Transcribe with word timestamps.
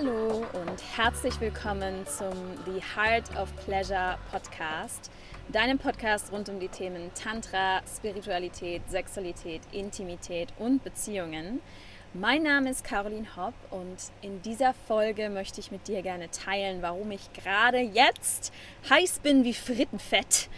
Hallo 0.00 0.46
und 0.54 0.82
herzlich 0.96 1.38
willkommen 1.42 2.06
zum 2.06 2.32
The 2.64 2.80
Heart 2.96 3.36
of 3.36 3.54
Pleasure 3.66 4.16
Podcast, 4.30 5.10
deinem 5.52 5.78
Podcast 5.78 6.32
rund 6.32 6.48
um 6.48 6.58
die 6.58 6.68
Themen 6.68 7.10
Tantra, 7.14 7.82
Spiritualität, 7.86 8.80
Sexualität, 8.88 9.60
Intimität 9.72 10.48
und 10.58 10.82
Beziehungen. 10.82 11.60
Mein 12.14 12.44
Name 12.44 12.70
ist 12.70 12.82
Caroline 12.82 13.36
Hopp 13.36 13.52
und 13.70 13.96
in 14.22 14.40
dieser 14.40 14.72
Folge 14.88 15.28
möchte 15.28 15.60
ich 15.60 15.70
mit 15.70 15.86
dir 15.86 16.00
gerne 16.00 16.30
teilen, 16.30 16.80
warum 16.80 17.10
ich 17.10 17.30
gerade 17.34 17.80
jetzt 17.80 18.54
heiß 18.88 19.18
bin 19.18 19.44
wie 19.44 19.54
Frittenfett 19.54 20.48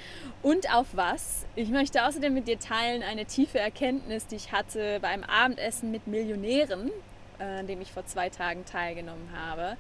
und 0.42 0.72
auf 0.72 0.86
was. 0.92 1.46
Ich 1.56 1.70
möchte 1.70 2.06
außerdem 2.06 2.32
mit 2.32 2.46
dir 2.46 2.60
teilen 2.60 3.02
eine 3.02 3.24
tiefe 3.24 3.58
Erkenntnis, 3.58 4.28
die 4.28 4.36
ich 4.36 4.52
hatte 4.52 5.00
beim 5.00 5.24
Abendessen 5.24 5.90
mit 5.90 6.06
Millionären 6.06 6.92
an 7.42 7.66
dem 7.66 7.80
ich 7.80 7.92
vor 7.92 8.06
zwei 8.06 8.28
Tagen 8.28 8.64
teilgenommen 8.64 9.30
habe 9.34 9.76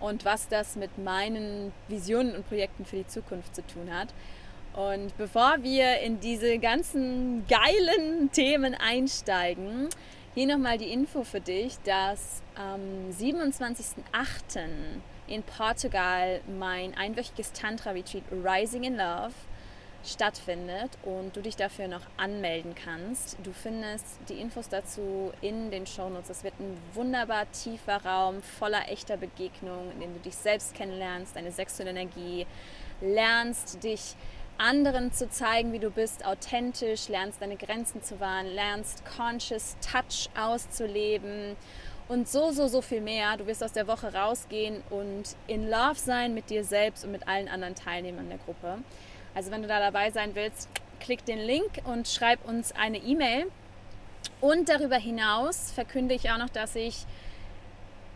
und 0.00 0.24
was 0.24 0.48
das 0.48 0.76
mit 0.76 0.98
meinen 0.98 1.72
Visionen 1.88 2.34
und 2.34 2.48
Projekten 2.48 2.84
für 2.84 2.96
die 2.96 3.06
Zukunft 3.06 3.54
zu 3.54 3.66
tun 3.66 3.92
hat. 3.92 4.08
Und 4.74 5.16
bevor 5.16 5.62
wir 5.62 6.00
in 6.00 6.18
diese 6.20 6.58
ganzen 6.58 7.46
geilen 7.46 8.30
Themen 8.32 8.74
einsteigen, 8.74 9.88
hier 10.34 10.48
nochmal 10.48 10.78
die 10.78 10.92
Info 10.92 11.22
für 11.22 11.40
dich, 11.40 11.78
dass 11.84 12.42
am 12.56 12.80
27.08. 13.10 14.66
in 15.28 15.42
Portugal 15.44 16.40
mein 16.58 16.96
einwöchiges 16.96 17.52
Tantra-Retreat 17.52 18.24
Rising 18.32 18.82
in 18.82 18.96
Love 18.96 19.32
stattfindet 20.06 20.90
und 21.02 21.36
du 21.36 21.40
dich 21.40 21.56
dafür 21.56 21.88
noch 21.88 22.02
anmelden 22.16 22.74
kannst. 22.74 23.36
Du 23.42 23.52
findest 23.52 24.04
die 24.28 24.34
Infos 24.34 24.68
dazu 24.68 25.32
in 25.40 25.70
den 25.70 25.86
Shownotes. 25.86 26.30
Es 26.30 26.44
wird 26.44 26.54
ein 26.60 26.76
wunderbar 26.92 27.50
tiefer 27.52 28.04
Raum 28.04 28.42
voller 28.42 28.88
echter 28.88 29.16
Begegnungen, 29.16 29.92
in 29.92 30.00
dem 30.00 30.14
du 30.14 30.20
dich 30.20 30.36
selbst 30.36 30.74
kennenlernst, 30.74 31.36
deine 31.36 31.52
sexuelle 31.52 31.90
Energie, 31.90 32.46
lernst 33.00 33.82
dich 33.82 34.14
anderen 34.58 35.12
zu 35.12 35.28
zeigen, 35.28 35.72
wie 35.72 35.78
du 35.78 35.90
bist, 35.90 36.24
authentisch, 36.24 37.08
lernst 37.08 37.42
deine 37.42 37.56
Grenzen 37.56 38.02
zu 38.02 38.20
wahren, 38.20 38.46
lernst 38.46 39.02
Conscious 39.04 39.76
Touch 39.80 40.30
auszuleben 40.38 41.56
und 42.08 42.28
so, 42.28 42.50
so, 42.52 42.68
so 42.68 42.82
viel 42.82 43.00
mehr. 43.00 43.36
Du 43.36 43.46
wirst 43.46 43.64
aus 43.64 43.72
der 43.72 43.86
Woche 43.86 44.12
rausgehen 44.12 44.82
und 44.90 45.36
in 45.46 45.68
Love 45.68 45.96
sein 45.96 46.34
mit 46.34 46.50
dir 46.50 46.64
selbst 46.64 47.04
und 47.04 47.12
mit 47.12 47.26
allen 47.26 47.48
anderen 47.48 47.74
Teilnehmern 47.74 48.28
der 48.28 48.38
Gruppe. 48.38 48.78
Also 49.34 49.50
wenn 49.50 49.62
du 49.62 49.68
da 49.68 49.80
dabei 49.80 50.10
sein 50.10 50.34
willst, 50.34 50.68
klick 51.00 51.24
den 51.24 51.38
Link 51.38 51.82
und 51.84 52.08
schreib 52.08 52.46
uns 52.46 52.72
eine 52.72 52.98
E-Mail. 52.98 53.50
Und 54.40 54.68
darüber 54.68 54.96
hinaus 54.96 55.72
verkünde 55.72 56.14
ich 56.14 56.30
auch 56.30 56.38
noch, 56.38 56.50
dass 56.50 56.76
ich 56.76 57.04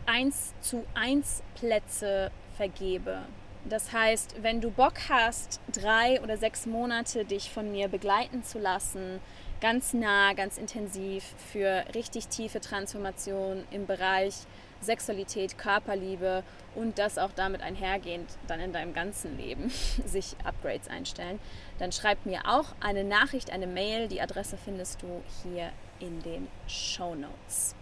1 0.05 0.53
zu 0.61 0.85
1 0.95 1.43
Plätze 1.55 2.31
vergebe. 2.57 3.19
Das 3.65 3.91
heißt, 3.91 4.41
wenn 4.41 4.61
du 4.61 4.71
Bock 4.71 4.93
hast, 5.09 5.59
drei 5.71 6.21
oder 6.21 6.37
sechs 6.37 6.65
Monate 6.65 7.25
dich 7.25 7.51
von 7.51 7.71
mir 7.71 7.87
begleiten 7.87 8.43
zu 8.43 8.57
lassen, 8.57 9.19
ganz 9.61 9.93
nah, 9.93 10.33
ganz 10.33 10.57
intensiv 10.57 11.23
für 11.51 11.83
richtig 11.93 12.29
tiefe 12.29 12.61
Transformation 12.61 13.65
im 13.71 13.85
Bereich 13.85 14.33
Sexualität, 14.81 15.57
Körperliebe 15.57 16.43
und 16.75 16.99
das 16.99 17.17
auch 17.17 17.31
damit 17.35 17.61
einhergehend 17.61 18.29
dann 18.47 18.59
in 18.59 18.73
deinem 18.73 18.93
ganzen 18.93 19.37
Leben 19.37 19.69
sich 20.05 20.35
Upgrades 20.43 20.87
einstellen, 20.87 21.39
dann 21.77 21.91
schreib 21.91 22.25
mir 22.25 22.41
auch 22.45 22.75
eine 22.79 23.03
Nachricht, 23.03 23.51
eine 23.51 23.67
Mail. 23.67 24.07
Die 24.07 24.21
Adresse 24.21 24.57
findest 24.57 25.01
du 25.01 25.21
hier 25.43 25.71
in 25.99 26.21
den 26.23 26.47
Show 26.67 27.15
Notes. 27.15 27.75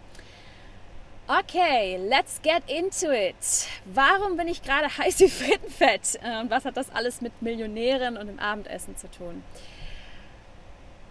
Okay, 1.30 1.98
let's 2.08 2.40
get 2.40 2.62
into 2.68 3.12
it. 3.12 3.68
Warum 3.84 4.38
bin 4.38 4.48
ich 4.48 4.62
gerade 4.62 4.88
heiß 4.98 5.20
wie 5.20 5.28
Frittenfett? 5.28 6.18
Und 6.40 6.50
was 6.50 6.64
hat 6.64 6.76
das 6.76 6.88
alles 6.90 7.20
mit 7.20 7.42
Millionären 7.42 8.16
und 8.16 8.28
dem 8.28 8.38
Abendessen 8.38 8.96
zu 8.96 9.10
tun? 9.10 9.44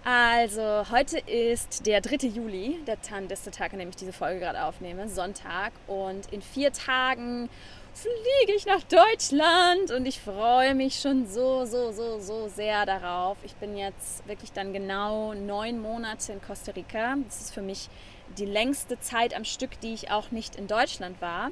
Also, 0.09 0.89
heute 0.89 1.19
ist 1.19 1.85
der 1.85 1.99
3. 1.99 2.27
Juli, 2.27 2.79
der 2.87 3.01
Tag, 3.01 3.73
an 3.73 3.79
dem 3.79 3.89
ich 3.89 3.97
diese 3.97 4.13
Folge 4.13 4.39
gerade 4.39 4.63
aufnehme, 4.63 5.09
Sonntag. 5.09 5.73
Und 5.85 6.31
in 6.31 6.41
vier 6.41 6.71
Tagen 6.71 7.49
fliege 7.93 8.55
ich 8.55 8.65
nach 8.65 8.83
Deutschland 8.83 9.91
und 9.91 10.05
ich 10.05 10.21
freue 10.21 10.75
mich 10.75 11.01
schon 11.01 11.27
so, 11.27 11.65
so, 11.65 11.91
so, 11.91 12.21
so 12.21 12.47
sehr 12.47 12.85
darauf. 12.85 13.35
Ich 13.43 13.55
bin 13.55 13.75
jetzt 13.75 14.25
wirklich 14.25 14.53
dann 14.53 14.71
genau 14.71 15.33
neun 15.33 15.81
Monate 15.81 16.31
in 16.31 16.41
Costa 16.41 16.71
Rica. 16.71 17.17
Das 17.25 17.41
ist 17.41 17.53
für 17.53 17.61
mich 17.61 17.89
die 18.37 18.45
längste 18.45 18.97
Zeit 19.01 19.35
am 19.35 19.43
Stück, 19.43 19.77
die 19.81 19.93
ich 19.93 20.09
auch 20.09 20.31
nicht 20.31 20.55
in 20.55 20.67
Deutschland 20.67 21.21
war, 21.21 21.51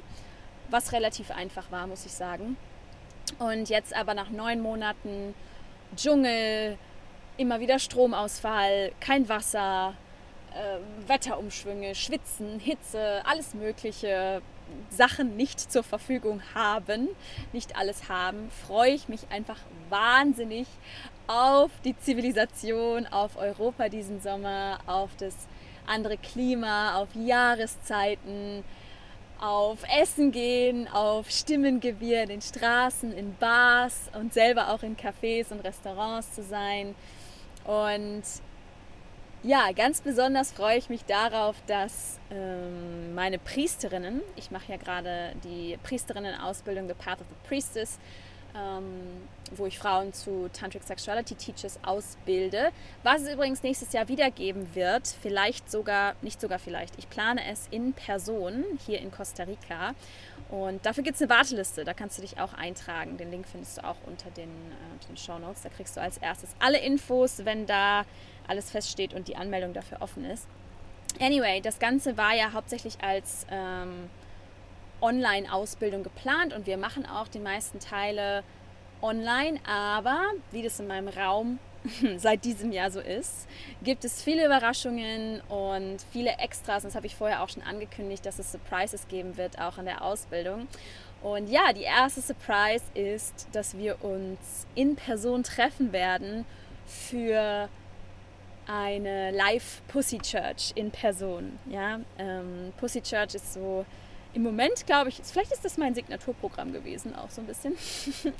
was 0.70 0.92
relativ 0.92 1.30
einfach 1.30 1.70
war, 1.70 1.86
muss 1.86 2.06
ich 2.06 2.12
sagen. 2.12 2.56
Und 3.38 3.68
jetzt 3.68 3.94
aber 3.94 4.14
nach 4.14 4.30
neun 4.30 4.62
Monaten 4.62 5.34
Dschungel, 5.94 6.78
immer 7.36 7.60
wieder 7.60 7.78
Stromausfall, 7.78 8.92
kein 9.00 9.28
Wasser, 9.28 9.94
äh, 10.54 11.08
Wetterumschwünge, 11.08 11.94
Schwitzen, 11.94 12.58
Hitze, 12.60 13.22
alles 13.24 13.54
Mögliche, 13.54 14.42
Sachen 14.90 15.36
nicht 15.36 15.60
zur 15.70 15.84
Verfügung 15.84 16.42
haben, 16.54 17.08
nicht 17.52 17.76
alles 17.76 18.08
haben, 18.08 18.50
freue 18.66 18.92
ich 18.92 19.08
mich 19.08 19.20
einfach 19.30 19.58
wahnsinnig 19.90 20.66
auf 21.28 21.70
die 21.84 21.96
Zivilisation, 21.98 23.06
auf 23.06 23.36
Europa 23.36 23.88
diesen 23.88 24.20
Sommer, 24.20 24.78
auf 24.86 25.10
das 25.18 25.34
andere 25.86 26.16
Klima, 26.16 26.96
auf 26.96 27.08
Jahreszeiten, 27.14 28.64
auf 29.40 29.78
Essen 30.00 30.32
gehen, 30.32 30.88
auf 30.88 31.30
Stimmengewirr 31.30 32.22
in 32.22 32.28
den 32.28 32.42
Straßen, 32.42 33.12
in 33.12 33.36
Bars 33.36 34.10
und 34.14 34.32
selber 34.32 34.70
auch 34.70 34.82
in 34.82 34.96
Cafés 34.96 35.52
und 35.52 35.60
Restaurants 35.60 36.34
zu 36.34 36.42
sein. 36.42 36.94
Und 37.66 38.22
ja, 39.42 39.70
ganz 39.72 40.00
besonders 40.00 40.52
freue 40.52 40.78
ich 40.78 40.88
mich 40.88 41.04
darauf, 41.04 41.56
dass 41.66 42.18
ähm, 42.30 43.14
meine 43.14 43.38
Priesterinnen, 43.38 44.22
ich 44.36 44.50
mache 44.50 44.72
ja 44.72 44.76
gerade 44.76 45.34
die 45.44 45.78
Priesterinnen-Ausbildung 45.82 46.88
The 46.88 46.94
Path 46.94 47.20
of 47.20 47.26
the 47.28 47.48
Priestess, 47.48 47.98
ähm, 48.56 49.28
wo 49.54 49.66
ich 49.66 49.78
Frauen 49.78 50.12
zu 50.12 50.48
Tantric 50.52 50.82
Sexuality 50.82 51.34
Teachers 51.34 51.78
ausbilde. 51.82 52.70
Was 53.02 53.22
es 53.22 53.32
übrigens 53.32 53.62
nächstes 53.62 53.92
Jahr 53.92 54.08
wieder 54.08 54.30
geben 54.30 54.74
wird, 54.74 55.06
vielleicht 55.22 55.70
sogar, 55.70 56.14
nicht 56.22 56.40
sogar 56.40 56.58
vielleicht, 56.58 56.98
ich 56.98 57.08
plane 57.08 57.40
es 57.50 57.68
in 57.70 57.92
Person 57.92 58.64
hier 58.84 59.00
in 59.00 59.10
Costa 59.10 59.44
Rica. 59.44 59.94
Und 60.48 60.86
dafür 60.86 61.02
gibt 61.02 61.16
es 61.16 61.22
eine 61.22 61.30
Warteliste, 61.30 61.84
da 61.84 61.92
kannst 61.92 62.18
du 62.18 62.22
dich 62.22 62.38
auch 62.38 62.54
eintragen. 62.54 63.16
Den 63.16 63.30
Link 63.30 63.46
findest 63.50 63.78
du 63.78 63.84
auch 63.84 63.96
unter 64.06 64.30
den, 64.30 64.48
äh, 64.48 65.06
den 65.08 65.16
Show 65.16 65.38
Notes. 65.38 65.62
Da 65.62 65.68
kriegst 65.68 65.96
du 65.96 66.00
als 66.00 66.18
erstes 66.18 66.50
alle 66.60 66.78
Infos, 66.78 67.44
wenn 67.44 67.66
da 67.66 68.04
alles 68.46 68.70
feststeht 68.70 69.12
und 69.12 69.28
die 69.28 69.36
Anmeldung 69.36 69.72
dafür 69.72 70.02
offen 70.02 70.24
ist. 70.24 70.46
Anyway, 71.20 71.60
das 71.60 71.78
Ganze 71.78 72.16
war 72.16 72.34
ja 72.34 72.52
hauptsächlich 72.52 72.98
als 73.02 73.46
ähm, 73.50 74.08
Online-Ausbildung 75.00 76.02
geplant 76.02 76.52
und 76.52 76.66
wir 76.66 76.76
machen 76.76 77.06
auch 77.06 77.28
die 77.28 77.38
meisten 77.38 77.80
Teile 77.80 78.44
online, 79.02 79.58
aber 79.66 80.22
wie 80.52 80.62
das 80.62 80.80
in 80.80 80.86
meinem 80.86 81.08
Raum 81.08 81.58
seit 82.16 82.44
diesem 82.44 82.72
Jahr 82.72 82.90
so 82.90 83.00
ist, 83.00 83.46
gibt 83.82 84.04
es 84.04 84.22
viele 84.22 84.46
Überraschungen 84.46 85.40
und 85.48 85.98
viele 86.12 86.30
Extras. 86.38 86.84
Und 86.84 86.90
das 86.90 86.96
habe 86.96 87.06
ich 87.06 87.14
vorher 87.14 87.42
auch 87.42 87.48
schon 87.48 87.62
angekündigt, 87.62 88.24
dass 88.26 88.38
es 88.38 88.52
Surprises 88.52 89.08
geben 89.08 89.36
wird, 89.36 89.60
auch 89.60 89.78
in 89.78 89.84
der 89.84 90.02
Ausbildung. 90.02 90.68
Und 91.22 91.48
ja, 91.48 91.72
die 91.72 91.82
erste 91.82 92.20
Surprise 92.20 92.84
ist, 92.94 93.48
dass 93.52 93.76
wir 93.76 94.04
uns 94.04 94.66
in 94.74 94.96
Person 94.96 95.42
treffen 95.42 95.92
werden 95.92 96.44
für 96.86 97.68
eine 98.66 99.30
Live 99.30 99.82
Pussy 99.88 100.18
Church 100.18 100.72
in 100.74 100.90
Person. 100.90 101.58
Ja, 101.70 102.00
ähm, 102.18 102.72
Pussy 102.78 103.00
Church 103.00 103.34
ist 103.34 103.54
so 103.54 103.84
im 104.36 104.42
Moment 104.42 104.86
glaube 104.86 105.08
ich, 105.08 105.18
vielleicht 105.24 105.50
ist 105.50 105.64
das 105.64 105.78
mein 105.78 105.94
Signaturprogramm 105.94 106.70
gewesen, 106.70 107.16
auch 107.16 107.30
so 107.30 107.40
ein 107.40 107.46
bisschen. 107.46 107.74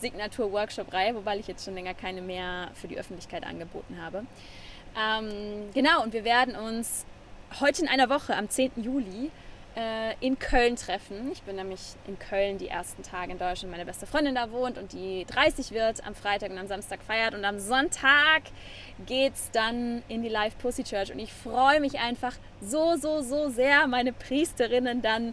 Signatur-Workshop-Reihe, 0.00 1.14
wobei 1.14 1.38
ich 1.38 1.48
jetzt 1.48 1.64
schon 1.64 1.74
länger 1.74 1.94
keine 1.94 2.20
mehr 2.20 2.70
für 2.74 2.86
die 2.86 2.98
Öffentlichkeit 2.98 3.44
angeboten 3.44 3.96
habe. 3.98 4.26
Ähm, 4.94 5.70
genau, 5.72 6.02
und 6.02 6.12
wir 6.12 6.24
werden 6.24 6.54
uns 6.54 7.06
heute 7.60 7.80
in 7.80 7.88
einer 7.88 8.10
Woche, 8.10 8.36
am 8.36 8.50
10. 8.50 8.72
Juli, 8.76 9.30
äh, 9.78 10.14
in 10.20 10.38
Köln 10.38 10.74
treffen. 10.74 11.30
Ich 11.32 11.42
bin 11.42 11.56
nämlich 11.56 11.80
in 12.08 12.18
Köln 12.18 12.58
die 12.58 12.68
ersten 12.68 13.02
Tage 13.02 13.30
in 13.30 13.38
Deutschland. 13.38 13.70
Meine 13.70 13.84
beste 13.84 14.06
Freundin 14.06 14.34
da 14.34 14.50
wohnt 14.50 14.76
und 14.76 14.92
die 14.92 15.24
30 15.26 15.70
wird, 15.70 16.04
am 16.04 16.14
Freitag 16.14 16.50
und 16.50 16.58
am 16.58 16.66
Samstag 16.66 17.00
feiert. 17.02 17.34
Und 17.34 17.44
am 17.44 17.60
Sonntag 17.60 18.42
geht 19.06 19.34
es 19.34 19.50
dann 19.52 20.02
in 20.08 20.22
die 20.22 20.28
Live 20.28 20.58
Pussy 20.58 20.82
Church. 20.82 21.12
Und 21.12 21.20
ich 21.20 21.32
freue 21.32 21.80
mich 21.80 22.00
einfach 22.00 22.34
so, 22.60 22.96
so, 22.96 23.22
so 23.22 23.50
sehr, 23.50 23.86
meine 23.86 24.12
Priesterinnen 24.12 25.00
dann 25.00 25.32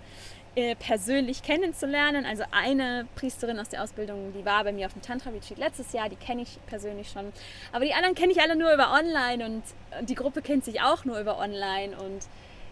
äh, 0.54 0.76
persönlich 0.76 1.42
kennenzulernen. 1.42 2.26
Also 2.26 2.44
eine 2.52 3.08
Priesterin 3.16 3.60
aus 3.60 3.70
der 3.70 3.82
Ausbildung, 3.82 4.32
die 4.32 4.46
war 4.46 4.64
bei 4.64 4.72
mir 4.72 4.86
auf 4.86 4.94
dem 4.94 5.02
Tantra 5.02 5.32
Retreat 5.32 5.58
letztes 5.58 5.92
Jahr, 5.92 6.08
die 6.08 6.18
kenne 6.18 6.44
ich 6.44 6.60
persönlich 6.68 7.10
schon. 7.10 7.34
Aber 7.72 7.84
die 7.84 7.94
anderen 7.94 8.14
kenne 8.14 8.32
ich 8.32 8.40
alle 8.42 8.56
nur 8.56 8.72
über 8.72 8.92
online 8.94 9.44
und 9.44 9.64
die 10.08 10.16
Gruppe 10.16 10.44
kennt 10.44 10.64
sich 10.64 10.82
auch 10.82 11.04
nur 11.04 11.20
über 11.20 11.40
online 11.40 11.98
und 11.98 12.28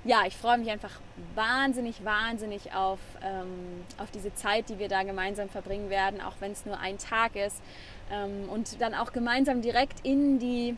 ja, 0.05 0.23
ich 0.27 0.35
freue 0.35 0.57
mich 0.57 0.69
einfach 0.69 0.91
wahnsinnig, 1.35 2.03
wahnsinnig 2.03 2.73
auf, 2.73 2.99
ähm, 3.23 3.85
auf 3.97 4.11
diese 4.11 4.33
Zeit, 4.33 4.69
die 4.69 4.77
wir 4.77 4.89
da 4.89 5.03
gemeinsam 5.03 5.49
verbringen 5.49 5.89
werden, 5.89 6.19
auch 6.19 6.35
wenn 6.39 6.51
es 6.51 6.65
nur 6.65 6.77
ein 6.79 6.97
Tag 6.97 7.35
ist. 7.35 7.61
Ähm, 8.11 8.49
und 8.49 8.81
dann 8.81 8.93
auch 8.93 9.13
gemeinsam 9.13 9.61
direkt 9.61 10.05
in 10.05 10.39
die, 10.39 10.75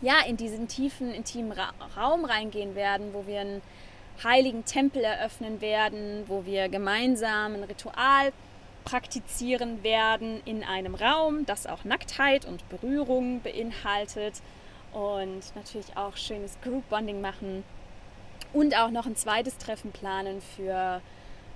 ja, 0.00 0.20
in 0.26 0.38
diesen 0.38 0.68
tiefen, 0.68 1.12
intimen 1.12 1.52
Ra 1.52 1.72
Raum 1.96 2.24
reingehen 2.24 2.74
werden, 2.74 3.12
wo 3.12 3.26
wir 3.26 3.40
einen 3.40 3.62
heiligen 4.24 4.64
Tempel 4.64 5.02
eröffnen 5.02 5.60
werden, 5.60 6.24
wo 6.26 6.46
wir 6.46 6.68
gemeinsam 6.68 7.54
ein 7.54 7.64
Ritual 7.64 8.32
praktizieren 8.84 9.82
werden 9.82 10.40
in 10.46 10.64
einem 10.64 10.94
Raum, 10.94 11.44
das 11.44 11.66
auch 11.66 11.84
Nacktheit 11.84 12.46
und 12.46 12.66
Berührung 12.70 13.42
beinhaltet 13.42 14.40
und 14.92 15.54
natürlich 15.54 15.96
auch 15.96 16.16
schönes 16.16 16.58
Group 16.62 16.88
Bonding 16.88 17.20
machen 17.20 17.62
und 18.52 18.76
auch 18.76 18.90
noch 18.90 19.06
ein 19.06 19.16
zweites 19.16 19.58
Treffen 19.58 19.92
planen 19.92 20.40
für, 20.56 21.00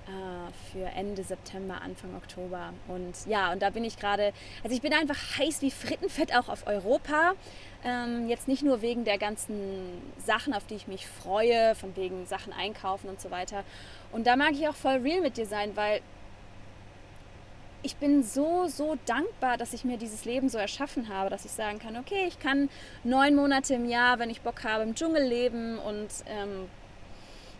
äh, 0.07 0.71
für 0.71 0.85
Ende 0.85 1.23
September, 1.23 1.81
Anfang 1.81 2.15
Oktober. 2.15 2.73
Und 2.87 3.13
ja, 3.27 3.51
und 3.51 3.61
da 3.61 3.69
bin 3.69 3.83
ich 3.83 3.97
gerade, 3.97 4.33
also 4.63 4.75
ich 4.75 4.81
bin 4.81 4.93
einfach 4.93 5.17
heiß 5.37 5.61
wie 5.61 5.71
Frittenfett 5.71 6.35
auch 6.35 6.49
auf 6.49 6.67
Europa. 6.67 7.33
Ähm, 7.83 8.29
jetzt 8.29 8.47
nicht 8.47 8.63
nur 8.63 8.81
wegen 8.81 9.03
der 9.03 9.17
ganzen 9.17 10.01
Sachen, 10.25 10.53
auf 10.53 10.65
die 10.65 10.75
ich 10.75 10.87
mich 10.87 11.05
freue, 11.07 11.75
von 11.75 11.95
wegen 11.95 12.25
Sachen 12.25 12.53
einkaufen 12.53 13.09
und 13.09 13.19
so 13.19 13.29
weiter. 13.31 13.63
Und 14.11 14.25
da 14.27 14.35
mag 14.35 14.53
ich 14.53 14.67
auch 14.67 14.75
voll 14.75 14.97
real 14.97 15.21
mit 15.21 15.37
dir 15.37 15.45
sein, 15.45 15.75
weil 15.75 16.01
ich 17.85 17.97
bin 17.97 18.23
so, 18.23 18.65
so 18.67 18.97
dankbar, 19.05 19.57
dass 19.57 19.73
ich 19.73 19.85
mir 19.85 19.97
dieses 19.97 20.25
Leben 20.25 20.49
so 20.49 20.57
erschaffen 20.57 21.07
habe, 21.09 21.29
dass 21.29 21.45
ich 21.45 21.51
sagen 21.51 21.77
kann, 21.77 21.95
okay, 21.97 22.25
ich 22.27 22.39
kann 22.39 22.67
neun 23.03 23.35
Monate 23.35 23.75
im 23.75 23.87
Jahr, 23.87 24.17
wenn 24.17 24.31
ich 24.31 24.41
Bock 24.41 24.63
habe, 24.63 24.81
im 24.81 24.95
Dschungel 24.95 25.23
leben 25.23 25.77
und 25.77 26.09
ähm, 26.25 26.67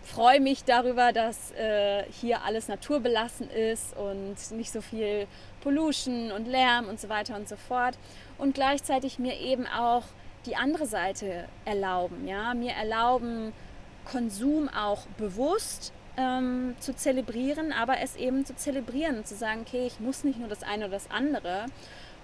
freue 0.05 0.39
mich 0.39 0.63
darüber, 0.63 1.11
dass 1.11 1.51
äh, 1.51 2.03
hier 2.11 2.43
alles 2.43 2.67
naturbelassen 2.67 3.49
ist 3.49 3.95
und 3.97 4.35
nicht 4.51 4.71
so 4.71 4.81
viel 4.81 5.27
Pollution 5.61 6.31
und 6.31 6.47
Lärm 6.47 6.87
und 6.87 6.99
so 6.99 7.09
weiter 7.09 7.35
und 7.35 7.49
so 7.49 7.55
fort. 7.55 7.97
Und 8.37 8.53
gleichzeitig 8.53 9.19
mir 9.19 9.39
eben 9.39 9.65
auch 9.67 10.03
die 10.45 10.55
andere 10.55 10.85
Seite 10.85 11.45
erlauben, 11.65 12.27
ja, 12.27 12.53
mir 12.53 12.73
erlauben, 12.73 13.51
Konsum 14.05 14.69
auch 14.69 15.07
bewusst 15.17 15.91
ähm, 16.17 16.75
zu 16.79 16.95
zelebrieren, 16.95 17.73
aber 17.73 17.99
es 17.99 18.15
eben 18.15 18.45
zu 18.45 18.55
zelebrieren 18.55 19.17
und 19.17 19.27
zu 19.27 19.35
sagen, 19.35 19.61
okay, 19.67 19.87
ich 19.87 19.99
muss 19.99 20.23
nicht 20.23 20.39
nur 20.39 20.47
das 20.47 20.61
eine 20.61 20.85
oder 20.85 20.93
das 20.93 21.09
andere 21.09 21.65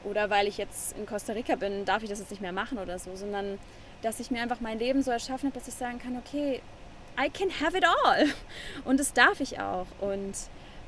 oder 0.04 0.30
weil 0.30 0.48
ich 0.48 0.58
jetzt 0.58 0.96
in 0.98 1.08
Costa 1.08 1.34
Rica 1.34 1.56
bin, 1.56 1.86
darf 1.86 2.04
ich 2.04 2.10
das 2.10 2.20
jetzt 2.20 2.30
nicht 2.30 2.42
mehr 2.42 2.52
machen 2.52 2.78
oder 2.78 3.00
so, 3.00 3.16
sondern 3.16 3.58
dass 4.04 4.20
ich 4.20 4.30
mir 4.30 4.42
einfach 4.42 4.60
mein 4.62 4.78
Leben 4.78 5.02
so 5.02 5.10
erschaffen 5.10 5.50
habe, 5.50 5.58
dass 5.58 5.68
ich 5.68 5.74
sagen 5.74 6.00
kann, 6.00 6.18
okay, 6.18 6.62
I 7.20 7.30
can 7.30 7.50
have 7.62 7.78
it 7.78 7.86
all. 7.86 8.28
Und 8.86 9.00
das 9.00 9.14
darf 9.14 9.40
ich 9.40 9.60
auch. 9.60 9.88
Und 10.00 10.36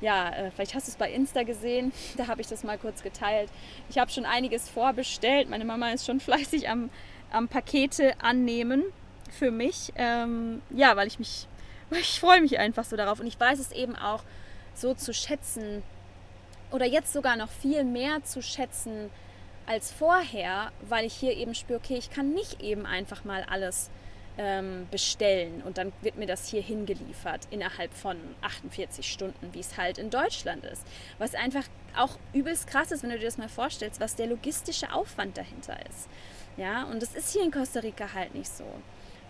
ja, 0.02 0.30
äh, 0.30 0.52
vielleicht 0.52 0.76
hast 0.76 0.88
du 0.88 0.92
es 0.92 0.98
bei 0.98 1.12
Insta 1.12 1.44
gesehen, 1.44 1.92
da 2.18 2.28
habe 2.28 2.42
ich 2.42 2.48
das 2.48 2.64
mal 2.64 2.78
kurz 2.78 3.04
geteilt. 3.04 3.50
Ich 3.90 3.98
habe 3.98 4.12
schon 4.12 4.26
einiges 4.26 4.70
vorbestellt. 4.70 5.50
Meine 5.50 5.66
Mama 5.66 5.92
ist 5.92 6.06
schon 6.06 6.20
fleißig 6.22 6.70
am, 6.70 6.90
am 7.32 7.48
Pakete 7.48 8.14
annehmen 8.22 8.84
für 9.32 9.52
mich. 9.52 9.94
Ähm, 9.96 10.62
ja, 10.70 10.96
weil 10.96 11.08
ich 11.08 11.20
mich, 11.20 11.48
ich 11.92 12.20
freue 12.20 12.42
mich 12.42 12.60
einfach 12.60 12.84
so 12.84 12.96
darauf. 12.96 13.20
Und 13.20 13.28
ich 13.28 13.40
weiß 13.40 13.60
es 13.60 13.72
eben 13.72 13.96
auch 13.96 14.24
so 14.76 14.94
zu 14.94 15.14
schätzen 15.14 15.84
oder 16.72 16.86
jetzt 16.86 17.14
sogar 17.14 17.36
noch 17.36 17.50
viel 17.50 17.84
mehr 17.84 18.24
zu 18.24 18.42
schätzen 18.42 19.12
als 19.66 19.92
vorher, 19.92 20.72
weil 20.82 21.06
ich 21.06 21.14
hier 21.14 21.38
eben 21.38 21.56
spüre, 21.56 21.80
okay, 21.80 21.96
ich 21.96 22.10
kann 22.10 22.34
nicht 22.34 22.62
eben 22.62 22.86
einfach 22.86 23.24
mal 23.24 23.46
alles 23.50 23.90
ähm, 24.38 24.88
bestellen 24.90 25.62
und 25.64 25.78
dann 25.78 25.92
wird 26.02 26.18
mir 26.18 26.26
das 26.26 26.48
hier 26.48 26.62
hingeliefert 26.62 27.42
innerhalb 27.52 27.94
von 27.94 28.18
48 28.42 29.12
Stunden, 29.12 29.54
wie 29.54 29.60
es 29.60 29.78
halt 29.78 29.98
in 29.98 30.10
Deutschland 30.10 30.66
ist. 30.66 30.86
Was 31.20 31.36
einfach 31.36 31.66
auch 31.96 32.18
übelst 32.34 32.68
krass 32.68 32.92
ist, 32.92 33.04
wenn 33.04 33.12
du 33.12 33.20
dir 33.20 33.26
das 33.26 33.38
mal 33.38 33.50
vorstellst, 33.50 34.00
was 34.00 34.16
der 34.16 34.28
logistische 34.28 34.92
Aufwand 34.92 35.38
dahinter 35.38 35.78
ist. 35.88 36.08
Ja, 36.58 36.84
und 36.86 37.02
das 37.02 37.14
ist 37.16 37.32
hier 37.34 37.44
in 37.44 37.52
Costa 37.52 37.80
Rica 37.80 38.14
halt 38.14 38.34
nicht 38.34 38.50
so. 38.50 38.66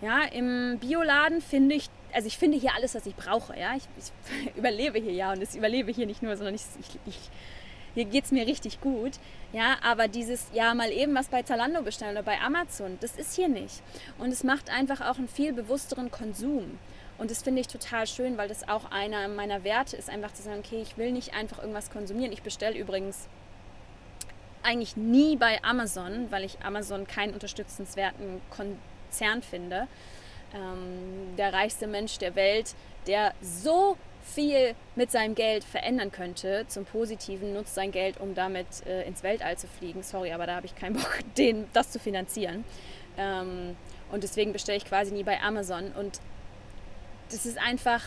Ja, 0.02 0.24
im 0.24 0.80
Bioladen 0.80 1.42
finde 1.42 1.76
ich, 1.76 1.90
also 2.14 2.28
ich 2.28 2.38
finde 2.38 2.58
hier 2.58 2.74
alles, 2.76 2.96
was 2.96 3.06
ich 3.06 3.16
brauche. 3.16 3.58
Ja, 3.58 3.76
ich, 3.76 3.84
ich 3.98 4.56
überlebe 4.56 5.00
hier 5.00 5.14
ja 5.14 5.32
und 5.32 5.42
ich 5.42 5.56
überlebe 5.56 5.92
hier 5.92 6.06
nicht 6.06 6.22
nur, 6.22 6.36
sondern 6.36 6.56
ich, 6.56 6.64
ich, 6.80 7.00
ich 7.06 7.20
hier 7.94 8.06
geht 8.06 8.26
es 8.26 8.32
mir 8.32 8.48
richtig 8.48 8.82
gut. 8.82 9.14
Ja, 9.52 9.78
aber 9.84 10.08
dieses, 10.08 10.48
ja, 10.54 10.74
mal 10.74 10.92
eben 10.92 11.14
was 11.14 11.28
bei 11.28 11.44
Zalando 11.44 11.82
bestellen 11.82 12.14
oder 12.14 12.24
bei 12.24 12.40
Amazon, 12.40 12.98
das 13.02 13.16
ist 13.16 13.36
hier 13.36 13.50
nicht. 13.50 13.82
Und 14.18 14.32
es 14.32 14.44
macht 14.44 14.70
einfach 14.70 15.02
auch 15.02 15.18
einen 15.18 15.28
viel 15.28 15.54
bewussteren 15.54 16.10
Konsum. 16.10 16.80
Und 17.18 17.30
das 17.30 17.44
finde 17.44 17.62
ich 17.62 17.68
total 17.68 18.08
schön, 18.08 18.38
weil 18.38 18.48
das 18.48 18.68
auch 18.68 18.92
einer 18.92 19.28
meiner 19.28 19.64
Werte 19.64 19.96
ist, 19.96 20.10
einfach 20.10 20.34
zu 20.34 20.42
sagen, 20.42 20.64
okay, 20.66 20.82
ich 20.82 20.98
will 20.98 21.12
nicht 21.12 21.36
einfach 21.36 21.60
irgendwas 21.60 21.92
konsumieren. 21.92 22.32
Ich 22.32 22.42
bestelle 22.42 22.78
übrigens 22.78 23.28
eigentlich 24.64 24.98
nie 24.98 25.36
bei 25.36 25.64
Amazon, 25.64 26.32
weil 26.32 26.44
ich 26.44 26.58
Amazon 26.64 27.06
keinen 27.06 27.34
unterstützenswerten 27.34 28.42
Konzern 28.50 29.44
finde. 29.44 29.88
Ähm, 30.56 31.36
der 31.38 31.54
reichste 31.54 31.86
Mensch 31.86 32.18
der 32.18 32.36
Welt, 32.36 32.74
der 33.06 33.34
so 33.42 33.98
viel 34.24 34.76
mit 34.96 35.12
seinem 35.12 35.36
Geld 35.36 35.64
verändern 35.64 36.12
könnte 36.12 36.66
zum 36.68 36.86
Positiven, 36.86 37.54
nutzt 37.54 37.76
sein 37.76 37.92
Geld, 37.92 38.20
um 38.20 38.34
damit 38.34 38.68
äh, 38.86 39.06
ins 39.08 39.24
Weltall 39.24 39.58
zu 39.58 39.68
fliegen. 39.68 40.04
Sorry, 40.04 40.32
aber 40.32 40.48
da 40.48 40.56
habe 40.56 40.66
ich 40.66 40.76
keinen 40.76 40.94
Bock, 40.98 41.20
den, 41.38 41.68
das 41.74 41.92
zu 41.92 42.00
finanzieren. 42.00 42.64
Ähm, 43.18 43.76
und 44.12 44.24
deswegen 44.24 44.54
bestelle 44.54 44.78
ich 44.78 44.86
quasi 44.86 45.14
nie 45.14 45.24
bei 45.24 45.42
Amazon. 45.42 45.92
Und 45.92 46.20
das 47.30 47.46
ist 47.46 47.58
einfach, 47.58 48.02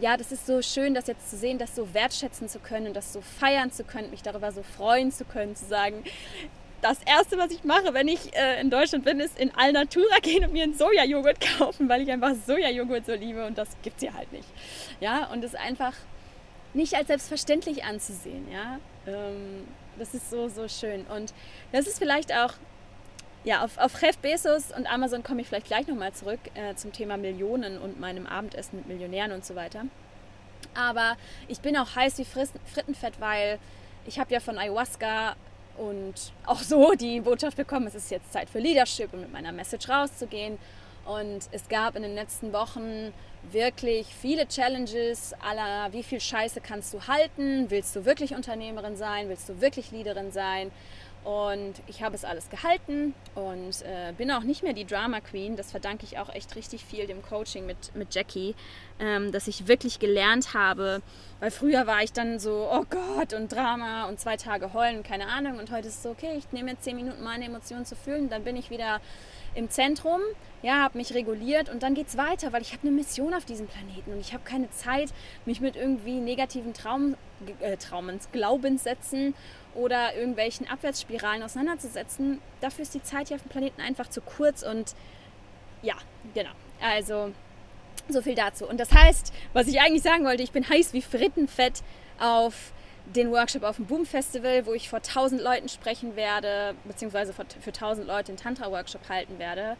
ja, 0.00 0.16
das 0.16 0.32
ist 0.32 0.46
so 0.46 0.62
schön, 0.62 0.94
das 0.94 1.06
jetzt 1.06 1.30
zu 1.30 1.36
sehen, 1.36 1.58
das 1.58 1.74
so 1.74 1.94
wertschätzen 1.94 2.48
zu 2.48 2.58
können, 2.58 2.92
das 2.92 3.12
so 3.12 3.20
feiern 3.20 3.70
zu 3.70 3.84
können, 3.84 4.10
mich 4.10 4.22
darüber 4.22 4.52
so 4.52 4.62
freuen 4.62 5.12
zu 5.12 5.24
können, 5.24 5.56
zu 5.56 5.66
sagen, 5.66 6.02
das 6.82 6.98
Erste, 7.04 7.38
was 7.38 7.50
ich 7.50 7.64
mache, 7.64 7.94
wenn 7.94 8.08
ich 8.08 8.34
äh, 8.36 8.60
in 8.60 8.68
Deutschland 8.68 9.04
bin, 9.04 9.20
ist 9.20 9.38
in 9.38 9.54
Alnatura 9.54 10.18
gehen 10.22 10.44
und 10.44 10.52
mir 10.52 10.64
einen 10.64 10.74
Sojajoghurt 10.74 11.40
kaufen, 11.58 11.88
weil 11.88 12.02
ich 12.02 12.10
einfach 12.10 12.34
Sojajoghurt 12.46 13.06
so 13.06 13.14
liebe 13.14 13.46
und 13.46 13.56
das 13.56 13.68
gibt 13.82 13.96
es 13.96 14.02
hier 14.02 14.14
halt 14.14 14.30
nicht. 14.32 14.48
Ja, 15.00 15.26
und 15.26 15.42
es 15.44 15.54
einfach 15.54 15.94
nicht 16.74 16.94
als 16.94 17.06
selbstverständlich 17.06 17.84
anzusehen. 17.84 18.48
Ja, 18.52 18.78
ähm, 19.06 19.66
das 19.98 20.12
ist 20.14 20.28
so, 20.28 20.48
so 20.48 20.68
schön. 20.68 21.04
Und 21.06 21.32
das 21.70 21.86
ist 21.86 21.98
vielleicht 21.98 22.32
auch, 22.32 22.54
ja, 23.44 23.64
auf, 23.64 23.78
auf 23.78 24.00
Jeff 24.00 24.18
Bezos 24.18 24.72
und 24.76 24.92
Amazon 24.92 25.22
komme 25.22 25.42
ich 25.42 25.48
vielleicht 25.48 25.66
gleich 25.66 25.86
nochmal 25.86 26.12
zurück 26.12 26.40
äh, 26.54 26.74
zum 26.74 26.92
Thema 26.92 27.16
Millionen 27.16 27.78
und 27.78 28.00
meinem 28.00 28.26
Abendessen 28.26 28.76
mit 28.76 28.88
Millionären 28.88 29.32
und 29.32 29.44
so 29.44 29.54
weiter. 29.54 29.84
Aber 30.74 31.16
ich 31.48 31.60
bin 31.60 31.76
auch 31.76 31.94
heiß 31.94 32.18
wie 32.18 32.24
Frittenfett, 32.24 33.20
weil 33.20 33.58
ich 34.06 34.18
habe 34.18 34.32
ja 34.32 34.40
von 34.40 34.58
Ayahuasca 34.58 35.36
und 35.78 36.14
auch 36.46 36.60
so 36.60 36.92
die 36.92 37.20
Botschaft 37.20 37.56
bekommen, 37.56 37.86
es 37.86 37.94
ist 37.94 38.10
jetzt 38.10 38.32
Zeit 38.32 38.48
für 38.50 38.58
Leadership 38.58 39.12
und 39.12 39.20
mit 39.20 39.32
meiner 39.32 39.52
Message 39.52 39.88
rauszugehen. 39.88 40.58
Und 41.04 41.48
es 41.50 41.68
gab 41.68 41.96
in 41.96 42.02
den 42.02 42.14
letzten 42.14 42.52
Wochen 42.52 43.12
wirklich 43.50 44.06
viele 44.14 44.46
Challenges 44.46 45.34
aller, 45.40 45.92
wie 45.92 46.04
viel 46.04 46.20
Scheiße 46.20 46.60
kannst 46.60 46.94
du 46.94 47.08
halten? 47.08 47.70
Willst 47.70 47.96
du 47.96 48.04
wirklich 48.04 48.34
Unternehmerin 48.34 48.96
sein? 48.96 49.28
Willst 49.28 49.48
du 49.48 49.60
wirklich 49.60 49.90
Leaderin 49.90 50.30
sein? 50.30 50.70
Und 51.24 51.74
ich 51.86 52.02
habe 52.02 52.16
es 52.16 52.24
alles 52.24 52.50
gehalten 52.50 53.14
und 53.36 53.82
äh, 53.82 54.12
bin 54.18 54.30
auch 54.32 54.42
nicht 54.42 54.64
mehr 54.64 54.72
die 54.72 54.84
Drama 54.84 55.20
Queen. 55.20 55.54
Das 55.54 55.70
verdanke 55.70 56.04
ich 56.04 56.18
auch 56.18 56.28
echt 56.28 56.56
richtig 56.56 56.84
viel 56.84 57.06
dem 57.06 57.22
Coaching 57.22 57.64
mit, 57.64 57.94
mit 57.94 58.12
Jackie, 58.12 58.56
ähm, 58.98 59.30
dass 59.30 59.46
ich 59.46 59.68
wirklich 59.68 60.00
gelernt 60.00 60.52
habe. 60.52 61.00
Weil 61.38 61.52
früher 61.52 61.86
war 61.86 62.02
ich 62.02 62.12
dann 62.12 62.40
so, 62.40 62.68
oh 62.72 62.84
Gott, 62.90 63.34
und 63.34 63.52
Drama 63.52 64.06
und 64.08 64.18
zwei 64.18 64.36
Tage 64.36 64.72
heulen, 64.72 65.04
keine 65.04 65.28
Ahnung. 65.28 65.60
Und 65.60 65.70
heute 65.70 65.86
ist 65.86 65.96
es 65.96 66.02
so, 66.02 66.10
okay, 66.10 66.34
ich 66.36 66.50
nehme 66.50 66.72
jetzt 66.72 66.82
zehn 66.82 66.96
Minuten 66.96 67.22
meine 67.22 67.44
Emotionen 67.44 67.86
zu 67.86 67.94
fühlen, 67.94 68.28
dann 68.28 68.42
bin 68.42 68.56
ich 68.56 68.70
wieder 68.70 69.00
im 69.54 69.68
Zentrum, 69.68 70.20
ja, 70.62 70.82
habe 70.82 70.96
mich 70.96 71.14
reguliert 71.14 71.68
und 71.68 71.82
dann 71.82 71.94
geht 71.94 72.08
es 72.08 72.16
weiter, 72.16 72.52
weil 72.52 72.62
ich 72.62 72.72
habe 72.72 72.86
eine 72.86 72.96
Mission 72.96 73.34
auf 73.34 73.44
diesem 73.44 73.66
Planeten 73.66 74.12
und 74.12 74.20
ich 74.20 74.32
habe 74.32 74.44
keine 74.44 74.70
Zeit, 74.70 75.12
mich 75.44 75.60
mit 75.60 75.76
irgendwie 75.76 76.20
negativen 76.20 76.72
Traum, 76.72 77.16
äh, 77.60 77.76
Traumens, 77.76 78.30
Glaubenssätzen 78.32 79.34
oder 79.74 80.14
irgendwelchen 80.14 80.68
Abwärtsspiralen 80.68 81.42
auseinanderzusetzen. 81.42 82.40
Dafür 82.60 82.82
ist 82.82 82.94
die 82.94 83.02
Zeit 83.02 83.28
hier 83.28 83.36
auf 83.36 83.42
dem 83.42 83.50
Planeten 83.50 83.80
einfach 83.80 84.08
zu 84.08 84.20
kurz 84.20 84.62
und 84.62 84.94
ja, 85.82 85.94
genau. 86.34 86.50
Also 86.80 87.32
so 88.08 88.22
viel 88.22 88.34
dazu. 88.34 88.66
Und 88.66 88.78
das 88.78 88.92
heißt, 88.92 89.32
was 89.52 89.66
ich 89.68 89.80
eigentlich 89.80 90.02
sagen 90.02 90.24
wollte, 90.24 90.42
ich 90.42 90.52
bin 90.52 90.68
heiß 90.68 90.92
wie 90.92 91.02
Frittenfett 91.02 91.82
auf 92.18 92.72
den 93.06 93.32
Workshop 93.32 93.64
auf 93.64 93.76
dem 93.76 93.86
Boom 93.86 94.06
Festival, 94.06 94.64
wo 94.66 94.72
ich 94.72 94.88
vor 94.88 95.00
1000 95.00 95.40
Leuten 95.40 95.68
sprechen 95.68 96.14
werde, 96.16 96.74
beziehungsweise 96.84 97.32
für 97.32 97.42
1000 97.70 98.06
Leute 98.06 98.28
einen 98.28 98.38
Tantra-Workshop 98.38 99.08
halten 99.08 99.38
werde. 99.38 99.76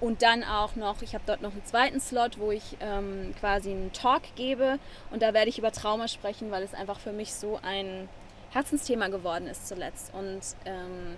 Und 0.00 0.22
dann 0.22 0.42
auch 0.44 0.74
noch, 0.76 1.02
ich 1.02 1.14
habe 1.14 1.24
dort 1.26 1.40
noch 1.40 1.52
einen 1.52 1.64
zweiten 1.64 2.00
Slot, 2.00 2.38
wo 2.38 2.50
ich 2.50 2.76
ähm, 2.80 3.34
quasi 3.38 3.70
einen 3.70 3.92
Talk 3.92 4.22
gebe. 4.34 4.78
Und 5.10 5.22
da 5.22 5.32
werde 5.34 5.48
ich 5.48 5.58
über 5.58 5.72
Trauma 5.72 6.08
sprechen, 6.08 6.50
weil 6.50 6.62
es 6.62 6.74
einfach 6.74 6.98
für 6.98 7.12
mich 7.12 7.32
so 7.32 7.60
ein 7.62 8.08
Herzensthema 8.54 9.08
geworden 9.08 9.46
ist 9.46 9.68
zuletzt. 9.68 10.12
Und 10.14 10.40
ähm, 10.64 11.16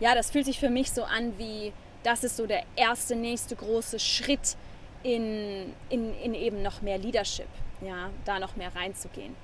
ja, 0.00 0.14
das 0.14 0.30
fühlt 0.30 0.46
sich 0.46 0.58
für 0.58 0.70
mich 0.70 0.90
so 0.90 1.04
an 1.04 1.38
wie, 1.38 1.72
das 2.02 2.24
ist 2.24 2.36
so 2.36 2.46
der 2.46 2.64
erste, 2.74 3.14
nächste 3.14 3.54
große 3.54 3.98
Schritt 3.98 4.56
in, 5.02 5.72
in, 5.90 6.14
in 6.20 6.34
eben 6.34 6.62
noch 6.62 6.82
mehr 6.82 6.98
Leadership, 6.98 7.48
ja, 7.80 8.10
da 8.24 8.38
noch 8.38 8.56
mehr 8.56 8.74
reinzugehen. 8.74 9.36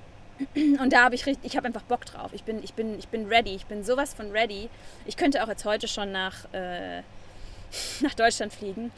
Und 0.55 0.91
da 0.91 1.03
habe 1.03 1.13
ich 1.13 1.27
richtig, 1.27 1.51
ich 1.51 1.57
habe 1.57 1.67
einfach 1.67 1.83
Bock 1.83 2.03
drauf. 2.05 2.31
Ich 2.33 2.43
bin, 2.43 2.63
ich, 2.63 2.73
bin, 2.73 2.97
ich 2.97 3.07
bin 3.09 3.27
ready, 3.27 3.53
ich 3.53 3.67
bin 3.67 3.83
sowas 3.83 4.13
von 4.15 4.31
ready. 4.31 4.69
Ich 5.05 5.15
könnte 5.15 5.43
auch 5.43 5.47
jetzt 5.47 5.65
heute 5.65 5.87
schon 5.87 6.11
nach, 6.11 6.51
äh, 6.51 7.01
nach 8.01 8.13
Deutschland 8.15 8.51
fliegen. 8.51 8.91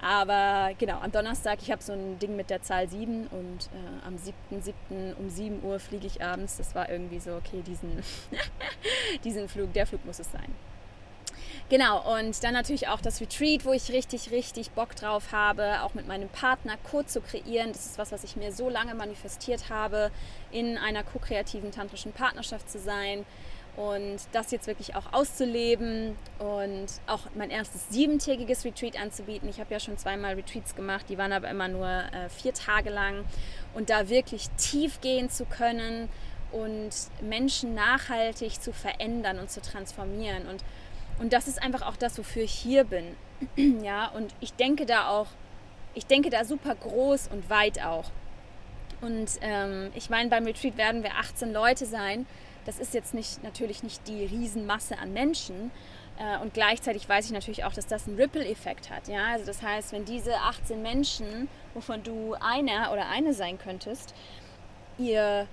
Aber 0.00 0.70
genau, 0.78 1.00
am 1.00 1.10
Donnerstag, 1.10 1.58
ich 1.60 1.70
habe 1.70 1.82
so 1.82 1.92
ein 1.92 2.18
Ding 2.18 2.36
mit 2.36 2.50
der 2.50 2.62
Zahl 2.62 2.88
7 2.88 3.26
und 3.28 3.68
äh, 3.72 4.06
am 4.06 4.14
7.7. 4.14 5.16
um 5.18 5.28
7 5.28 5.62
Uhr 5.64 5.80
fliege 5.80 6.06
ich 6.06 6.22
abends. 6.22 6.56
Das 6.56 6.74
war 6.74 6.88
irgendwie 6.88 7.18
so, 7.18 7.34
okay, 7.34 7.62
diesen, 7.66 8.02
diesen 9.24 9.48
Flug, 9.48 9.72
der 9.72 9.86
Flug 9.86 10.04
muss 10.04 10.20
es 10.20 10.30
sein. 10.30 10.54
Genau, 11.70 12.16
und 12.16 12.42
dann 12.44 12.54
natürlich 12.54 12.88
auch 12.88 13.00
das 13.02 13.20
Retreat, 13.20 13.66
wo 13.66 13.72
ich 13.72 13.92
richtig, 13.92 14.30
richtig 14.30 14.70
Bock 14.70 14.96
drauf 14.96 15.32
habe, 15.32 15.82
auch 15.82 15.92
mit 15.92 16.08
meinem 16.08 16.30
Partner 16.30 16.78
Co 16.90 17.02
zu 17.02 17.20
kreieren. 17.20 17.72
Das 17.72 17.84
ist 17.84 17.98
was, 17.98 18.10
was 18.10 18.24
ich 18.24 18.36
mir 18.36 18.52
so 18.52 18.70
lange 18.70 18.94
manifestiert 18.94 19.68
habe, 19.68 20.10
in 20.50 20.78
einer 20.78 21.02
co-kreativen 21.02 21.70
tantrischen 21.70 22.12
Partnerschaft 22.12 22.70
zu 22.70 22.78
sein 22.78 23.26
und 23.78 24.18
das 24.32 24.50
jetzt 24.50 24.66
wirklich 24.66 24.96
auch 24.96 25.12
auszuleben 25.12 26.16
und 26.40 26.86
auch 27.06 27.20
mein 27.36 27.50
erstes 27.50 27.88
siebentägiges 27.90 28.64
Retreat 28.64 29.00
anzubieten. 29.00 29.48
Ich 29.48 29.60
habe 29.60 29.72
ja 29.72 29.78
schon 29.78 29.96
zweimal 29.96 30.34
Retreats 30.34 30.74
gemacht, 30.74 31.06
die 31.08 31.16
waren 31.16 31.32
aber 31.32 31.48
immer 31.48 31.68
nur 31.68 31.86
äh, 31.86 32.28
vier 32.28 32.52
Tage 32.52 32.90
lang 32.90 33.24
und 33.74 33.88
da 33.88 34.08
wirklich 34.08 34.50
tief 34.56 35.00
gehen 35.00 35.30
zu 35.30 35.44
können 35.44 36.08
und 36.50 36.90
Menschen 37.20 37.74
nachhaltig 37.74 38.60
zu 38.60 38.72
verändern 38.72 39.38
und 39.38 39.50
zu 39.50 39.62
transformieren 39.62 40.48
und 40.48 40.64
und 41.20 41.32
das 41.32 41.48
ist 41.48 41.60
einfach 41.60 41.82
auch 41.82 41.96
das, 41.96 42.16
wofür 42.16 42.44
ich 42.44 42.52
hier 42.52 42.84
bin. 42.84 43.16
ja, 43.82 44.06
und 44.06 44.32
ich 44.40 44.52
denke 44.54 44.86
da 44.86 45.08
auch, 45.08 45.26
ich 45.94 46.06
denke 46.06 46.30
da 46.30 46.44
super 46.44 46.76
groß 46.76 47.28
und 47.32 47.50
weit 47.50 47.84
auch. 47.84 48.10
Und 49.00 49.28
ähm, 49.40 49.90
ich 49.94 50.10
meine, 50.10 50.30
beim 50.30 50.44
Retreat 50.44 50.76
werden 50.76 51.02
wir 51.02 51.16
18 51.16 51.52
Leute 51.52 51.86
sein 51.86 52.24
das 52.68 52.78
ist 52.78 52.92
jetzt 52.92 53.14
nicht, 53.14 53.42
natürlich 53.42 53.82
nicht 53.82 54.06
die 54.06 54.26
Riesenmasse 54.26 54.98
an 54.98 55.14
Menschen. 55.14 55.70
Äh, 56.18 56.38
und 56.42 56.52
gleichzeitig 56.52 57.08
weiß 57.08 57.24
ich 57.24 57.32
natürlich 57.32 57.64
auch, 57.64 57.72
dass 57.72 57.86
das 57.86 58.06
einen 58.06 58.18
Ripple-Effekt 58.20 58.90
hat. 58.90 59.08
Ja? 59.08 59.28
Also 59.32 59.46
das 59.46 59.62
heißt, 59.62 59.92
wenn 59.92 60.04
diese 60.04 60.34
18 60.34 60.82
Menschen, 60.82 61.48
wovon 61.72 62.02
du 62.02 62.34
einer 62.34 62.92
oder 62.92 63.08
eine 63.08 63.32
sein 63.32 63.56
könntest, 63.58 64.14
ihr 64.98 65.46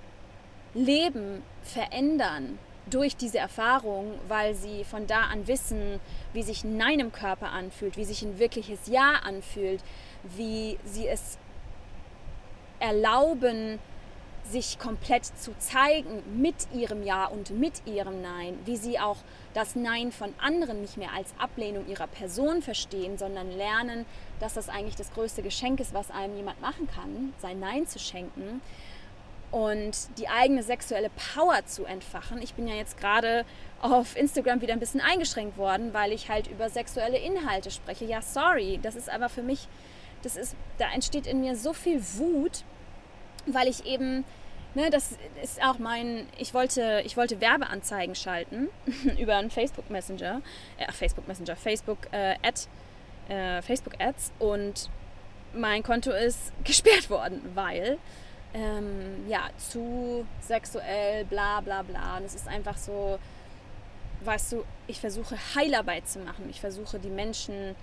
Leben 0.74 1.42
verändern 1.62 2.58
durch 2.90 3.16
diese 3.16 3.38
Erfahrung, 3.38 4.12
weil 4.28 4.54
sie 4.54 4.84
von 4.84 5.06
da 5.06 5.22
an 5.22 5.46
wissen, 5.46 6.00
wie 6.34 6.42
sich 6.42 6.64
Nein 6.64 7.00
im 7.00 7.12
Körper 7.12 7.48
anfühlt, 7.48 7.96
wie 7.96 8.04
sich 8.04 8.20
ein 8.20 8.38
wirkliches 8.38 8.88
Ja 8.88 9.20
anfühlt, 9.24 9.82
wie 10.22 10.78
sie 10.84 11.08
es 11.08 11.38
erlauben, 12.78 13.78
sich 14.50 14.78
komplett 14.78 15.24
zu 15.26 15.56
zeigen 15.58 16.22
mit 16.40 16.54
ihrem 16.72 17.02
Ja 17.02 17.26
und 17.26 17.50
mit 17.50 17.86
ihrem 17.86 18.22
Nein, 18.22 18.58
wie 18.64 18.76
sie 18.76 18.98
auch 18.98 19.18
das 19.54 19.74
Nein 19.76 20.12
von 20.12 20.32
anderen 20.38 20.80
nicht 20.80 20.96
mehr 20.96 21.12
als 21.14 21.34
Ablehnung 21.38 21.86
ihrer 21.88 22.06
Person 22.06 22.62
verstehen, 22.62 23.18
sondern 23.18 23.50
lernen, 23.50 24.06
dass 24.40 24.54
das 24.54 24.68
eigentlich 24.68 24.96
das 24.96 25.12
größte 25.12 25.42
Geschenk 25.42 25.80
ist, 25.80 25.94
was 25.94 26.10
einem 26.10 26.36
jemand 26.36 26.60
machen 26.60 26.88
kann, 26.88 27.32
sein 27.40 27.60
Nein 27.60 27.86
zu 27.86 27.98
schenken 27.98 28.60
und 29.50 30.18
die 30.18 30.28
eigene 30.28 30.62
sexuelle 30.62 31.10
Power 31.34 31.64
zu 31.66 31.84
entfachen. 31.84 32.42
Ich 32.42 32.54
bin 32.54 32.66
ja 32.68 32.74
jetzt 32.74 32.98
gerade 32.98 33.44
auf 33.80 34.16
Instagram 34.16 34.60
wieder 34.60 34.72
ein 34.72 34.80
bisschen 34.80 35.00
eingeschränkt 35.00 35.56
worden, 35.56 35.94
weil 35.94 36.12
ich 36.12 36.28
halt 36.28 36.48
über 36.48 36.68
sexuelle 36.68 37.18
Inhalte 37.18 37.70
spreche. 37.70 38.04
Ja, 38.04 38.22
sorry, 38.22 38.78
das 38.82 38.96
ist 38.96 39.08
aber 39.08 39.28
für 39.28 39.42
mich, 39.42 39.68
das 40.22 40.36
ist, 40.36 40.56
da 40.78 40.90
entsteht 40.92 41.26
in 41.26 41.40
mir 41.40 41.56
so 41.56 41.72
viel 41.72 42.02
Wut, 42.16 42.64
weil 43.46 43.68
ich 43.68 43.84
eben, 43.86 44.24
ne, 44.74 44.90
das 44.90 45.16
ist 45.42 45.62
auch 45.62 45.78
mein, 45.78 46.26
ich 46.38 46.54
wollte, 46.54 47.02
ich 47.04 47.16
wollte 47.16 47.40
Werbeanzeigen 47.40 48.14
schalten 48.14 48.68
über 49.18 49.36
einen 49.36 49.50
Facebook 49.50 49.90
Messenger, 49.90 50.42
äh, 50.78 50.90
Facebook 50.92 51.26
Messenger, 51.28 51.56
Facebook 51.56 51.98
äh, 52.12 52.34
Ad, 52.42 52.62
äh, 53.28 53.62
Facebook 53.62 53.94
Ads 54.00 54.32
und 54.38 54.90
mein 55.54 55.82
Konto 55.82 56.10
ist 56.10 56.52
gesperrt 56.64 57.10
worden, 57.10 57.40
weil 57.54 57.98
ähm, 58.54 59.28
ja, 59.28 59.50
zu 59.58 60.24
sexuell, 60.40 61.24
bla 61.24 61.60
bla 61.60 61.82
bla. 61.82 62.16
Und 62.16 62.24
es 62.24 62.34
ist 62.34 62.48
einfach 62.48 62.76
so, 62.76 63.18
weißt 64.24 64.52
du, 64.52 64.64
ich 64.86 65.00
versuche 65.00 65.36
Heilarbeit 65.54 66.08
zu 66.08 66.20
machen. 66.20 66.48
Ich 66.48 66.60
versuche 66.60 66.98
die 66.98 67.10
Menschen 67.10 67.74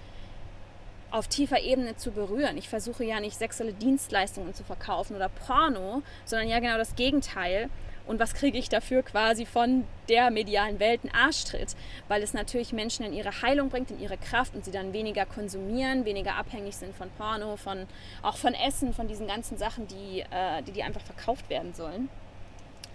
auf 1.14 1.28
tiefer 1.28 1.62
Ebene 1.62 1.96
zu 1.96 2.12
berühren. 2.12 2.58
Ich 2.58 2.68
versuche 2.68 3.04
ja 3.04 3.20
nicht 3.20 3.38
sexuelle 3.38 3.74
Dienstleistungen 3.74 4.56
zu 4.56 4.64
verkaufen 4.64 5.16
oder 5.16 5.30
Porno, 5.30 6.02
sondern 6.26 6.50
ja 6.50 6.60
genau 6.60 6.78
das 6.78 6.96
Gegenteil. 6.96 7.70
Und 8.08 8.20
was 8.20 8.34
kriege 8.34 8.58
ich 8.58 8.68
dafür 8.68 9.04
quasi 9.04 9.46
von 9.46 9.86
der 10.10 10.32
medialen 10.32 10.80
Welt? 10.80 11.02
Ein 11.04 11.14
Arschtritt, 11.14 11.76
weil 12.08 12.24
es 12.24 12.34
natürlich 12.34 12.74
Menschen 12.74 13.06
in 13.06 13.14
ihre 13.14 13.44
Heilung 13.44 13.70
bringt, 13.70 13.92
in 13.92 14.02
ihre 14.02 14.18
Kraft 14.18 14.56
und 14.56 14.66
sie 14.66 14.72
dann 14.72 14.92
weniger 14.92 15.26
konsumieren, 15.28 16.04
weniger 16.04 16.36
abhängig 16.36 16.76
sind 16.76 16.96
von 16.96 17.12
Porno, 17.12 17.58
von, 17.58 17.86
auch 18.24 18.36
von 18.36 18.56
Essen, 18.56 18.92
von 18.92 19.08
diesen 19.08 19.28
ganzen 19.28 19.58
Sachen, 19.58 19.88
die, 19.88 20.22
äh, 20.22 20.64
die, 20.64 20.72
die 20.72 20.84
einfach 20.84 21.02
verkauft 21.02 21.48
werden 21.50 21.76
sollen. 21.76 22.10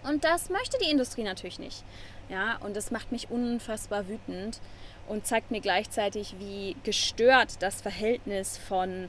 Und 0.02 0.24
das 0.24 0.50
möchte 0.50 0.76
die 0.78 0.90
Industrie 0.90 1.22
natürlich 1.22 1.60
nicht. 1.60 1.84
Ja, 2.28 2.56
und 2.58 2.76
das 2.76 2.90
macht 2.90 3.12
mich 3.12 3.30
unfassbar 3.30 4.08
wütend 4.08 4.60
und 5.08 5.26
zeigt 5.26 5.50
mir 5.50 5.60
gleichzeitig, 5.60 6.34
wie 6.38 6.76
gestört 6.84 7.62
das 7.62 7.80
Verhältnis 7.80 8.58
von 8.58 9.08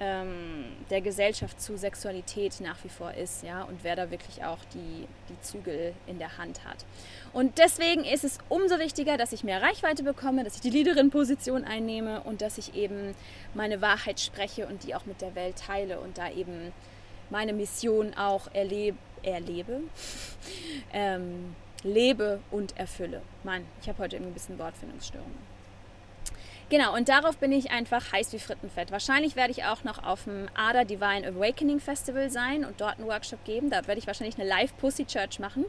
ähm, 0.00 0.64
der 0.90 1.00
Gesellschaft 1.00 1.60
zu 1.60 1.76
Sexualität 1.76 2.60
nach 2.60 2.82
wie 2.84 2.88
vor 2.88 3.12
ist, 3.14 3.42
ja, 3.42 3.62
und 3.64 3.82
wer 3.82 3.96
da 3.96 4.10
wirklich 4.10 4.44
auch 4.44 4.58
die, 4.72 5.06
die 5.28 5.40
Zügel 5.40 5.92
in 6.06 6.18
der 6.18 6.38
Hand 6.38 6.64
hat. 6.64 6.84
Und 7.32 7.58
deswegen 7.58 8.04
ist 8.04 8.24
es 8.24 8.38
umso 8.48 8.78
wichtiger, 8.78 9.16
dass 9.16 9.32
ich 9.32 9.42
mehr 9.42 9.60
Reichweite 9.60 10.04
bekomme, 10.04 10.44
dass 10.44 10.54
ich 10.54 10.60
die 10.60 10.70
Leaderin-Position 10.70 11.64
einnehme 11.64 12.20
und 12.22 12.42
dass 12.42 12.58
ich 12.58 12.74
eben 12.74 13.14
meine 13.54 13.80
Wahrheit 13.80 14.20
spreche 14.20 14.66
und 14.66 14.84
die 14.84 14.94
auch 14.94 15.06
mit 15.06 15.20
der 15.20 15.34
Welt 15.34 15.56
teile 15.56 15.98
und 16.00 16.18
da 16.18 16.30
eben 16.30 16.72
meine 17.30 17.52
Mission 17.52 18.14
auch 18.14 18.48
erlebe, 18.54 18.96
erlebe 19.22 19.80
ähm, 20.92 21.56
lebe 21.82 22.40
und 22.50 22.76
erfülle. 22.76 23.22
Mann, 23.44 23.64
ich 23.80 23.88
habe 23.88 24.02
heute 24.02 24.16
irgendwie 24.16 24.32
ein 24.32 24.34
bisschen 24.34 24.58
Wortfindungsstörungen. 24.58 25.58
Genau, 26.70 26.94
und 26.94 27.08
darauf 27.08 27.38
bin 27.38 27.50
ich 27.50 27.70
einfach 27.70 28.12
heiß 28.12 28.30
wie 28.34 28.38
Frittenfett. 28.38 28.90
Wahrscheinlich 28.90 29.36
werde 29.36 29.52
ich 29.52 29.64
auch 29.64 29.84
noch 29.84 30.04
auf 30.04 30.24
dem 30.24 30.48
Ada 30.54 30.84
Divine 30.84 31.26
Awakening 31.26 31.80
Festival 31.80 32.28
sein 32.28 32.62
und 32.62 32.78
dort 32.82 32.98
einen 32.98 33.08
Workshop 33.08 33.42
geben. 33.44 33.70
Da 33.70 33.86
werde 33.86 33.98
ich 33.98 34.06
wahrscheinlich 34.06 34.38
eine 34.38 34.46
Live 34.46 34.76
Pussy 34.76 35.06
Church 35.06 35.38
machen. 35.38 35.64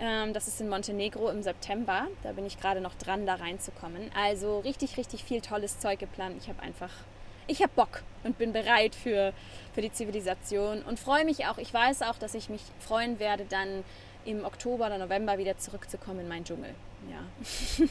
Ähm, 0.00 0.32
das 0.32 0.48
ist 0.48 0.60
in 0.60 0.68
Montenegro 0.68 1.30
im 1.30 1.42
September. 1.44 2.08
Da 2.24 2.32
bin 2.32 2.44
ich 2.46 2.58
gerade 2.58 2.80
noch 2.80 2.96
dran, 2.96 3.26
da 3.26 3.36
reinzukommen. 3.36 4.10
Also 4.20 4.58
richtig, 4.58 4.96
richtig 4.96 5.22
viel 5.22 5.40
tolles 5.40 5.78
Zeug 5.78 6.00
geplant. 6.00 6.34
Ich 6.40 6.48
habe 6.48 6.60
einfach, 6.62 6.90
ich 7.46 7.62
habe 7.62 7.70
Bock 7.76 8.02
und 8.24 8.36
bin 8.36 8.52
bereit 8.52 8.96
für, 8.96 9.32
für 9.72 9.82
die 9.82 9.92
Zivilisation 9.92 10.82
und 10.82 10.98
freue 10.98 11.24
mich 11.24 11.46
auch. 11.46 11.58
Ich 11.58 11.72
weiß 11.72 12.02
auch, 12.02 12.18
dass 12.18 12.34
ich 12.34 12.48
mich 12.48 12.62
freuen 12.80 13.20
werde, 13.20 13.44
dann 13.48 13.84
im 14.24 14.44
Oktober 14.44 14.86
oder 14.86 14.98
November 14.98 15.38
wieder 15.38 15.56
zurückzukommen 15.58 16.20
in 16.20 16.28
meinen 16.28 16.44
Dschungel. 16.44 16.74
Ja. 17.10 17.86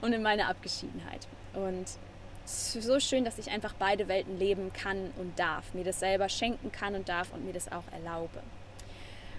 und 0.00 0.12
in 0.12 0.22
meine 0.22 0.46
Abgeschiedenheit. 0.46 1.26
Und 1.54 1.86
es 2.44 2.76
ist 2.76 2.86
so 2.86 3.00
schön, 3.00 3.24
dass 3.24 3.38
ich 3.38 3.50
einfach 3.50 3.74
beide 3.78 4.08
Welten 4.08 4.38
leben 4.38 4.72
kann 4.72 5.10
und 5.18 5.38
darf. 5.38 5.74
Mir 5.74 5.84
das 5.84 6.00
selber 6.00 6.28
schenken 6.28 6.72
kann 6.72 6.94
und 6.94 7.08
darf 7.08 7.32
und 7.32 7.44
mir 7.44 7.52
das 7.52 7.70
auch 7.70 7.84
erlaube. 7.92 8.40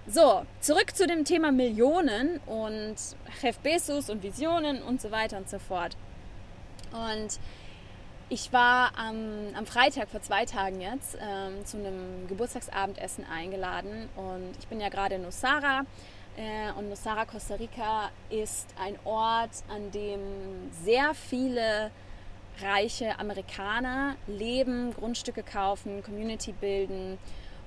So, 0.06 0.46
zurück 0.60 0.96
zu 0.96 1.08
dem 1.08 1.24
Thema 1.24 1.52
Millionen 1.52 2.40
und 2.46 2.96
Jeff 3.42 3.58
Bezos 3.60 4.10
und 4.10 4.22
Visionen 4.22 4.82
und 4.84 5.02
so 5.02 5.12
weiter 5.12 5.38
und 5.38 5.50
so 5.50 5.60
fort. 5.60 5.96
Und 6.92 7.40
ich 8.30 8.52
war 8.52 8.92
am, 8.98 9.56
am 9.56 9.66
Freitag 9.66 10.10
vor 10.10 10.22
zwei 10.22 10.46
Tagen 10.46 10.82
jetzt 10.82 11.18
ähm, 11.22 11.66
zu 11.66 11.78
einem 11.78 12.28
Geburtstagsabendessen 12.28 13.26
eingeladen 13.26 14.10
und 14.16 14.56
ich 14.60 14.68
bin 14.68 14.82
ja 14.82 14.90
gerade 14.90 15.16
in 15.16 15.26
Osara 15.26 15.86
und 16.78 16.90
Nosara, 16.90 17.25
Costa 17.25 17.56
Rica 17.56 18.10
ist 18.30 18.74
ein 18.80 18.98
Ort, 19.06 19.52
an 19.68 19.92
dem 19.92 20.72
sehr 20.84 21.13
viele 21.13 21.92
reiche 22.62 23.20
Amerikaner 23.20 24.16
leben, 24.28 24.94
Grundstücke 24.94 25.44
kaufen, 25.44 26.04
Community 26.04 26.52
bilden. 26.54 27.18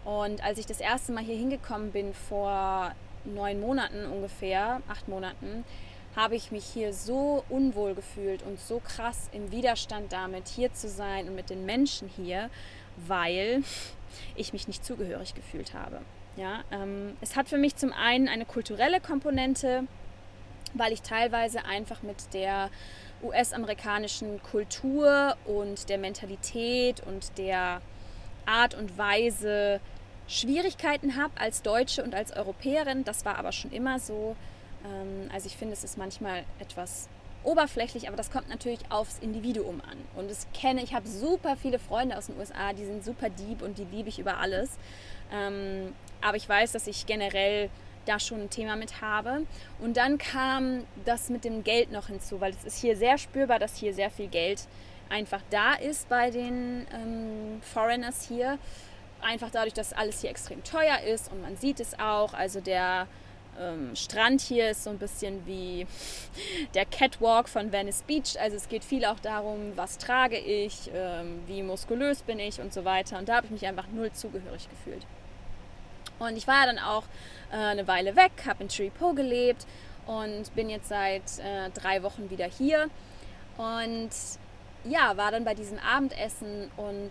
Und 0.05 0.43
als 0.43 0.59
ich 0.59 0.67
das 0.67 0.81
erste 0.81 1.13
Mal 1.13 1.25
hier 1.25 1.37
hingekommen 1.37 1.93
bin, 1.93 2.15
vor 2.15 2.93
neun 3.25 3.61
Monaten 3.61 4.07
ungefähr, 4.07 4.81
acht 4.89 5.09
Monaten, 5.09 5.65
habe 6.15 6.35
ich 6.35 6.51
mich 6.51 6.65
hier 6.65 6.95
so 6.95 7.45
unwohl 7.49 7.95
gefühlt 7.95 8.43
und 8.43 8.59
so 8.59 8.81
krass 8.81 9.29
im 9.33 9.51
Widerstand 9.53 10.13
damit, 10.13 10.49
hier 10.49 10.73
zu 10.73 10.89
sein 10.89 11.29
und 11.29 11.35
mit 11.35 11.51
den 11.51 11.67
Menschen 11.67 12.09
hier, 12.09 12.51
weil 12.97 13.63
ich 14.35 14.53
mich 14.53 14.67
nicht 14.67 14.85
zugehörig 14.85 15.35
gefühlt 15.35 15.75
habe. 15.75 16.01
Ja, 16.37 16.65
ähm, 16.71 17.17
es 17.23 17.35
hat 17.35 17.49
für 17.49 17.57
mich 17.57 17.77
zum 17.77 17.93
einen 17.93 18.29
eine 18.29 18.45
kulturelle 18.45 19.01
Komponente, 19.01 19.85
weil 20.75 20.93
ich 20.93 21.01
teilweise 21.01 21.65
einfach 21.65 22.03
mit 22.03 22.35
der 22.35 22.71
US-amerikanischen 23.23 24.43
Kultur 24.43 25.35
und 25.47 25.89
der 25.89 25.97
Mentalität 25.97 27.01
und 27.01 27.39
der 27.39 27.81
Art 28.45 28.75
und 28.75 28.99
Weise 28.99 29.81
Schwierigkeiten 30.29 31.17
habe 31.17 31.33
als 31.41 31.63
Deutsche 31.63 32.05
und 32.05 32.15
als 32.15 32.33
Europäerin. 32.33 33.05
Das 33.05 33.25
war 33.25 33.39
aber 33.39 33.53
schon 33.53 33.73
immer 33.73 33.99
so. 33.99 34.37
Ähm, 34.85 35.31
also 35.33 35.47
ich 35.47 35.57
finde, 35.57 35.73
es 35.73 35.85
ist 35.85 35.97
manchmal 35.97 36.45
etwas 36.59 37.09
oberflächlich, 37.47 38.09
aber 38.09 38.17
das 38.17 38.31
kommt 38.31 38.49
natürlich 38.49 38.81
aufs 38.91 39.19
Individuum 39.21 39.81
an. 39.81 39.99
Und 40.17 40.31
das 40.31 40.47
kenne 40.53 40.83
ich, 40.83 40.95
habe 40.95 41.09
super 41.09 41.57
viele 41.57 41.79
Freunde 41.79 42.19
aus 42.19 42.27
den 42.27 42.39
USA, 42.39 42.73
die 42.73 42.85
sind 42.85 43.05
super 43.05 43.31
deep 43.31 43.63
und 43.63 43.79
die 43.79 43.85
liebe 43.85 44.09
ich 44.09 44.19
über 44.19 44.39
alles. 44.39 44.79
Ähm, 45.33 45.95
aber 46.21 46.37
ich 46.37 46.49
weiß, 46.49 46.73
dass 46.73 46.87
ich 46.87 47.07
generell 47.07 47.71
da 48.05 48.19
schon 48.21 48.43
ein 48.43 48.51
Thema 48.51 48.77
mit 48.77 49.01
habe. 49.01 49.47
Und 49.81 49.97
dann 49.97 50.19
kam 50.19 50.85
das 51.05 51.29
mit 51.29 51.45
dem 51.45 51.65
Geld 51.65 51.91
noch 51.93 52.09
hinzu, 52.09 52.41
weil 52.41 52.53
es 52.53 52.65
ist 52.65 52.81
hier 52.81 52.97
sehr 52.97 53.19
spürbar, 53.19 53.59
dass 53.59 53.77
hier 53.77 53.95
sehr 53.95 54.11
viel 54.11 54.29
Geld 54.29 54.67
einfach 55.09 55.43
da 55.51 55.75
ist 55.75 56.09
bei 56.09 56.31
den 56.31 56.87
ähm, 56.93 57.61
Foreigners 57.63 58.27
hier. 58.27 58.59
Einfach 59.21 59.51
dadurch, 59.51 59.75
dass 59.75 59.93
alles 59.93 60.21
hier 60.21 60.31
extrem 60.31 60.63
teuer 60.63 61.01
ist 61.01 61.31
und 61.33 61.43
man 61.43 61.57
sieht 61.57 61.81
es 61.81 61.99
auch. 61.99 62.35
Also 62.35 62.61
der 62.61 63.07
ähm, 63.61 63.95
Strand 63.97 64.41
hier 64.41 64.71
ist 64.71 64.85
so 64.85 64.91
ein 64.91 64.99
bisschen 64.99 65.47
wie 65.47 65.87
der 66.75 66.85
Catwalk 66.85 67.49
von 67.49 67.73
Venice 67.73 68.03
Beach. 68.03 68.39
Also 68.41 68.57
es 68.57 68.69
geht 68.69 68.85
viel 68.85 69.05
auch 69.05 69.21
darum, 69.21 69.73
was 69.77 69.99
trage 69.99 70.39
ich, 70.39 70.91
ähm, 70.95 71.41
wie 71.47 71.63
muskulös 71.63 72.23
bin 72.23 72.39
ich 72.39 72.61
und 72.61 72.73
so 72.73 72.85
weiter. 72.85 73.19
Und 73.19 73.29
da 73.29 73.37
habe 73.37 73.47
ich 73.47 73.53
mich 73.53 73.67
einfach 73.67 73.87
null 73.93 74.13
zugehörig 74.13 74.69
gefühlt. 74.69 75.07
Und 76.19 76.37
ich 76.37 76.47
war 76.47 76.61
ja 76.61 76.67
dann 76.67 76.79
auch 76.79 77.05
äh, 77.53 77.57
eine 77.57 77.87
Weile 77.87 78.17
weg, 78.17 78.33
habe 78.47 78.63
in 78.63 78.69
Tree-Po 78.69 79.13
gelebt 79.13 79.67
und 80.07 80.55
bin 80.55 80.71
jetzt 80.71 80.89
seit 80.89 81.39
äh, 81.39 81.71
drei 81.75 82.03
Wochen 82.03 82.31
wieder 82.31 82.47
hier. 82.47 82.89
Und 83.57 84.11
ja, 84.85 85.17
war 85.17 85.31
dann 85.31 85.45
bei 85.45 85.55
diesem 85.55 85.79
Abendessen 85.79 86.71
und 86.77 87.11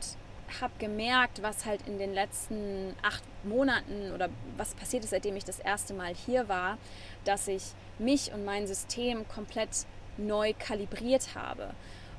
habe 0.62 0.74
gemerkt, 0.80 1.42
was 1.42 1.66
halt 1.66 1.88
in 1.88 1.98
den 1.98 2.14
letzten 2.14 2.96
acht 3.02 3.24
Monaten 3.44 4.12
oder 4.14 4.30
was 4.58 4.74
passiert 4.76 5.04
ist, 5.04 5.10
seitdem 5.12 5.36
ich 5.36 5.44
das 5.44 5.60
erste 5.60 5.94
Mal 5.94 6.14
hier 6.14 6.48
war, 6.48 6.78
dass 7.24 7.48
ich 7.48 7.64
mich 8.00 8.34
und 8.34 8.46
mein 8.46 8.68
System 8.68 9.28
komplett 9.28 9.86
neu 10.18 10.54
kalibriert 10.58 11.36
habe. 11.36 11.72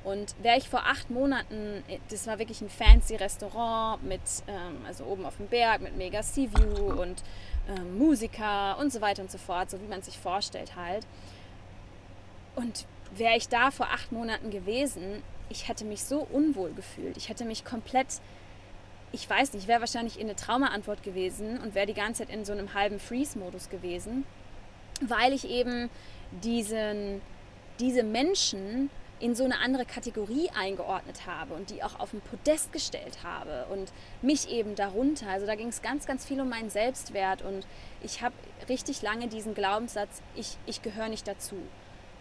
Und 0.05 0.37
wäre 0.41 0.57
ich 0.57 0.69
vor 0.69 0.87
acht 0.87 1.11
Monaten, 1.11 1.83
das 2.11 2.29
war 2.29 2.39
wirklich 2.39 2.61
ein 2.61 2.71
fancy 2.71 3.17
Restaurant 3.17 4.05
mit, 4.05 4.21
ähm, 4.47 4.85
also 4.87 5.05
oben 5.05 5.27
auf 5.27 5.37
dem 5.37 5.49
Berg 5.49 5.81
mit 5.81 5.97
mega 5.97 6.23
Sea 6.23 6.49
View 6.55 7.03
und 7.03 7.25
ähm, 7.69 7.99
Musiker 7.99 8.79
und 8.79 8.93
so 8.93 9.01
weiter 9.01 9.23
und 9.23 9.33
so 9.33 9.39
fort, 9.39 9.69
so 9.69 9.81
wie 9.81 9.89
man 9.89 10.03
sich 10.03 10.17
vorstellt 10.17 10.77
halt. 10.77 11.05
Und 12.55 12.87
wäre 13.17 13.37
ich 13.37 13.49
da 13.49 13.73
vor 13.73 13.87
acht 13.87 14.13
Monaten 14.13 14.51
gewesen, 14.51 15.25
ich 15.49 15.69
hätte 15.69 15.85
mich 15.85 16.03
so 16.05 16.27
unwohl 16.33 16.73
gefühlt. 16.73 17.17
Ich 17.17 17.29
hätte 17.29 17.45
mich 17.45 17.65
komplett, 17.65 18.21
ich 19.13 19.29
weiß 19.29 19.53
nicht, 19.53 19.69
wäre 19.69 19.81
wahrscheinlich 19.81 20.19
in 20.19 20.27
eine 20.27 20.37
Traumaantwort 20.37 21.03
gewesen 21.03 21.59
und 21.59 21.75
wäre 21.75 21.87
die 21.87 21.95
ganze 21.95 22.25
Zeit 22.25 22.35
in 22.35 22.45
so 22.45 22.53
einem 22.53 22.75
halben 22.75 22.99
Freeze-Modus 22.99 23.69
gewesen, 23.69 24.25
weil 25.01 25.33
ich 25.33 25.49
eben 25.49 25.91
diesen, 26.43 27.21
diese 27.79 28.03
Menschen 28.03 28.91
in 29.19 29.35
so 29.35 29.45
eine 29.45 29.61
andere 29.61 29.87
Kategorie 29.87 30.51
eingeordnet 30.51 31.27
habe 31.27 31.55
und 31.55 31.71
die 31.71 31.83
auch 31.83 31.99
auf 31.99 32.13
ein 32.13 32.21
Podest 32.21 32.73
gestellt 32.73 33.23
habe 33.23 33.67
und 33.73 33.91
mich 34.21 34.51
eben 34.51 34.75
darunter. 34.75 35.29
Also 35.29 35.47
da 35.47 35.55
ging 35.55 35.69
es 35.69 35.81
ganz, 35.81 36.07
ganz 36.07 36.27
viel 36.27 36.41
um 36.41 36.51
meinen 36.51 36.69
Selbstwert 36.69 37.41
und 37.41 37.67
ich 38.03 38.21
habe 38.21 38.35
richtig 38.69 39.01
lange 39.01 39.29
diesen 39.29 39.55
Glaubenssatz, 39.55 40.21
ich, 40.35 40.59
ich 40.67 40.83
gehöre 40.83 41.09
nicht 41.09 41.27
dazu. 41.27 41.57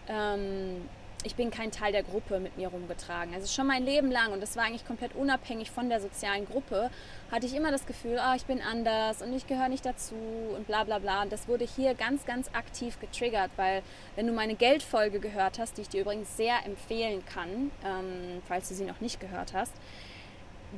Ähm, 0.08 0.88
ich 1.26 1.34
bin 1.34 1.50
kein 1.50 1.72
Teil 1.72 1.90
der 1.90 2.04
Gruppe 2.04 2.38
mit 2.38 2.56
mir 2.56 2.68
rumgetragen. 2.68 3.34
Also 3.34 3.48
schon 3.48 3.66
mein 3.66 3.84
Leben 3.84 4.12
lang 4.12 4.32
und 4.32 4.40
das 4.40 4.56
war 4.56 4.64
eigentlich 4.64 4.86
komplett 4.86 5.14
unabhängig 5.16 5.72
von 5.72 5.88
der 5.88 6.00
sozialen 6.00 6.46
Gruppe, 6.46 6.88
hatte 7.32 7.46
ich 7.46 7.54
immer 7.54 7.72
das 7.72 7.84
Gefühl, 7.84 8.20
oh, 8.20 8.34
ich 8.36 8.44
bin 8.44 8.62
anders 8.62 9.22
und 9.22 9.34
ich 9.34 9.48
gehöre 9.48 9.68
nicht 9.68 9.84
dazu 9.84 10.14
und 10.54 10.68
bla 10.68 10.84
bla 10.84 11.00
bla. 11.00 11.22
Und 11.22 11.32
das 11.32 11.48
wurde 11.48 11.66
hier 11.66 11.94
ganz, 11.94 12.24
ganz 12.26 12.48
aktiv 12.54 13.00
getriggert, 13.00 13.50
weil 13.56 13.82
wenn 14.14 14.28
du 14.28 14.32
meine 14.32 14.54
Geldfolge 14.54 15.18
gehört 15.18 15.58
hast, 15.58 15.76
die 15.76 15.82
ich 15.82 15.88
dir 15.88 16.02
übrigens 16.02 16.36
sehr 16.36 16.64
empfehlen 16.64 17.24
kann, 17.26 17.72
ähm, 17.84 18.42
falls 18.46 18.68
du 18.68 18.74
sie 18.74 18.84
noch 18.84 19.00
nicht 19.00 19.18
gehört 19.18 19.52
hast, 19.52 19.72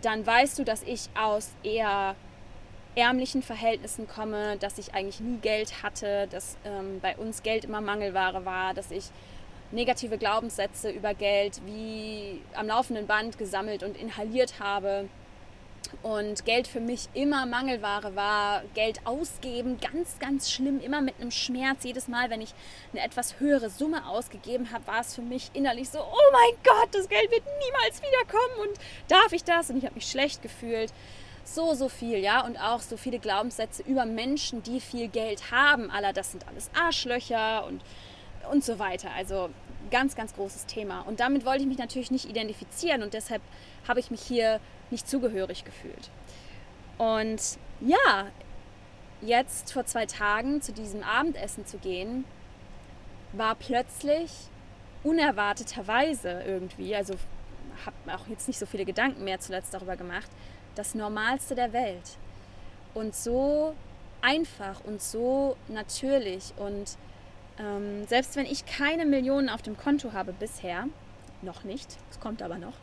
dann 0.00 0.26
weißt 0.26 0.58
du, 0.58 0.64
dass 0.64 0.82
ich 0.82 1.10
aus 1.14 1.50
eher 1.62 2.16
ärmlichen 2.94 3.42
Verhältnissen 3.42 4.08
komme, 4.08 4.56
dass 4.56 4.78
ich 4.78 4.94
eigentlich 4.94 5.20
nie 5.20 5.38
Geld 5.38 5.82
hatte, 5.82 6.26
dass 6.28 6.56
ähm, 6.64 7.00
bei 7.00 7.16
uns 7.16 7.42
Geld 7.42 7.64
immer 7.64 7.82
Mangelware 7.82 8.46
war, 8.46 8.72
dass 8.72 8.90
ich 8.90 9.04
negative 9.70 10.18
Glaubenssätze 10.18 10.90
über 10.90 11.14
Geld 11.14 11.60
wie 11.66 12.40
am 12.54 12.66
laufenden 12.66 13.06
Band 13.06 13.38
gesammelt 13.38 13.82
und 13.82 13.96
inhaliert 13.96 14.60
habe. 14.60 15.08
Und 16.02 16.44
Geld 16.44 16.66
für 16.68 16.80
mich 16.80 17.08
immer 17.14 17.46
Mangelware 17.46 18.14
war. 18.14 18.62
Geld 18.74 19.00
ausgeben, 19.06 19.78
ganz, 19.80 20.18
ganz 20.18 20.50
schlimm, 20.50 20.80
immer 20.80 21.00
mit 21.00 21.14
einem 21.20 21.30
Schmerz. 21.30 21.84
Jedes 21.84 22.08
Mal, 22.08 22.30
wenn 22.30 22.40
ich 22.40 22.52
eine 22.92 23.02
etwas 23.02 23.40
höhere 23.40 23.70
Summe 23.70 24.06
ausgegeben 24.06 24.70
habe, 24.72 24.86
war 24.86 25.00
es 25.00 25.14
für 25.14 25.22
mich 25.22 25.50
innerlich 25.54 25.88
so, 25.88 26.00
oh 26.00 26.32
mein 26.32 26.58
Gott, 26.62 26.88
das 26.92 27.08
Geld 27.08 27.30
wird 27.30 27.44
niemals 27.44 28.02
wiederkommen 28.02 28.68
und 28.68 28.78
darf 29.08 29.32
ich 29.32 29.44
das? 29.44 29.70
Und 29.70 29.78
ich 29.78 29.84
habe 29.84 29.94
mich 29.94 30.10
schlecht 30.10 30.42
gefühlt. 30.42 30.92
So, 31.44 31.72
so 31.72 31.88
viel, 31.88 32.18
ja. 32.18 32.44
Und 32.44 32.58
auch 32.58 32.80
so 32.80 32.98
viele 32.98 33.18
Glaubenssätze 33.18 33.82
über 33.82 34.04
Menschen, 34.04 34.62
die 34.62 34.80
viel 34.80 35.08
Geld 35.08 35.50
haben. 35.50 35.90
Aller, 35.90 36.12
das 36.12 36.32
sind 36.32 36.46
alles 36.46 36.70
Arschlöcher 36.78 37.64
und 37.66 37.80
und 38.48 38.64
so 38.64 38.78
weiter. 38.78 39.10
Also 39.16 39.50
ganz, 39.90 40.16
ganz 40.16 40.34
großes 40.34 40.66
Thema. 40.66 41.00
Und 41.02 41.20
damit 41.20 41.44
wollte 41.44 41.62
ich 41.62 41.68
mich 41.68 41.78
natürlich 41.78 42.10
nicht 42.10 42.28
identifizieren 42.28 43.02
und 43.02 43.14
deshalb 43.14 43.42
habe 43.86 44.00
ich 44.00 44.10
mich 44.10 44.20
hier 44.20 44.60
nicht 44.90 45.08
zugehörig 45.08 45.64
gefühlt. 45.64 46.10
Und 46.98 47.58
ja, 47.80 48.26
jetzt 49.20 49.72
vor 49.72 49.86
zwei 49.86 50.06
Tagen 50.06 50.60
zu 50.62 50.72
diesem 50.72 51.02
Abendessen 51.02 51.66
zu 51.66 51.78
gehen, 51.78 52.24
war 53.32 53.54
plötzlich 53.54 54.30
unerwarteterweise 55.04 56.42
irgendwie, 56.46 56.94
also 56.94 57.14
habe 57.86 58.14
auch 58.14 58.26
jetzt 58.28 58.48
nicht 58.48 58.58
so 58.58 58.66
viele 58.66 58.84
Gedanken 58.84 59.24
mehr 59.24 59.38
zuletzt 59.38 59.72
darüber 59.74 59.96
gemacht, 59.96 60.28
das 60.74 60.94
Normalste 60.94 61.54
der 61.54 61.72
Welt. 61.72 62.18
Und 62.94 63.14
so 63.14 63.74
einfach 64.20 64.82
und 64.84 65.00
so 65.00 65.56
natürlich 65.68 66.52
und 66.56 66.96
ähm, 67.58 68.06
selbst 68.06 68.36
wenn 68.36 68.46
ich 68.46 68.66
keine 68.66 69.04
Millionen 69.06 69.48
auf 69.48 69.62
dem 69.62 69.76
Konto 69.76 70.12
habe 70.12 70.32
bisher, 70.32 70.86
noch 71.42 71.64
nicht, 71.64 71.96
es 72.10 72.20
kommt 72.20 72.42
aber 72.42 72.58
noch, 72.58 72.74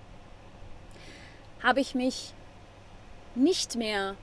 habe 1.61 1.79
ich 1.79 1.95
mich 1.95 2.33
nicht 3.35 3.75
mehr 3.75 4.15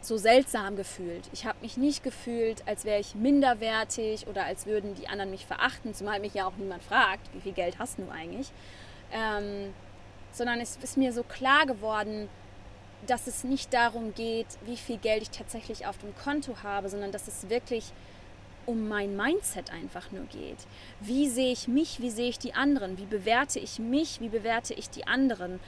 so 0.00 0.16
seltsam 0.16 0.76
gefühlt. 0.76 1.28
Ich 1.32 1.46
habe 1.46 1.58
mich 1.62 1.76
nicht 1.76 2.04
gefühlt, 2.04 2.66
als 2.66 2.84
wäre 2.84 3.00
ich 3.00 3.14
minderwertig 3.14 4.26
oder 4.28 4.44
als 4.44 4.66
würden 4.66 4.94
die 4.94 5.08
anderen 5.08 5.30
mich 5.30 5.46
verachten, 5.46 5.94
zumal 5.94 6.20
mich 6.20 6.34
ja 6.34 6.46
auch 6.46 6.56
niemand 6.56 6.82
fragt, 6.82 7.32
wie 7.34 7.40
viel 7.40 7.52
Geld 7.52 7.78
hast 7.78 7.98
du 7.98 8.08
eigentlich. 8.10 8.50
Ähm, 9.12 9.72
sondern 10.32 10.60
es 10.60 10.76
ist 10.76 10.96
mir 10.96 11.12
so 11.12 11.22
klar 11.22 11.66
geworden, 11.66 12.28
dass 13.06 13.26
es 13.26 13.44
nicht 13.44 13.72
darum 13.72 14.14
geht, 14.14 14.46
wie 14.64 14.76
viel 14.76 14.98
Geld 14.98 15.22
ich 15.22 15.30
tatsächlich 15.30 15.86
auf 15.86 15.98
dem 15.98 16.14
Konto 16.16 16.56
habe, 16.62 16.88
sondern 16.88 17.12
dass 17.12 17.28
es 17.28 17.48
wirklich 17.48 17.92
um 18.66 18.88
mein 18.88 19.16
Mindset 19.16 19.72
einfach 19.72 20.10
nur 20.12 20.24
geht. 20.24 20.58
Wie 21.00 21.28
sehe 21.28 21.52
ich 21.52 21.68
mich, 21.68 22.00
wie 22.00 22.10
sehe 22.10 22.28
ich 22.28 22.38
die 22.38 22.54
anderen, 22.54 22.98
wie 22.98 23.06
bewerte 23.06 23.58
ich 23.58 23.78
mich, 23.78 24.20
wie 24.20 24.28
bewerte 24.28 24.74
ich 24.74 24.90
die 24.90 25.06
anderen, 25.06 25.60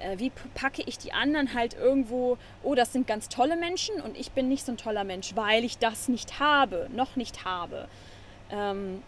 äh, 0.00 0.18
wie 0.18 0.30
packe 0.54 0.82
ich 0.86 0.98
die 0.98 1.12
anderen 1.12 1.54
halt 1.54 1.74
irgendwo, 1.74 2.38
oh, 2.62 2.74
das 2.74 2.92
sind 2.92 3.06
ganz 3.06 3.28
tolle 3.28 3.56
Menschen 3.56 4.00
und 4.00 4.16
ich 4.16 4.32
bin 4.32 4.48
nicht 4.48 4.64
so 4.64 4.72
ein 4.72 4.78
toller 4.78 5.04
Mensch, 5.04 5.36
weil 5.36 5.64
ich 5.64 5.78
das 5.78 6.08
nicht 6.08 6.40
habe, 6.40 6.88
noch 6.94 7.16
nicht 7.16 7.44
habe. 7.44 7.88
Ähm, 8.50 9.02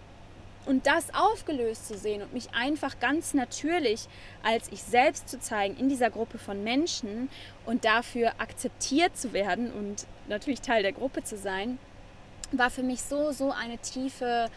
und 0.66 0.86
das 0.86 1.14
aufgelöst 1.14 1.86
zu 1.86 1.96
sehen 1.96 2.22
und 2.22 2.34
mich 2.34 2.52
einfach 2.52 2.98
ganz 2.98 3.34
natürlich 3.34 4.08
als 4.42 4.70
ich 4.72 4.82
selbst 4.82 5.28
zu 5.28 5.38
zeigen 5.38 5.76
in 5.76 5.88
dieser 5.88 6.10
Gruppe 6.10 6.38
von 6.38 6.64
Menschen 6.64 7.30
und 7.64 7.84
dafür 7.84 8.32
akzeptiert 8.38 9.16
zu 9.16 9.32
werden 9.32 9.70
und 9.72 10.06
natürlich 10.28 10.60
Teil 10.60 10.82
der 10.82 10.92
Gruppe 10.92 11.22
zu 11.22 11.38
sein, 11.38 11.78
war 12.52 12.70
für 12.70 12.82
mich 12.82 13.02
so, 13.02 13.32
so 13.32 13.50
eine 13.50 13.78
tiefe, 13.78 14.48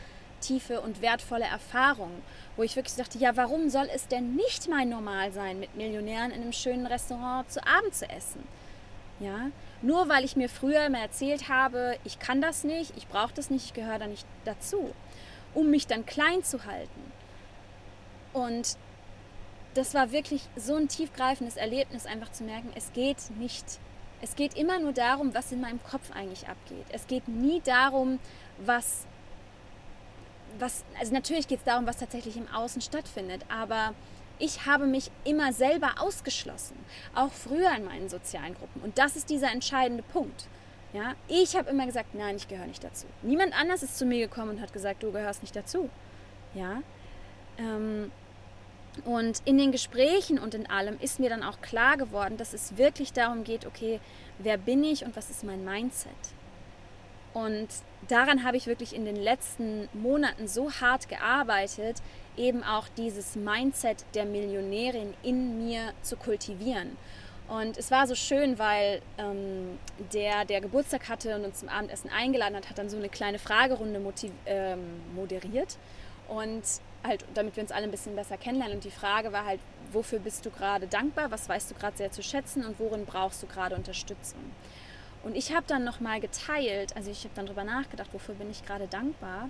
tiefe 0.42 0.82
und 0.82 1.02
wertvolle 1.02 1.46
Erfahrung, 1.46 2.12
wo 2.56 2.64
ich 2.64 2.76
wirklich 2.76 2.96
dachte, 2.96 3.18
ja, 3.18 3.36
warum 3.36 3.70
soll 3.70 3.90
es 3.94 4.08
denn 4.08 4.36
nicht 4.36 4.68
mein 4.70 4.90
Normal 4.90 5.32
sein, 5.32 5.60
mit 5.60 5.76
Millionären 5.76 6.32
in 6.32 6.42
einem 6.42 6.54
schönen 6.54 6.86
Restaurant 6.86 7.52
zu 7.52 7.66
Abend 7.66 7.94
zu 7.94 8.10
essen? 8.10 8.44
Ja, 9.20 9.52
nur 9.82 10.08
weil 10.08 10.24
ich 10.24 10.38
mir 10.38 10.48
früher 10.48 10.86
immer 10.86 11.00
erzählt 11.00 11.50
habe, 11.50 11.98
ich 12.06 12.20
kann 12.20 12.42
das 12.42 12.64
nicht, 12.64 12.96
ich 12.96 13.08
brauche 13.08 13.34
das 13.34 13.50
nicht, 13.50 13.66
ich 13.66 13.74
gehöre 13.74 14.00
da 14.00 14.08
nicht 14.08 14.26
dazu, 14.46 14.94
um 15.54 15.70
mich 15.70 15.88
dann 15.88 16.06
klein 16.06 16.42
zu 16.44 16.66
halten. 16.66 17.12
Und 18.32 18.78
das 19.74 19.94
war 19.94 20.12
wirklich 20.12 20.44
so 20.56 20.76
ein 20.76 20.88
tiefgreifendes 20.88 21.58
Erlebnis, 21.58 22.06
einfach 22.06 22.32
zu 22.32 22.44
merken, 22.44 22.72
es 22.76 22.94
geht 22.94 23.18
nicht 23.38 23.66
es 24.22 24.36
geht 24.36 24.56
immer 24.58 24.80
nur 24.80 24.94
darum, 24.94 25.34
was 25.34 25.52
in 25.52 25.62
meinem 25.62 25.82
Kopf 25.84 26.12
eigentlich 26.14 26.48
abgeht. 26.48 26.86
Es 26.92 27.08
geht 27.08 27.28
nie 27.28 27.62
darum, 27.62 28.20
was, 28.58 29.06
was 30.60 30.84
also 31.00 31.14
natürlich 31.14 31.48
geht 31.48 31.60
es 31.60 31.66
darum, 31.66 31.86
was 31.88 31.98
tatsächlich 31.98 32.38
im 32.38 32.48
Außen 32.54 32.82
stattfindet, 32.82 33.46
aber 33.50 33.94
Ich 34.42 34.66
habe 34.66 34.88
mich 34.88 35.12
immer 35.26 35.52
selber 35.52 35.96
ausgeschlossen, 36.00 36.78
auch 37.14 37.32
früher 37.32 37.76
in 37.76 37.84
meinen 37.84 38.08
sozialen 38.08 38.56
Gruppen. 38.56 38.82
Und 38.82 38.98
das 38.98 39.18
ist 39.18 39.30
dieser 39.30 39.52
entscheidende 39.52 40.02
Punkt. 40.02 40.48
Ja, 40.94 41.14
ich 41.28 41.56
habe 41.56 41.70
immer 41.70 41.86
gesagt, 41.86 42.16
nein, 42.16 42.38
ich 42.38 42.48
gehöre 42.48 42.66
nicht 42.66 42.84
dazu. 42.84 43.06
Niemand 43.22 43.54
anders 43.54 43.84
ist 43.84 43.98
zu 43.98 44.06
mir 44.06 44.28
gekommen 44.28 44.52
und 44.52 44.62
hat 44.62 44.72
gesagt, 44.74 45.04
du 45.04 45.12
gehörst 45.12 45.44
nicht 45.44 45.56
dazu. 45.56 45.90
Ja, 46.56 46.82
ähm, 47.58 48.12
und 49.06 49.42
in 49.46 49.58
den 49.58 49.72
Gesprächen 49.72 50.40
und 50.40 50.54
in 50.54 50.70
allem 50.70 50.98
ist 51.00 51.20
mir 51.20 51.30
dann 51.30 51.44
auch 51.44 51.62
klar 51.62 51.98
geworden, 51.98 52.38
dass 52.38 52.54
es 52.54 52.78
wirklich 52.78 53.14
darum 53.14 53.44
geht, 53.44 53.66
okay, 53.66 54.00
wer 54.40 54.58
bin 54.58 54.84
ich 54.84 55.06
und 55.06 55.16
was 55.16 55.30
ist 55.30 55.44
mein 55.44 55.64
Mindset? 55.64 56.12
Und 57.34 57.68
daran 58.08 58.44
habe 58.44 58.58
ich 58.58 58.68
wirklich 58.68 58.96
in 58.96 59.06
den 59.06 59.16
letzten 59.16 59.88
Monaten 59.94 60.48
so 60.48 60.72
hart 60.72 61.08
gearbeitet, 61.10 61.98
eben 62.36 62.64
auch 62.64 62.88
dieses 62.98 63.36
Mindset 63.36 64.04
der 64.16 64.26
Millionärin 64.26 65.14
in 65.24 65.66
mir 65.66 65.94
zu 66.02 66.16
kultivieren. 66.16 66.98
Und 67.48 67.78
es 67.78 67.90
war 67.90 68.06
so 68.06 68.14
schön, 68.14 68.60
weil 68.60 69.02
ähm, 69.18 69.80
der, 70.14 70.46
der 70.46 70.62
Geburtstag 70.62 71.10
hatte 71.10 71.36
und 71.36 71.46
uns 71.46 71.60
zum 71.60 71.70
Abendessen 71.70 72.10
eingeladen 72.12 72.56
hat, 72.56 72.70
hat 72.70 72.78
dann 72.78 72.90
so 72.90 72.98
eine 72.98 73.10
kleine 73.10 73.40
Fragerunde 73.40 74.02
ähm, 74.46 74.80
moderiert. 75.16 75.78
Und 76.28 76.64
halt, 77.04 77.26
damit 77.34 77.56
wir 77.56 77.64
uns 77.64 77.72
alle 77.72 77.86
ein 77.86 77.92
bisschen 77.92 78.16
besser 78.16 78.38
kennenlernen. 78.38 78.78
Und 78.78 78.84
die 78.84 78.92
Frage 78.92 79.32
war 79.32 79.46
halt, 79.46 79.60
wofür 79.92 80.20
bist 80.20 80.46
du 80.46 80.52
gerade 80.52 80.88
dankbar? 80.88 81.32
Was 81.32 81.50
weißt 81.50 81.72
du 81.72 81.76
gerade 81.76 81.98
sehr 81.98 82.12
zu 82.12 82.22
schätzen 82.22 82.66
und 82.66 82.80
worin 82.80 83.06
brauchst 83.06 83.42
du 83.44 83.48
gerade 83.48 83.76
Unterstützung? 83.76 84.40
Und 85.24 85.36
ich 85.36 85.54
habe 85.54 85.66
dann 85.68 85.84
nochmal 85.84 86.22
geteilt, 86.22 86.96
also 86.96 87.12
ich 87.12 87.24
habe 87.26 87.36
dann 87.36 87.46
darüber 87.46 87.64
nachgedacht, 87.64 88.10
wofür 88.14 88.36
bin 88.36 88.50
ich 88.50 88.66
gerade 88.66 88.88
dankbar. 88.88 89.50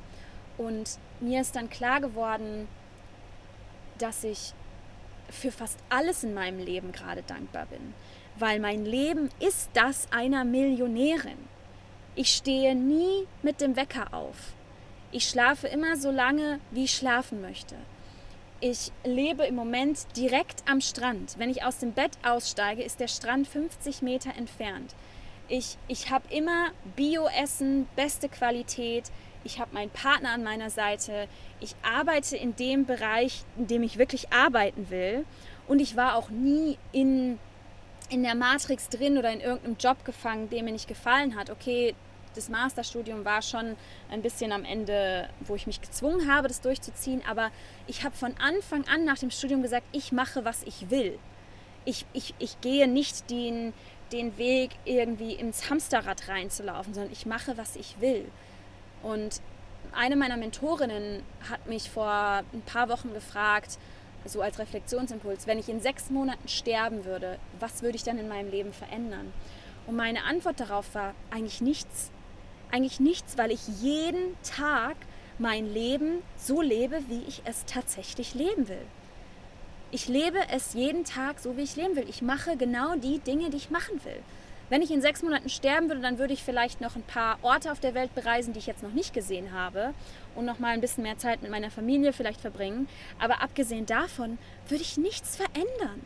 Und 0.57 0.97
mir 1.19 1.41
ist 1.41 1.55
dann 1.55 1.69
klar 1.69 2.01
geworden, 2.01 2.67
dass 3.97 4.23
ich 4.23 4.53
für 5.29 5.51
fast 5.51 5.79
alles 5.89 6.23
in 6.23 6.33
meinem 6.33 6.59
Leben 6.59 6.91
gerade 6.91 7.21
dankbar 7.21 7.67
bin. 7.67 7.93
Weil 8.37 8.59
mein 8.59 8.85
Leben 8.85 9.29
ist 9.39 9.69
das 9.73 10.07
einer 10.11 10.43
Millionärin. 10.43 11.37
Ich 12.15 12.35
stehe 12.35 12.73
nie 12.75 13.27
mit 13.43 13.61
dem 13.61 13.75
Wecker 13.75 14.13
auf. 14.13 14.53
Ich 15.11 15.27
schlafe 15.27 15.67
immer 15.67 15.97
so 15.97 16.11
lange, 16.11 16.59
wie 16.69 16.83
ich 16.83 16.93
schlafen 16.93 17.41
möchte. 17.41 17.75
Ich 18.61 18.91
lebe 19.03 19.45
im 19.45 19.55
Moment 19.55 20.05
direkt 20.15 20.63
am 20.69 20.81
Strand. 20.81 21.35
Wenn 21.39 21.49
ich 21.49 21.63
aus 21.63 21.79
dem 21.79 21.93
Bett 21.93 22.11
aussteige, 22.23 22.83
ist 22.83 22.99
der 22.99 23.07
Strand 23.07 23.47
50 23.47 24.03
Meter 24.03 24.35
entfernt. 24.37 24.93
Ich, 25.47 25.77
ich 25.87 26.11
habe 26.11 26.31
immer 26.31 26.67
Bio-Essen, 26.95 27.87
beste 27.95 28.29
Qualität. 28.29 29.11
Ich 29.43 29.59
habe 29.59 29.73
meinen 29.73 29.89
Partner 29.89 30.31
an 30.31 30.43
meiner 30.43 30.69
Seite. 30.69 31.27
Ich 31.59 31.75
arbeite 31.81 32.37
in 32.37 32.55
dem 32.55 32.85
Bereich, 32.85 33.43
in 33.57 33.65
dem 33.65 33.81
ich 33.81 33.97
wirklich 33.97 34.31
arbeiten 34.31 34.91
will. 34.91 35.25
Und 35.67 35.79
ich 35.79 35.95
war 35.95 36.15
auch 36.15 36.29
nie 36.29 36.77
in, 36.91 37.39
in 38.09 38.21
der 38.21 38.35
Matrix 38.35 38.89
drin 38.89 39.17
oder 39.17 39.31
in 39.31 39.41
irgendeinem 39.41 39.77
Job 39.79 40.05
gefangen, 40.05 40.51
der 40.51 40.61
mir 40.61 40.73
nicht 40.73 40.87
gefallen 40.87 41.35
hat. 41.35 41.49
Okay, 41.49 41.95
das 42.39 42.49
Masterstudium 42.49 43.25
war 43.25 43.41
schon 43.41 43.75
ein 44.09 44.21
bisschen 44.21 44.51
am 44.51 44.65
Ende, 44.65 45.29
wo 45.41 45.55
ich 45.55 45.67
mich 45.67 45.81
gezwungen 45.81 46.31
habe, 46.31 46.47
das 46.47 46.61
durchzuziehen. 46.61 47.21
Aber 47.29 47.51
ich 47.87 48.03
habe 48.03 48.15
von 48.15 48.35
Anfang 48.37 48.87
an 48.87 49.05
nach 49.05 49.17
dem 49.17 49.29
Studium 49.29 49.61
gesagt, 49.61 49.85
ich 49.91 50.11
mache, 50.11 50.45
was 50.45 50.63
ich 50.63 50.89
will. 50.89 51.19
Ich, 51.85 52.05
ich, 52.13 52.33
ich 52.39 52.59
gehe 52.61 52.87
nicht 52.87 53.29
den, 53.29 53.73
den 54.11 54.37
Weg 54.37 54.71
irgendwie 54.85 55.33
ins 55.33 55.69
Hamsterrad 55.69 56.27
reinzulaufen, 56.27 56.93
sondern 56.93 57.11
ich 57.11 57.25
mache, 57.25 57.57
was 57.57 57.75
ich 57.75 57.99
will. 57.99 58.25
Und 59.03 59.41
eine 59.91 60.15
meiner 60.15 60.37
Mentorinnen 60.37 61.23
hat 61.49 61.65
mich 61.67 61.89
vor 61.89 62.43
ein 62.53 62.61
paar 62.65 62.89
Wochen 62.89 63.13
gefragt, 63.13 63.77
so 64.25 64.41
als 64.41 64.59
Reflexionsimpuls, 64.59 65.47
wenn 65.47 65.59
ich 65.59 65.69
in 65.69 65.81
sechs 65.81 66.09
Monaten 66.09 66.47
sterben 66.47 67.05
würde, 67.05 67.39
was 67.59 67.81
würde 67.81 67.95
ich 67.95 68.03
dann 68.03 68.17
in 68.17 68.27
meinem 68.27 68.51
Leben 68.51 68.73
verändern? 68.73 69.31
Und 69.87 69.95
meine 69.95 70.23
Antwort 70.25 70.59
darauf 70.59 70.93
war 70.93 71.15
eigentlich 71.31 71.61
nichts. 71.61 72.11
Eigentlich 72.71 72.99
nichts, 72.99 73.37
weil 73.37 73.51
ich 73.51 73.67
jeden 73.81 74.35
Tag 74.43 74.95
mein 75.39 75.73
Leben 75.73 76.21
so 76.37 76.61
lebe, 76.61 76.99
wie 77.07 77.23
ich 77.27 77.41
es 77.45 77.65
tatsächlich 77.65 78.35
leben 78.35 78.67
will. 78.67 78.85
Ich 79.91 80.07
lebe 80.07 80.37
es 80.51 80.73
jeden 80.73 81.03
Tag 81.03 81.39
so, 81.39 81.57
wie 81.57 81.63
ich 81.63 81.75
leben 81.75 81.95
will. 81.95 82.07
Ich 82.07 82.21
mache 82.21 82.57
genau 82.57 82.95
die 82.95 83.19
Dinge, 83.19 83.49
die 83.49 83.57
ich 83.57 83.71
machen 83.71 84.03
will. 84.03 84.21
Wenn 84.69 84.83
ich 84.83 84.91
in 84.91 85.01
sechs 85.01 85.23
Monaten 85.23 85.49
sterben 85.49 85.87
würde, 85.87 86.01
dann 86.01 86.19
würde 86.19 86.33
ich 86.33 86.43
vielleicht 86.43 86.79
noch 86.79 86.95
ein 86.95 87.01
paar 87.01 87.39
Orte 87.41 87.71
auf 87.71 87.79
der 87.79 87.95
Welt 87.95 88.13
bereisen, 88.13 88.53
die 88.53 88.59
ich 88.59 88.67
jetzt 88.67 88.83
noch 88.83 88.93
nicht 88.93 89.15
gesehen 89.15 89.51
habe 89.51 89.95
und 90.35 90.45
noch 90.45 90.59
mal 90.59 90.73
ein 90.73 90.81
bisschen 90.81 91.01
mehr 91.01 91.17
Zeit 91.17 91.41
mit 91.41 91.49
meiner 91.49 91.71
Familie 91.71 92.13
vielleicht 92.13 92.39
verbringen. 92.39 92.87
Aber 93.17 93.41
abgesehen 93.41 93.87
davon 93.87 94.37
würde 94.67 94.83
ich 94.83 94.97
nichts 94.97 95.35
verändern. 95.35 96.01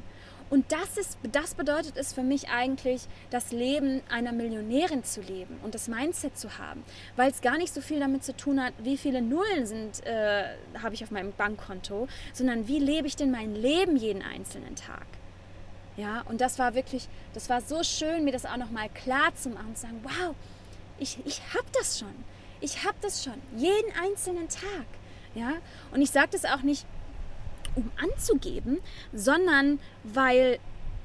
Und 0.54 0.72
das, 0.72 0.98
ist, 0.98 1.18
das 1.32 1.56
bedeutet 1.56 1.98
es 1.98 2.14
für 2.14 2.22
mich 2.22 2.50
eigentlich, 2.50 3.08
das 3.32 3.52
Leben 3.52 4.04
einer 4.08 4.32
Millionärin 4.32 5.04
zu 5.04 5.20
leben 5.20 5.60
und 5.64 5.74
das 5.74 5.88
Mindset 5.88 6.38
zu 6.38 6.60
haben, 6.60 6.84
weil 7.16 7.32
es 7.32 7.42
gar 7.42 7.58
nicht 7.58 7.74
so 7.74 7.82
viel 7.82 8.00
damit 8.00 8.24
zu 8.24 8.38
tun 8.38 8.64
hat, 8.64 8.72
wie 8.78 8.96
viele 8.96 9.24
Nullen 9.24 9.66
sind, 9.66 10.06
äh, 10.06 10.44
habe 10.80 10.94
ich 10.94 11.04
auf 11.04 11.10
meinem 11.10 11.32
Bankkonto, 11.32 12.08
sondern 12.34 12.68
wie 12.68 12.78
lebe 12.78 13.08
ich 13.08 13.16
denn 13.16 13.32
mein 13.32 13.56
Leben 13.56 13.98
jeden 13.98 14.22
einzelnen 14.22 14.76
Tag. 14.76 15.08
Ja, 15.98 16.22
und 16.30 16.40
das 16.40 16.60
war 16.60 16.76
wirklich, 16.76 17.08
das 17.34 17.50
war 17.50 17.62
so 17.62 17.82
schön, 17.82 18.24
mir 18.24 18.32
das 18.32 18.46
auch 18.46 18.58
nochmal 18.58 18.90
klar 18.90 19.34
zu 19.34 19.50
machen, 19.50 19.76
zu 19.76 19.82
sagen, 19.82 20.02
wow, 20.04 20.36
ich, 21.00 21.18
ich 21.26 21.42
habe 21.56 21.66
das 21.80 21.98
schon. 21.98 22.14
Ich 22.62 22.86
habe 22.86 22.96
das 23.02 23.24
schon, 23.24 23.42
jeden 23.58 23.92
einzelnen 24.00 24.50
Tag. 24.50 24.86
Ja, 25.34 25.54
und 25.92 26.04
ich 26.04 26.12
sage 26.12 26.30
das 26.34 26.46
auch 26.46 26.62
nicht, 26.62 26.86
um 27.76 27.92
anzugeben, 27.98 28.80
sondern 29.14 29.80
weil 30.04 30.60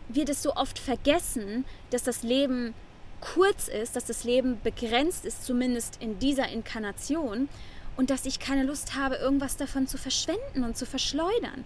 wir 0.09 0.25
das 0.25 0.43
so 0.43 0.55
oft 0.55 0.79
vergessen, 0.79 1.65
dass 1.91 2.03
das 2.03 2.23
Leben 2.23 2.75
kurz 3.21 3.69
ist, 3.69 3.97
dass 3.97 4.05
das 4.05 4.25
Leben 4.25 4.61
begrenzt 4.63 5.25
ist, 5.25 5.45
zumindest 5.45 6.01
in 6.01 6.19
dieser 6.19 6.49
Inkarnation, 6.49 7.49
und 7.97 8.11
dass 8.11 8.27
ich 8.27 8.39
keine 8.39 8.63
Lust 8.63 8.95
habe, 8.95 9.17
irgendwas 9.17 9.57
davon 9.57 9.89
zu 9.89 9.99
verschwenden 9.99 10.63
und 10.63 10.77
zu 10.77 10.87
verschleudern. 10.87 11.65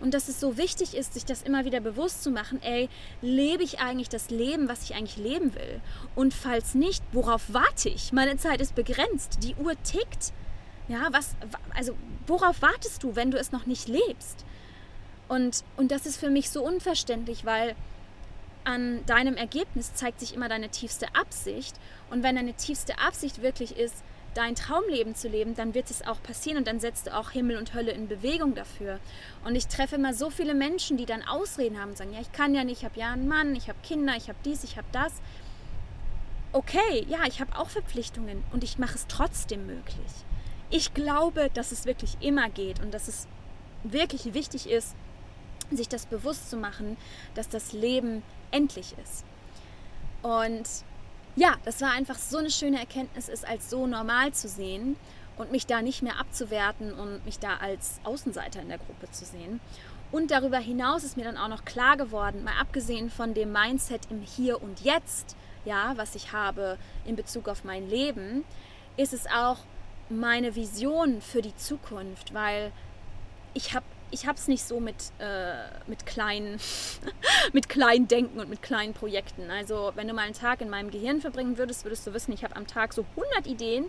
Und 0.00 0.14
dass 0.14 0.28
es 0.28 0.40
so 0.40 0.56
wichtig 0.56 0.94
ist, 0.96 1.12
sich 1.12 1.26
das 1.26 1.42
immer 1.42 1.66
wieder 1.66 1.80
bewusst 1.80 2.22
zu 2.22 2.30
machen, 2.30 2.60
ey, 2.62 2.88
lebe 3.20 3.62
ich 3.62 3.80
eigentlich 3.80 4.08
das 4.08 4.30
Leben, 4.30 4.66
was 4.66 4.82
ich 4.82 4.94
eigentlich 4.94 5.18
leben 5.18 5.54
will? 5.54 5.80
Und 6.14 6.32
falls 6.32 6.74
nicht, 6.74 7.04
worauf 7.12 7.42
warte 7.48 7.90
ich? 7.90 8.12
Meine 8.12 8.38
Zeit 8.38 8.62
ist 8.62 8.74
begrenzt, 8.74 9.38
die 9.42 9.54
Uhr 9.56 9.74
tickt. 9.82 10.32
Ja, 10.88 11.08
was, 11.12 11.36
also 11.74 11.94
worauf 12.26 12.62
wartest 12.62 13.02
du, 13.02 13.14
wenn 13.14 13.30
du 13.30 13.38
es 13.38 13.52
noch 13.52 13.66
nicht 13.66 13.86
lebst? 13.86 14.43
Und, 15.28 15.64
und 15.76 15.90
das 15.90 16.06
ist 16.06 16.18
für 16.18 16.30
mich 16.30 16.50
so 16.50 16.64
unverständlich, 16.64 17.44
weil 17.44 17.74
an 18.64 19.04
deinem 19.06 19.36
Ergebnis 19.36 19.94
zeigt 19.94 20.20
sich 20.20 20.34
immer 20.34 20.48
deine 20.48 20.70
tiefste 20.70 21.14
Absicht. 21.14 21.76
Und 22.10 22.22
wenn 22.22 22.36
deine 22.36 22.54
tiefste 22.54 22.98
Absicht 22.98 23.42
wirklich 23.42 23.76
ist, 23.76 24.02
dein 24.34 24.56
Traumleben 24.56 25.14
zu 25.14 25.28
leben, 25.28 25.54
dann 25.54 25.74
wird 25.74 25.90
es 25.90 26.04
auch 26.06 26.20
passieren 26.22 26.58
und 26.58 26.66
dann 26.66 26.80
setzt 26.80 27.06
du 27.06 27.16
auch 27.16 27.30
Himmel 27.30 27.56
und 27.56 27.72
Hölle 27.72 27.92
in 27.92 28.08
Bewegung 28.08 28.54
dafür. 28.54 28.98
Und 29.44 29.54
ich 29.54 29.68
treffe 29.68 29.94
immer 29.94 30.12
so 30.12 30.28
viele 30.30 30.54
Menschen, 30.54 30.96
die 30.96 31.06
dann 31.06 31.22
Ausreden 31.22 31.80
haben 31.80 31.90
und 31.90 31.98
sagen, 31.98 32.12
ja, 32.12 32.20
ich 32.20 32.32
kann 32.32 32.54
ja 32.54 32.64
nicht, 32.64 32.78
ich 32.78 32.84
habe 32.84 32.98
ja 32.98 33.12
einen 33.12 33.28
Mann, 33.28 33.54
ich 33.54 33.68
habe 33.68 33.78
Kinder, 33.82 34.14
ich 34.16 34.28
habe 34.28 34.38
dies, 34.44 34.64
ich 34.64 34.76
habe 34.76 34.88
das. 34.92 35.12
Okay, 36.52 37.06
ja, 37.08 37.20
ich 37.26 37.40
habe 37.40 37.56
auch 37.56 37.68
Verpflichtungen 37.68 38.42
und 38.52 38.64
ich 38.64 38.78
mache 38.78 38.94
es 38.94 39.06
trotzdem 39.06 39.66
möglich. 39.66 40.12
Ich 40.70 40.94
glaube, 40.94 41.50
dass 41.54 41.72
es 41.72 41.84
wirklich 41.84 42.16
immer 42.20 42.48
geht 42.48 42.80
und 42.80 42.92
dass 42.92 43.08
es 43.08 43.28
wirklich 43.84 44.34
wichtig 44.34 44.68
ist, 44.68 44.96
sich 45.70 45.88
das 45.88 46.06
bewusst 46.06 46.50
zu 46.50 46.56
machen, 46.56 46.96
dass 47.34 47.48
das 47.48 47.72
Leben 47.72 48.22
endlich 48.50 48.94
ist. 49.02 49.24
Und 50.22 50.68
ja, 51.36 51.56
das 51.64 51.80
war 51.80 51.92
einfach 51.92 52.16
so 52.16 52.38
eine 52.38 52.50
schöne 52.50 52.78
Erkenntnis, 52.78 53.28
es 53.28 53.44
als 53.44 53.70
so 53.70 53.86
normal 53.86 54.32
zu 54.32 54.48
sehen 54.48 54.96
und 55.36 55.50
mich 55.50 55.66
da 55.66 55.82
nicht 55.82 56.02
mehr 56.02 56.20
abzuwerten 56.20 56.92
und 56.92 57.24
mich 57.24 57.38
da 57.38 57.56
als 57.56 57.98
Außenseiter 58.04 58.62
in 58.62 58.68
der 58.68 58.78
Gruppe 58.78 59.10
zu 59.10 59.24
sehen. 59.24 59.60
Und 60.12 60.30
darüber 60.30 60.58
hinaus 60.58 61.02
ist 61.02 61.16
mir 61.16 61.24
dann 61.24 61.36
auch 61.36 61.48
noch 61.48 61.64
klar 61.64 61.96
geworden, 61.96 62.44
mal 62.44 62.54
abgesehen 62.60 63.10
von 63.10 63.34
dem 63.34 63.52
Mindset 63.52 64.02
im 64.10 64.22
Hier 64.22 64.62
und 64.62 64.80
Jetzt, 64.80 65.34
ja, 65.64 65.94
was 65.96 66.14
ich 66.14 66.32
habe 66.32 66.78
in 67.04 67.16
Bezug 67.16 67.48
auf 67.48 67.64
mein 67.64 67.88
Leben, 67.88 68.44
ist 68.96 69.12
es 69.12 69.26
auch 69.26 69.58
meine 70.08 70.54
Vision 70.54 71.20
für 71.20 71.42
die 71.42 71.56
Zukunft, 71.56 72.32
weil 72.32 72.70
ich 73.54 73.74
habe 73.74 73.84
ich 74.14 74.26
habe 74.26 74.38
es 74.38 74.46
nicht 74.46 74.62
so 74.64 74.78
mit, 74.78 74.96
äh, 75.18 75.54
mit, 75.88 76.06
kleinen, 76.06 76.58
mit 77.52 77.68
kleinen 77.68 78.06
Denken 78.06 78.38
und 78.38 78.48
mit 78.48 78.62
kleinen 78.62 78.94
Projekten. 78.94 79.50
Also 79.50 79.92
wenn 79.96 80.06
du 80.06 80.14
mal 80.14 80.22
einen 80.22 80.34
Tag 80.34 80.60
in 80.60 80.70
meinem 80.70 80.90
Gehirn 80.90 81.20
verbringen 81.20 81.58
würdest, 81.58 81.84
würdest 81.84 82.06
du 82.06 82.14
wissen, 82.14 82.32
ich 82.32 82.44
habe 82.44 82.54
am 82.54 82.66
Tag 82.66 82.92
so 82.94 83.04
100 83.16 83.46
Ideen, 83.48 83.86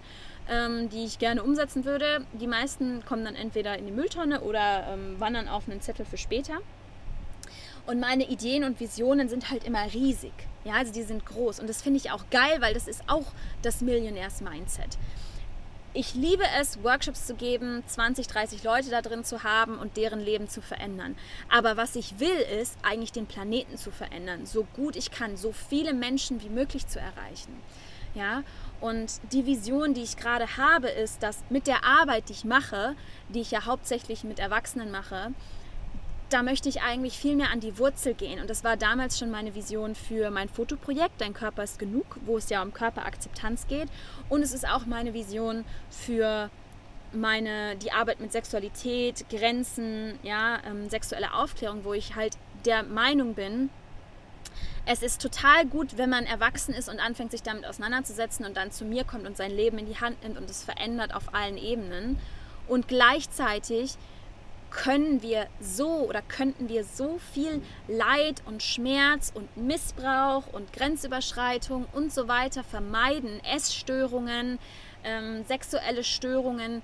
ähm, 0.49 0.89
die 0.89 1.05
ich 1.05 1.19
gerne 1.19 1.43
umsetzen 1.43 1.85
würde. 1.85 2.25
Die 2.33 2.47
meisten 2.47 3.05
kommen 3.05 3.23
dann 3.23 3.35
entweder 3.35 3.77
in 3.77 3.85
die 3.85 3.91
Mülltonne 3.91 4.41
oder 4.41 4.87
ähm, 4.89 5.19
wandern 5.19 5.47
auf 5.47 5.69
einen 5.69 5.79
Zettel 5.79 6.05
für 6.05 6.17
später. 6.17 6.57
Und 7.85 7.99
meine 7.99 8.27
Ideen 8.27 8.63
und 8.63 8.79
Visionen 8.79 9.29
sind 9.29 9.51
halt 9.51 9.63
immer 9.63 9.85
riesig. 9.93 10.33
Ja, 10.63 10.73
also 10.73 10.91
die 10.91 11.03
sind 11.03 11.23
groß. 11.23 11.59
Und 11.59 11.69
das 11.69 11.83
finde 11.83 11.97
ich 11.97 12.09
auch 12.09 12.23
geil, 12.31 12.57
weil 12.61 12.73
das 12.73 12.87
ist 12.87 13.03
auch 13.05 13.27
das 13.61 13.81
Millionärs-Mindset 13.81 14.97
ich 15.95 16.13
liebe 16.13 16.43
es, 16.59 16.83
Workshops 16.83 17.25
zu 17.25 17.35
geben, 17.35 17.81
20, 17.87 18.27
30 18.27 18.63
Leute 18.63 18.89
da 18.89 19.01
drin 19.01 19.23
zu 19.23 19.43
haben 19.43 19.79
und 19.79 19.95
deren 19.95 20.19
Leben 20.19 20.49
zu 20.49 20.61
verändern. 20.61 21.15
Aber 21.49 21.77
was 21.77 21.95
ich 21.95 22.19
will, 22.19 22.37
ist 22.59 22.77
eigentlich 22.83 23.13
den 23.13 23.25
Planeten 23.25 23.77
zu 23.77 23.91
verändern, 23.91 24.45
so 24.45 24.67
gut 24.75 24.97
ich 24.97 25.09
kann, 25.09 25.37
so 25.37 25.53
viele 25.53 25.93
Menschen 25.93 26.43
wie 26.43 26.49
möglich 26.49 26.87
zu 26.87 26.99
erreichen. 26.99 27.61
Ja, 28.13 28.43
und 28.79 29.11
die 29.31 29.45
Vision, 29.45 29.93
die 29.93 30.03
ich 30.03 30.15
gerade 30.15 30.57
habe, 30.57 30.87
ist, 30.89 31.23
dass 31.23 31.43
mit 31.49 31.67
der 31.67 31.83
Arbeit, 31.83 32.29
die 32.29 32.33
ich 32.33 32.45
mache, 32.45 32.95
die 33.29 33.41
ich 33.41 33.51
ja 33.51 33.65
hauptsächlich 33.65 34.23
mit 34.23 34.39
Erwachsenen 34.39 34.91
mache, 34.91 35.33
da 36.29 36.43
möchte 36.43 36.69
ich 36.69 36.81
eigentlich 36.81 37.17
viel 37.17 37.35
mehr 37.35 37.51
an 37.51 37.59
die 37.59 37.77
Wurzel 37.77 38.13
gehen. 38.13 38.39
Und 38.39 38.49
das 38.49 38.63
war 38.63 38.77
damals 38.77 39.19
schon 39.19 39.31
meine 39.31 39.55
Vision 39.55 39.95
für 39.95 40.31
mein 40.31 40.49
Fotoprojekt, 40.49 41.21
Dein 41.21 41.33
Körper 41.33 41.63
ist 41.63 41.79
genug, 41.79 42.17
wo 42.25 42.37
es 42.37 42.49
ja 42.49 42.61
um 42.61 42.73
Körperakzeptanz 42.73 43.67
geht. 43.67 43.87
Und 44.29 44.41
es 44.41 44.53
ist 44.53 44.67
auch 44.67 44.85
meine 44.85 45.13
Vision 45.13 45.65
für 45.89 46.49
meine, 47.13 47.75
die 47.77 47.91
Arbeit 47.91 48.19
mit 48.19 48.31
Sexualität, 48.31 49.25
Grenzen, 49.29 50.19
ja, 50.23 50.59
ähm, 50.67 50.89
sexuelle 50.89 51.33
Aufklärung, 51.33 51.83
wo 51.83 51.93
ich 51.93 52.15
halt 52.15 52.37
der 52.65 52.83
Meinung 52.83 53.35
bin, 53.35 53.69
es 54.87 55.01
ist 55.01 55.21
total 55.21 55.65
gut, 55.65 55.97
wenn 55.97 56.09
man 56.09 56.25
erwachsen 56.25 56.73
ist 56.73 56.89
und 56.89 56.99
anfängt, 56.99 57.31
sich 57.31 57.41
damit 57.41 57.65
auseinanderzusetzen 57.65 58.45
und 58.45 58.55
dann 58.55 58.71
zu 58.71 58.85
mir 58.85 59.03
kommt 59.03 59.25
und 59.25 59.35
sein 59.35 59.51
Leben 59.51 59.79
in 59.79 59.87
die 59.87 59.99
Hand 59.99 60.21
nimmt 60.23 60.37
und 60.37 60.49
es 60.49 60.63
verändert 60.63 61.13
auf 61.13 61.33
allen 61.33 61.57
Ebenen. 61.57 62.19
Und 62.67 62.87
gleichzeitig 62.87 63.95
können 64.75 65.21
wir 65.21 65.47
so 65.61 65.87
oder 65.87 66.21
könnten 66.21 66.67
wir 66.67 66.83
so 66.83 67.17
viel 67.33 67.61
Leid 67.87 68.43
und 68.45 68.61
Schmerz 68.61 69.31
und 69.33 69.55
Missbrauch 69.55 70.43
und 70.51 70.73
Grenzüberschreitung 70.73 71.85
und 71.93 72.11
so 72.13 72.27
weiter 72.27 72.63
vermeiden, 72.63 73.41
Essstörungen, 73.45 74.59
ähm, 75.05 75.45
sexuelle 75.47 76.03
Störungen, 76.03 76.81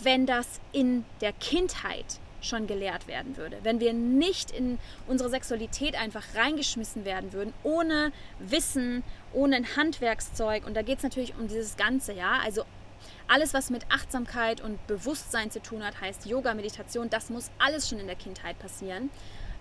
wenn 0.00 0.26
das 0.26 0.60
in 0.72 1.04
der 1.20 1.32
Kindheit 1.32 2.20
schon 2.40 2.66
gelehrt 2.68 3.08
werden 3.08 3.36
würde. 3.36 3.58
Wenn 3.62 3.80
wir 3.80 3.92
nicht 3.92 4.50
in 4.52 4.78
unsere 5.08 5.28
Sexualität 5.28 5.98
einfach 5.98 6.22
reingeschmissen 6.36 7.04
werden 7.04 7.32
würden, 7.32 7.52
ohne 7.64 8.12
Wissen, 8.38 9.02
ohne 9.32 9.56
ein 9.56 9.76
Handwerkszeug. 9.76 10.66
Und 10.66 10.74
da 10.74 10.82
geht 10.82 10.98
es 10.98 11.02
natürlich 11.02 11.34
um 11.36 11.48
dieses 11.48 11.76
Ganze, 11.76 12.12
ja. 12.12 12.40
Also 12.44 12.64
alles, 13.28 13.54
was 13.54 13.70
mit 13.70 13.84
Achtsamkeit 13.90 14.60
und 14.60 14.86
Bewusstsein 14.86 15.50
zu 15.50 15.60
tun 15.60 15.84
hat, 15.84 16.00
heißt 16.00 16.26
Yoga, 16.26 16.54
Meditation, 16.54 17.10
das 17.10 17.30
muss 17.30 17.50
alles 17.58 17.88
schon 17.88 17.98
in 17.98 18.06
der 18.06 18.16
Kindheit 18.16 18.58
passieren. 18.58 19.10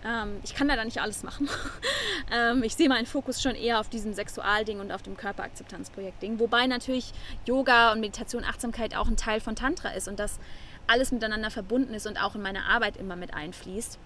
Ähm, 0.06 0.40
ich 0.44 0.54
kann 0.54 0.68
da 0.68 0.84
nicht 0.84 1.02
alles 1.02 1.24
machen. 1.24 1.50
ähm, 2.32 2.64
ich 2.64 2.76
sehe 2.76 2.90
meinen 2.90 3.06
Fokus 3.06 3.42
schon 3.42 3.56
eher 3.56 3.80
auf 3.80 3.90
diesem 3.90 4.14
Sexualding 4.14 4.80
und 4.80 4.92
auf 4.92 5.02
dem 5.02 5.16
Körperakzeptanzprojekt-Ding. 5.16 6.40
Wobei 6.40 6.68
natürlich 6.68 7.14
Yoga 7.46 7.94
und 7.94 8.02
Meditation, 8.02 8.44
Achtsamkeit 8.44 8.96
auch 8.96 9.08
ein 9.08 9.18
Teil 9.18 9.40
von 9.40 9.56
Tantra 9.56 9.90
ist 9.90 10.08
und 10.08 10.20
das 10.20 10.40
alles 10.88 11.12
miteinander 11.12 11.50
verbunden 11.50 11.94
ist 11.94 12.06
und 12.06 12.22
auch 12.22 12.36
in 12.36 12.42
meine 12.42 12.66
Arbeit 12.66 12.98
immer 12.98 13.16
mit 13.16 13.34
einfließt. 13.34 13.98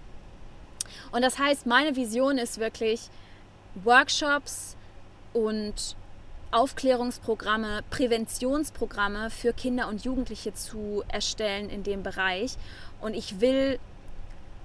Und 1.10 1.22
das 1.22 1.38
heißt, 1.38 1.66
meine 1.66 1.96
Vision 1.96 2.38
ist 2.38 2.58
wirklich 2.58 3.08
Workshops 3.74 4.76
und 5.32 5.96
Aufklärungsprogramme, 6.50 7.82
Präventionsprogramme 7.90 9.30
für 9.30 9.52
Kinder 9.52 9.88
und 9.88 10.04
Jugendliche 10.04 10.54
zu 10.54 11.02
erstellen 11.08 11.68
in 11.68 11.82
dem 11.82 12.02
Bereich. 12.02 12.56
Und 13.00 13.14
ich 13.14 13.40
will, 13.40 13.78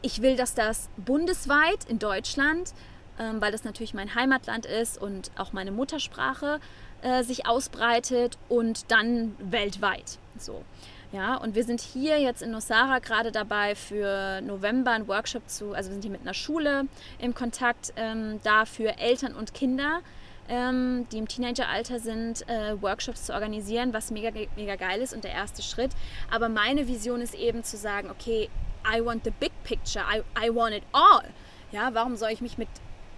ich 0.01 0.21
will, 0.21 0.35
dass 0.35 0.53
das 0.55 0.89
bundesweit 0.97 1.85
in 1.87 1.99
Deutschland, 1.99 2.73
ähm, 3.19 3.41
weil 3.41 3.51
das 3.51 3.63
natürlich 3.63 3.93
mein 3.93 4.15
Heimatland 4.15 4.65
ist 4.65 5.01
und 5.01 5.31
auch 5.37 5.53
meine 5.53 5.71
Muttersprache, 5.71 6.59
äh, 7.01 7.23
sich 7.23 7.45
ausbreitet 7.45 8.37
und 8.49 8.91
dann 8.91 9.35
weltweit. 9.39 10.17
So. 10.37 10.63
Ja, 11.11 11.35
und 11.35 11.53
wir 11.53 11.63
sind 11.63 11.79
hier 11.79 12.19
jetzt 12.19 12.41
in 12.41 12.49
Nosara 12.49 12.97
gerade 12.97 13.31
dabei 13.31 13.75
für 13.75 14.41
November 14.41 14.91
einen 14.91 15.07
Workshop 15.07 15.47
zu, 15.47 15.73
also 15.73 15.89
wir 15.89 15.93
sind 15.93 16.01
hier 16.01 16.11
mit 16.11 16.21
einer 16.21 16.33
Schule 16.33 16.87
im 17.19 17.35
Kontakt 17.35 17.93
ähm, 17.97 18.39
da 18.43 18.65
für 18.65 18.97
Eltern 18.97 19.35
und 19.35 19.53
Kinder, 19.53 19.99
ähm, 20.49 21.07
die 21.11 21.17
im 21.17 21.27
Teenageralter 21.27 21.99
sind, 21.99 22.47
äh, 22.49 22.81
Workshops 22.81 23.25
zu 23.25 23.33
organisieren, 23.33 23.93
was 23.93 24.11
mega, 24.11 24.31
mega 24.55 24.75
geil 24.75 25.01
ist 25.01 25.13
und 25.13 25.23
der 25.23 25.31
erste 25.31 25.61
Schritt. 25.61 25.91
Aber 26.31 26.49
meine 26.49 26.87
Vision 26.87 27.21
ist 27.21 27.35
eben 27.35 27.63
zu 27.63 27.77
sagen, 27.77 28.09
okay, 28.09 28.49
I 28.85 29.03
want 29.03 29.23
the 29.23 29.31
big 29.31 29.51
picture, 29.63 30.03
I, 30.03 30.21
I 30.39 30.53
want 30.53 30.75
it 30.75 30.83
all. 30.91 31.23
Ja, 31.71 31.93
warum 31.93 32.15
soll 32.15 32.29
ich 32.29 32.41
mich 32.41 32.57
mit, 32.57 32.69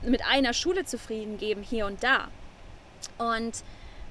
mit 0.01 0.21
einer 0.25 0.53
Schule 0.53 0.85
zufrieden 0.85 1.37
geben, 1.37 1.63
hier 1.63 1.85
und 1.85 2.03
da? 2.03 2.27
Und 3.17 3.63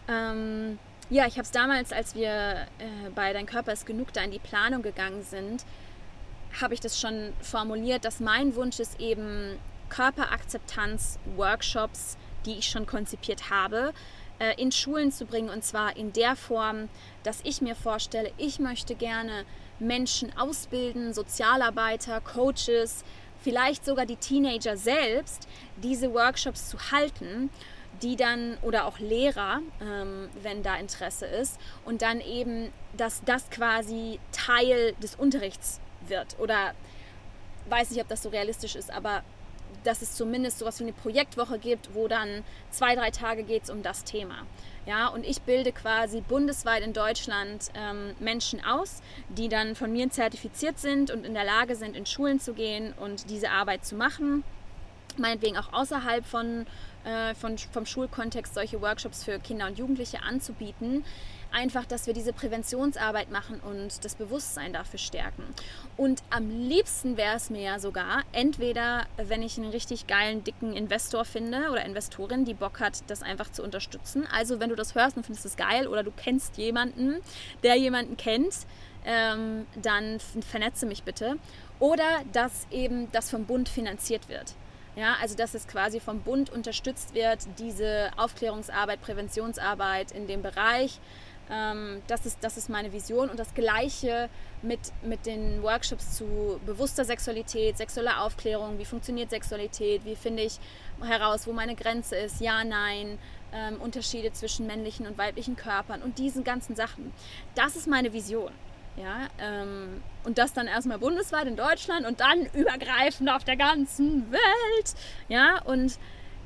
ähm, 0.09 0.79
ja, 1.11 1.27
ich 1.27 1.35
habe 1.35 1.43
es 1.43 1.51
damals, 1.51 1.93
als 1.93 2.15
wir 2.15 2.67
äh, 2.79 3.11
bei 3.15 3.33
Dein 3.33 3.47
Körper 3.47 3.73
ist 3.73 3.87
genug 3.87 4.13
da 4.13 4.23
in 4.23 4.31
die 4.31 4.39
Planung 4.39 4.83
gegangen 4.83 5.23
sind, 5.23 5.65
habe 6.61 6.75
ich 6.75 6.81
das 6.81 7.01
schon 7.01 7.33
formuliert, 7.41 8.05
dass 8.05 8.21
mein 8.21 8.55
Wunsch 8.55 8.79
ist 8.81 9.01
eben 9.01 9.59
Körperakzeptanz, 9.89 11.19
Workshops, 11.37 12.17
die 12.47 12.59
ich 12.59 12.69
schon 12.69 12.87
konzipiert 12.87 13.51
habe, 13.51 13.93
äh, 14.39 14.61
in 14.61 14.73
Schulen 14.73 15.13
zu 15.13 15.27
bringen. 15.27 15.51
Und 15.51 15.65
zwar 15.65 15.97
in 15.97 16.13
der 16.13 16.37
Form, 16.37 16.89
dass 17.23 17.41
ich 17.45 17.61
mir 17.61 17.75
vorstelle, 17.75 18.33
ich 18.37 18.59
möchte 18.59 18.95
gerne 18.95 19.45
Menschen 19.79 20.37
ausbilden, 20.37 21.13
Sozialarbeiter, 21.13 22.21
Coaches, 22.21 23.05
vielleicht 23.43 23.85
sogar 23.85 24.07
die 24.07 24.17
Teenager 24.17 24.77
selbst, 24.77 25.49
diese 25.77 26.13
Workshops 26.15 26.71
zu 26.71 26.79
halten 26.91 27.51
die 28.03 28.17
dann 28.17 28.57
oder 28.63 28.87
auch 28.87 28.99
Lehrer, 28.99 29.61
ähm, 29.81 30.29
wenn 30.43 30.63
da 30.63 30.77
Interesse 30.77 31.27
ist, 31.27 31.59
und 31.85 32.03
dann 32.03 32.21
eben, 32.21 32.73
dass 32.97 33.23
das 33.25 33.51
quasi 33.51 34.19
Teil 34.33 34.95
des 35.03 35.15
Unterrichts 35.15 35.81
wird. 36.07 36.39
Oder 36.39 36.75
weiß 37.69 37.91
nicht, 37.91 38.01
ob 38.01 38.09
das 38.09 38.23
so 38.23 38.29
realistisch 38.29 38.77
ist, 38.77 38.91
aber 38.91 39.23
dass 39.85 40.03
es 40.03 40.15
zumindest 40.15 40.59
sowas 40.59 40.81
wie 40.81 40.85
eine 40.85 40.93
Projektwoche 40.93 41.59
gibt, 41.59 41.95
wo 41.95 42.09
dann 42.09 42.43
zwei, 42.71 42.95
drei 42.95 43.11
Tage 43.11 43.45
geht 43.45 43.65
es 43.65 43.71
um 43.71 43.83
das 43.83 44.05
Thema. 44.05 44.47
Ja, 44.87 45.09
und 45.09 45.25
ich 45.25 45.43
bilde 45.43 45.73
quasi 45.73 46.21
bundesweit 46.21 46.83
in 46.83 46.93
Deutschland 46.93 47.71
ähm, 47.75 48.15
Menschen 48.19 48.65
aus, 48.65 49.03
die 49.29 49.49
dann 49.49 49.75
von 49.75 49.93
mir 49.93 50.11
zertifiziert 50.11 50.79
sind 50.79 51.11
und 51.11 51.25
in 51.25 51.35
der 51.35 51.45
Lage 51.45 51.75
sind, 51.75 51.97
in 51.97 52.07
Schulen 52.07 52.41
zu 52.41 52.53
gehen 52.53 52.93
und 52.95 53.31
diese 53.31 53.51
Arbeit 53.51 53.85
zu 53.85 53.95
machen. 53.95 54.45
Meinetwegen 55.17 55.57
auch 55.57 55.73
außerhalb 55.73 56.27
von, 56.27 56.67
äh, 57.05 57.35
von, 57.35 57.57
vom 57.57 57.87
Schulkontext 57.87 58.55
solche 58.55 58.81
Workshops 58.83 59.25
für 59.25 59.39
Kinder 59.39 59.67
und 59.67 59.79
Jugendliche 59.79 60.23
anzubieten 60.23 61.05
einfach, 61.55 61.87
dass 61.87 62.07
wir 62.07 62.15
diese 62.15 62.33
Präventionsarbeit 62.33 63.31
machen 63.31 63.61
und 63.61 64.05
das 64.05 64.15
Bewusstsein 64.15 64.73
dafür 64.73 64.99
stärken. 64.99 65.43
Und 65.97 66.23
am 66.31 66.51
liebsten 66.51 67.17
wäre 67.17 67.37
es 67.37 67.51
mir 67.51 67.63
ja 67.63 67.79
sogar, 67.79 68.23
entweder 68.33 69.07
wenn 69.17 69.43
ich 69.43 69.57
einen 69.57 69.71
richtig 69.71 70.07
geilen, 70.07 70.45
dicken 70.45 70.75
Investor 70.75 71.25
finde 71.25 71.71
oder 71.71 71.85
Investorin, 71.85 72.45
die 72.45 72.55
Bock 72.55 72.81
hat, 72.81 73.09
das 73.09 73.23
einfach 73.23 73.51
zu 73.51 73.63
unterstützen. 73.63 74.27
Also 74.33 74.61
wenn 74.61 74.71
du 74.71 74.77
das 74.77 74.95
hörst 74.95 75.17
und 75.17 75.25
findest 75.25 75.47
es 75.47 75.57
geil 75.57 75.87
oder 75.87 76.03
du 76.03 76.11
kennst 76.11 76.57
jemanden, 76.57 77.17
der 77.63 77.77
jemanden 77.77 78.17
kennt, 78.17 78.67
ähm, 79.05 79.67
dann 79.81 80.19
vernetze 80.21 80.87
mich 80.87 81.03
bitte. 81.03 81.37
Oder 81.79 82.23
dass 82.33 82.67
eben 82.71 83.11
das 83.13 83.31
vom 83.31 83.45
Bund 83.45 83.69
finanziert 83.69 84.29
wird. 84.29 84.55
Ja, 84.97 85.17
also 85.21 85.35
dass 85.35 85.55
es 85.55 85.67
quasi 85.67 85.99
vom 85.99 86.21
Bund 86.21 86.51
unterstützt 86.51 87.15
wird, 87.15 87.41
diese 87.59 88.11
Aufklärungsarbeit, 88.17 89.01
Präventionsarbeit 89.03 90.13
in 90.13 90.29
dem 90.29 90.43
Bereich. 90.43 91.01
Ähm, 91.51 92.03
das, 92.07 92.25
ist, 92.25 92.39
das 92.41 92.57
ist 92.57 92.71
meine 92.71 92.93
Vision 92.93 93.29
und 93.29 93.39
das 93.39 93.53
Gleiche 93.55 94.31
mit, 94.63 94.81
mit 95.03 95.27
den 95.27 95.63
Workshops 95.63 96.17
zu 96.17 96.59
bewusster 96.65 97.05
Sexualität, 97.05 97.77
sexueller 97.77 98.23
Aufklärung, 98.23 98.79
wie 98.79 98.85
funktioniert 98.85 99.31
Sexualität, 99.31 100.05
wie 100.05 100.17
finde 100.17 100.43
ich 100.43 100.59
heraus, 101.03 101.47
wo 101.47 101.53
meine 101.53 101.75
Grenze 101.75 102.17
ist, 102.17 102.41
ja, 102.41 102.65
nein, 102.65 103.19
ähm, 103.53 103.81
Unterschiede 103.81 104.33
zwischen 104.33 104.67
männlichen 104.67 105.07
und 105.07 105.19
weiblichen 105.19 105.57
Körpern 105.57 106.03
und 106.03 106.19
diesen 106.19 106.45
ganzen 106.45 106.77
Sachen. 106.77 107.13
Das 107.55 107.77
ist 107.77 107.87
meine 107.87 108.13
Vision. 108.13 108.53
Ja, 108.97 109.27
ähm, 109.41 110.03
und 110.23 110.39
das 110.39 110.53
dann 110.53 110.69
erstmal 110.69 110.99
bundesweit 110.99 111.49
in 111.49 111.57
Deutschland 111.57 112.07
und 112.07 112.21
dann 112.21 112.47
übergreifend 112.55 113.29
auf 113.29 113.43
der 113.43 113.57
ganzen 113.57 114.31
Welt. 114.31 114.95
Ja, 115.29 115.61
und 115.63 115.99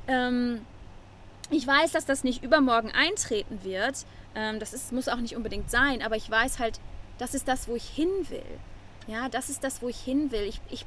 ähm, 0.07 0.65
ich 1.51 1.65
weiß, 1.65 1.91
dass 1.91 2.05
das 2.05 2.23
nicht 2.23 2.43
übermorgen 2.43 2.91
eintreten 2.91 3.63
wird, 3.63 4.05
ähm, 4.35 4.59
das 4.59 4.73
ist, 4.73 4.91
muss 4.91 5.07
auch 5.07 5.17
nicht 5.17 5.35
unbedingt 5.35 5.69
sein, 5.69 6.01
aber 6.01 6.15
ich 6.15 6.29
weiß 6.29 6.59
halt, 6.59 6.79
das 7.17 7.33
ist 7.33 7.47
das, 7.47 7.67
wo 7.67 7.75
ich 7.75 7.87
hin 7.87 8.09
will. 8.29 8.59
Ja, 9.07 9.29
das 9.29 9.49
ist 9.49 9.63
das, 9.63 9.81
wo 9.81 9.89
ich 9.89 9.99
hin 9.99 10.31
will. 10.31 10.43
Ich, 10.43 10.61
ich, 10.69 10.85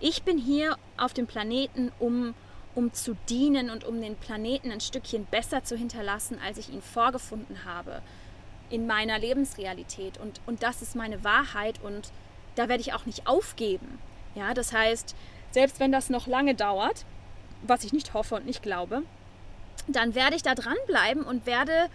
ich 0.00 0.22
bin 0.22 0.38
hier 0.38 0.76
auf 0.96 1.12
dem 1.12 1.26
Planeten, 1.26 1.92
um, 1.98 2.34
um 2.74 2.92
zu 2.92 3.16
dienen 3.28 3.70
und 3.70 3.84
um 3.84 4.00
den 4.00 4.16
Planeten 4.16 4.70
ein 4.70 4.80
Stückchen 4.80 5.24
besser 5.26 5.64
zu 5.64 5.76
hinterlassen, 5.76 6.38
als 6.44 6.58
ich 6.58 6.70
ihn 6.70 6.82
vorgefunden 6.82 7.64
habe 7.64 8.02
in 8.70 8.86
meiner 8.86 9.18
Lebensrealität. 9.18 10.18
Und, 10.18 10.40
und 10.46 10.62
das 10.62 10.82
ist 10.82 10.96
meine 10.96 11.24
Wahrheit 11.24 11.80
und 11.82 12.12
da 12.54 12.68
werde 12.68 12.80
ich 12.80 12.92
auch 12.92 13.06
nicht 13.06 13.26
aufgeben. 13.26 13.98
Ja, 14.34 14.54
das 14.54 14.72
heißt, 14.72 15.14
selbst 15.50 15.80
wenn 15.80 15.92
das 15.92 16.10
noch 16.10 16.26
lange 16.26 16.54
dauert, 16.54 17.04
was 17.62 17.84
ich 17.84 17.92
nicht 17.92 18.14
hoffe 18.14 18.36
und 18.36 18.46
nicht 18.46 18.62
glaube, 18.62 19.02
dann 19.88 20.14
werde 20.14 20.36
ich 20.36 20.42
da 20.42 20.54
dranbleiben 20.54 21.24
und 21.24 21.46
werde 21.46 21.88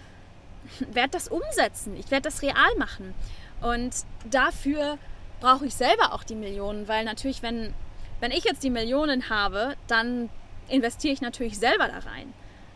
werde 0.91 1.11
das 1.11 1.27
umsetzen. 1.27 1.95
Ich 1.97 2.11
werde 2.11 2.23
das 2.23 2.41
real 2.41 2.75
machen. 2.77 3.13
Und 3.61 3.93
dafür 4.29 4.97
brauche 5.39 5.65
ich 5.65 5.75
selber 5.75 6.13
auch 6.13 6.23
die 6.23 6.35
Millionen, 6.35 6.87
weil 6.87 7.05
natürlich, 7.05 7.41
wenn, 7.41 7.73
wenn 8.19 8.31
ich 8.31 8.43
jetzt 8.43 8.63
die 8.63 8.69
Millionen 8.69 9.29
habe, 9.29 9.75
dann 9.87 10.29
investiere 10.67 11.13
ich 11.13 11.21
natürlich 11.21 11.57
selber 11.57 11.87
da 11.87 11.99
rein. 11.99 12.33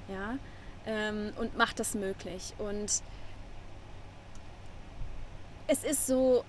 Ja? 0.08 0.38
Ähm, 0.86 1.34
und 1.38 1.58
mache 1.58 1.76
das 1.76 1.96
möglich. 1.96 2.54
Und 2.58 3.02
es 5.68 5.84
ist 5.84 6.08
so, 6.08 6.44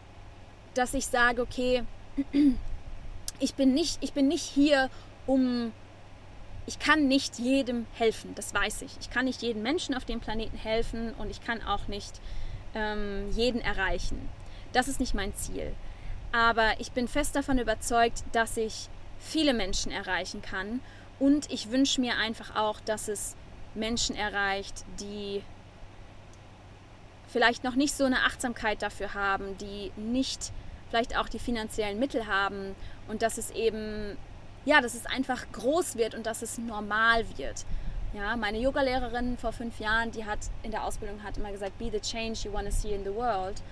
dass 0.74 0.94
ich 0.94 1.06
sage, 1.06 1.42
okay, 1.42 1.84
ich 3.38 3.54
bin 3.54 3.74
nicht, 3.74 3.98
ich 4.02 4.12
bin 4.12 4.28
nicht 4.28 4.44
hier, 4.44 4.90
um 5.26 5.72
ich 6.66 6.78
kann 6.78 7.08
nicht 7.08 7.38
jedem 7.38 7.86
helfen, 7.94 8.34
das 8.34 8.54
weiß 8.54 8.82
ich. 8.82 8.92
Ich 9.00 9.10
kann 9.10 9.24
nicht 9.24 9.42
jedem 9.42 9.62
Menschen 9.62 9.94
auf 9.94 10.04
dem 10.04 10.20
Planeten 10.20 10.56
helfen 10.56 11.14
und 11.14 11.30
ich 11.30 11.42
kann 11.42 11.62
auch 11.62 11.88
nicht 11.88 12.20
ähm, 12.74 13.30
jeden 13.32 13.60
erreichen. 13.60 14.28
Das 14.72 14.88
ist 14.88 15.00
nicht 15.00 15.14
mein 15.14 15.34
Ziel. 15.34 15.72
Aber 16.32 16.78
ich 16.78 16.92
bin 16.92 17.08
fest 17.08 17.34
davon 17.34 17.58
überzeugt, 17.58 18.22
dass 18.32 18.56
ich 18.56 18.88
viele 19.18 19.52
Menschen 19.52 19.90
erreichen 19.90 20.42
kann 20.42 20.80
und 21.18 21.50
ich 21.50 21.70
wünsche 21.70 22.00
mir 22.00 22.16
einfach 22.16 22.56
auch, 22.56 22.80
dass 22.80 23.08
es 23.08 23.36
Menschen 23.74 24.16
erreicht, 24.16 24.84
die 25.00 25.42
vielleicht 27.28 27.64
noch 27.64 27.74
nicht 27.74 27.94
so 27.94 28.04
eine 28.04 28.24
Achtsamkeit 28.24 28.82
dafür 28.82 29.14
haben, 29.14 29.56
die 29.58 29.92
nicht 29.96 30.52
vielleicht 30.88 31.16
auch 31.16 31.28
die 31.28 31.38
finanziellen 31.38 31.98
Mittel 31.98 32.26
haben 32.26 32.74
und 33.08 33.22
dass 33.22 33.38
es 33.38 33.50
eben, 33.52 34.16
ja, 34.64 34.80
dass 34.80 34.94
es 34.94 35.06
einfach 35.06 35.50
groß 35.52 35.96
wird 35.96 36.14
und 36.14 36.26
dass 36.26 36.42
es 36.42 36.58
normal 36.58 37.24
wird. 37.36 37.64
Ja, 38.12 38.36
meine 38.36 38.58
Yogalehrerin 38.58 39.38
vor 39.38 39.52
fünf 39.52 39.78
Jahren, 39.78 40.10
die 40.10 40.24
hat 40.24 40.40
in 40.62 40.72
der 40.72 40.84
Ausbildung 40.84 41.22
hat 41.22 41.36
immer 41.36 41.52
gesagt, 41.52 41.78
be 41.78 41.90
the 41.92 42.00
change 42.00 42.40
you 42.44 42.52
want 42.52 42.66
to 42.66 42.74
see 42.74 42.92
in 42.92 43.04
the 43.04 43.14
world. 43.14 43.62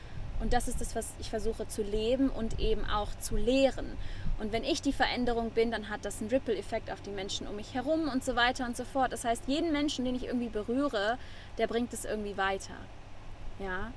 Und 0.41 0.53
das 0.53 0.69
ist 0.69 0.81
das, 0.81 0.95
was 0.95 1.13
ich 1.19 1.31
versuche 1.31 1.67
zu 1.67 1.83
leben 1.83 2.31
und 2.31 2.61
eben 2.61 2.85
auch 2.85 3.09
zu 3.19 3.37
lehren. 3.37 3.97
Und 4.39 4.53
wenn 4.53 4.63
ich 4.63 4.81
die 4.81 4.93
Veränderung 4.93 5.51
bin, 5.51 5.73
dann 5.73 5.89
hat 5.89 6.05
das 6.05 6.21
einen 6.21 6.31
Ripple-Effekt 6.31 6.93
auf 6.93 7.01
die 7.01 7.11
Menschen 7.11 7.49
um 7.49 7.57
mich 7.57 7.75
herum 7.75 8.09
und 8.09 8.25
so 8.25 8.37
weiter 8.37 8.65
und 8.65 8.77
so 8.77 8.85
fort. 8.85 9.13
Das 9.13 9.25
heißt, 9.25 9.45
jeden 9.49 9.73
Menschen, 9.73 10.05
den 10.05 10.15
ich 10.15 10.27
irgendwie 10.27 10.49
berühre, 10.49 11.19
der 11.59 11.67
bringt 11.67 11.93
es 11.93 12.05
irgendwie 12.05 12.37
weiter. 12.37 12.75
Ja. 13.59 13.93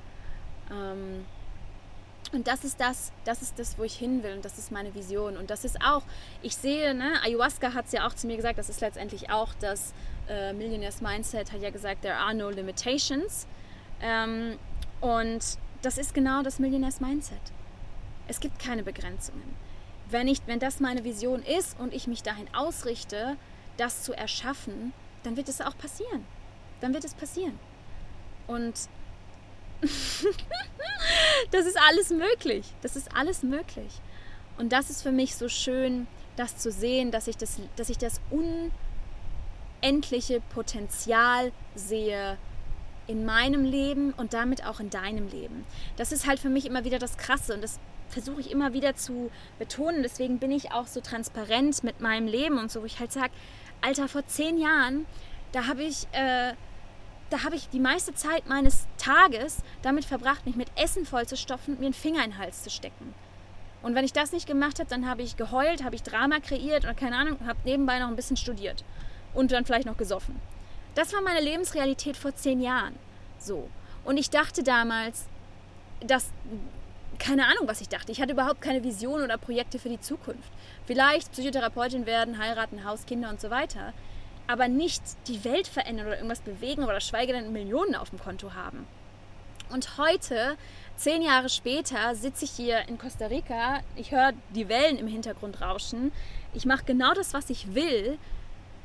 Ähm, 0.71 1.25
und 2.31 2.47
das 2.47 2.63
ist 2.63 2.79
das, 2.79 3.11
das 3.25 3.41
ist 3.41 3.59
das, 3.59 3.77
wo 3.77 3.83
ich 3.83 3.95
hin 3.95 4.23
will 4.23 4.33
und 4.33 4.45
das 4.45 4.57
ist 4.57 4.71
meine 4.71 4.93
Vision. 4.95 5.35
Und 5.35 5.49
das 5.49 5.65
ist 5.65 5.81
auch, 5.83 6.03
ich 6.41 6.55
sehe, 6.55 6.93
ne, 6.93 7.21
Ayahuasca 7.23 7.73
hat 7.73 7.85
es 7.85 7.91
ja 7.91 8.07
auch 8.07 8.13
zu 8.13 8.27
mir 8.27 8.37
gesagt, 8.37 8.57
das 8.57 8.69
ist 8.69 8.79
letztendlich 8.79 9.29
auch 9.29 9.49
das 9.59 9.93
äh, 10.29 10.53
Millionaires 10.53 11.01
Mindset, 11.01 11.51
hat 11.51 11.61
ja 11.61 11.69
gesagt, 11.71 12.03
there 12.03 12.15
are 12.15 12.33
no 12.33 12.49
limitations. 12.49 13.47
Ähm, 14.01 14.57
und 15.01 15.41
das 15.81 15.97
ist 15.97 16.13
genau 16.13 16.41
das 16.41 16.59
Millionaires 16.59 17.01
Mindset. 17.01 17.41
Es 18.27 18.39
gibt 18.39 18.59
keine 18.59 18.83
Begrenzungen. 18.83 19.55
Wenn, 20.09 20.27
ich, 20.27 20.41
wenn 20.45 20.59
das 20.59 20.79
meine 20.79 21.03
Vision 21.03 21.41
ist 21.43 21.79
und 21.79 21.93
ich 21.93 22.07
mich 22.07 22.23
dahin 22.23 22.47
ausrichte, 22.53 23.35
das 23.77 24.03
zu 24.03 24.13
erschaffen, 24.13 24.93
dann 25.23 25.35
wird 25.35 25.49
es 25.49 25.59
auch 25.59 25.77
passieren. 25.77 26.25
Dann 26.79 26.93
wird 26.93 27.03
es 27.03 27.13
passieren. 27.13 27.59
Und 28.47 28.73
das 31.51 31.65
ist 31.65 31.77
alles 31.89 32.09
möglich. 32.09 32.65
Das 32.81 32.95
ist 32.95 33.15
alles 33.15 33.43
möglich. 33.43 34.01
Und 34.57 34.71
das 34.71 34.89
ist 34.89 35.03
für 35.03 35.11
mich 35.11 35.35
so 35.35 35.49
schön, 35.49 36.07
das 36.35 36.57
zu 36.57 36.71
sehen, 36.71 37.11
dass 37.11 37.27
ich 37.27 37.37
das, 37.37 37.59
dass 37.75 37.89
ich 37.89 37.97
das 37.97 38.21
unendliche 39.81 40.41
Potenzial 40.53 41.51
sehe 41.75 42.37
in 43.07 43.25
meinem 43.25 43.65
Leben 43.65 44.13
und 44.13 44.33
damit 44.33 44.65
auch 44.65 44.79
in 44.79 44.89
deinem 44.89 45.27
Leben. 45.27 45.65
Das 45.97 46.11
ist 46.11 46.27
halt 46.27 46.39
für 46.39 46.49
mich 46.49 46.65
immer 46.65 46.85
wieder 46.85 46.99
das 46.99 47.17
Krasse 47.17 47.53
und 47.53 47.61
das 47.61 47.79
versuche 48.09 48.41
ich 48.41 48.51
immer 48.51 48.73
wieder 48.73 48.95
zu 48.95 49.31
betonen. 49.57 50.03
Deswegen 50.03 50.37
bin 50.39 50.51
ich 50.51 50.71
auch 50.71 50.87
so 50.87 51.01
transparent 51.01 51.83
mit 51.83 52.01
meinem 52.01 52.27
Leben 52.27 52.57
und 52.59 52.71
so, 52.71 52.81
wo 52.81 52.85
ich 52.85 52.99
halt 52.99 53.11
sage, 53.11 53.31
Alter, 53.81 54.07
vor 54.07 54.25
zehn 54.27 54.59
Jahren, 54.59 55.05
da 55.51 55.67
habe 55.67 55.83
ich 55.83 56.07
äh, 56.11 56.53
da 57.31 57.43
habe 57.43 57.55
ich 57.55 57.69
die 57.69 57.79
meiste 57.79 58.13
Zeit 58.13 58.47
meines 58.47 58.87
Tages 58.97 59.57
damit 59.81 60.05
verbracht, 60.05 60.45
mich 60.45 60.55
mit 60.55 60.69
Essen 60.75 61.05
vollzustopfen 61.05 61.73
und 61.73 61.79
mir 61.79 61.87
einen 61.87 61.93
Finger 61.93 62.23
in 62.23 62.31
den 62.31 62.37
Hals 62.37 62.63
zu 62.63 62.69
stecken. 62.69 63.13
Und 63.81 63.95
wenn 63.95 64.05
ich 64.05 64.13
das 64.13 64.31
nicht 64.31 64.45
gemacht 64.45 64.79
habe, 64.79 64.89
dann 64.89 65.09
habe 65.09 65.21
ich 65.23 65.37
geheult, 65.37 65.83
habe 65.83 65.95
ich 65.95 66.03
Drama 66.03 66.39
kreiert 66.39 66.83
oder 66.83 66.93
keine 66.93 67.15
Ahnung, 67.15 67.39
habe 67.47 67.57
nebenbei 67.63 67.99
noch 67.99 68.09
ein 68.09 68.15
bisschen 68.15 68.37
studiert 68.37 68.83
und 69.33 69.51
dann 69.51 69.65
vielleicht 69.65 69.87
noch 69.87 69.97
gesoffen. 69.97 70.39
Das 70.93 71.13
war 71.13 71.21
meine 71.21 71.39
Lebensrealität 71.39 72.17
vor 72.17 72.35
zehn 72.35 72.61
Jahren. 72.61 72.95
So. 73.39 73.69
Und 74.03 74.17
ich 74.17 74.29
dachte 74.29 74.61
damals, 74.61 75.25
dass 76.01 76.31
keine 77.17 77.45
Ahnung, 77.45 77.67
was 77.67 77.81
ich 77.81 77.87
dachte. 77.87 78.11
Ich 78.11 78.19
hatte 78.19 78.33
überhaupt 78.33 78.61
keine 78.61 78.83
Vision 78.83 79.21
oder 79.21 79.37
Projekte 79.37 79.79
für 79.79 79.89
die 79.89 80.01
Zukunft. 80.01 80.51
Vielleicht 80.85 81.31
Psychotherapeutin 81.31 82.05
werden, 82.05 82.39
heiraten, 82.39 82.83
Haus, 82.83 83.05
Kinder 83.05 83.29
und 83.29 83.39
so 83.39 83.49
weiter 83.49 83.93
aber 84.51 84.67
nicht 84.67 85.01
die 85.27 85.45
Welt 85.45 85.67
verändern 85.67 86.07
oder 86.07 86.17
irgendwas 86.17 86.41
bewegen 86.41 86.83
oder 86.83 86.99
schweige 86.99 87.31
denn 87.31 87.53
Millionen 87.53 87.95
auf 87.95 88.09
dem 88.09 88.19
Konto 88.19 88.53
haben. 88.53 88.85
Und 89.69 89.97
heute, 89.97 90.57
zehn 90.97 91.21
Jahre 91.21 91.47
später, 91.47 92.13
sitze 92.15 92.43
ich 92.43 92.51
hier 92.51 92.89
in 92.89 92.97
Costa 92.97 93.27
Rica, 93.27 93.79
ich 93.95 94.11
höre 94.11 94.33
die 94.53 94.67
Wellen 94.67 94.97
im 94.97 95.07
Hintergrund 95.07 95.61
rauschen, 95.61 96.11
ich 96.53 96.65
mache 96.65 96.83
genau 96.83 97.13
das, 97.13 97.33
was 97.33 97.49
ich 97.49 97.73
will 97.73 98.17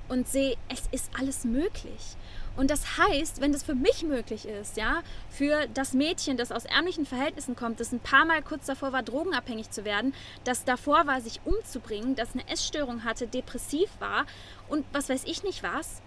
und 0.09 0.29
sehe, 0.29 0.57
es 0.69 0.85
ist 0.93 1.11
alles 1.19 1.45
möglich. 1.45 2.17
Und 2.57 2.71
das 2.71 2.99
heißt, 2.99 3.41
wenn 3.41 3.53
das 3.53 3.63
für 3.63 3.75
mich 3.75 4.03
möglich 4.03 4.47
ist, 4.47 4.77
ja, 4.77 5.03
für 5.29 5.67
das 5.75 5.93
Mädchen, 5.93 6.37
das 6.37 6.53
aus 6.53 6.65
ärmlichen 6.65 7.05
Verhältnissen 7.05 7.55
kommt, 7.55 7.81
das 7.81 7.93
ein 7.93 8.01
paar 8.01 8.25
Mal 8.25 8.43
kurz 8.43 8.67
davor 8.67 8.93
war, 8.93 9.03
drogenabhängig 9.03 9.71
zu 9.71 9.85
werden, 9.85 10.15
das 10.45 10.65
davor 10.65 11.07
war, 11.07 11.21
sich 11.21 11.41
umzubringen, 11.45 12.15
das 12.15 12.33
eine 12.33 12.49
Essstörung 12.49 13.05
hatte, 13.05 13.27
depressiv 13.27 13.91
war 13.99 14.25
und 14.69 14.87
was 14.93 15.09
weiß 15.09 15.25
ich 15.25 15.43
nicht 15.43 15.63
was, 15.63 16.01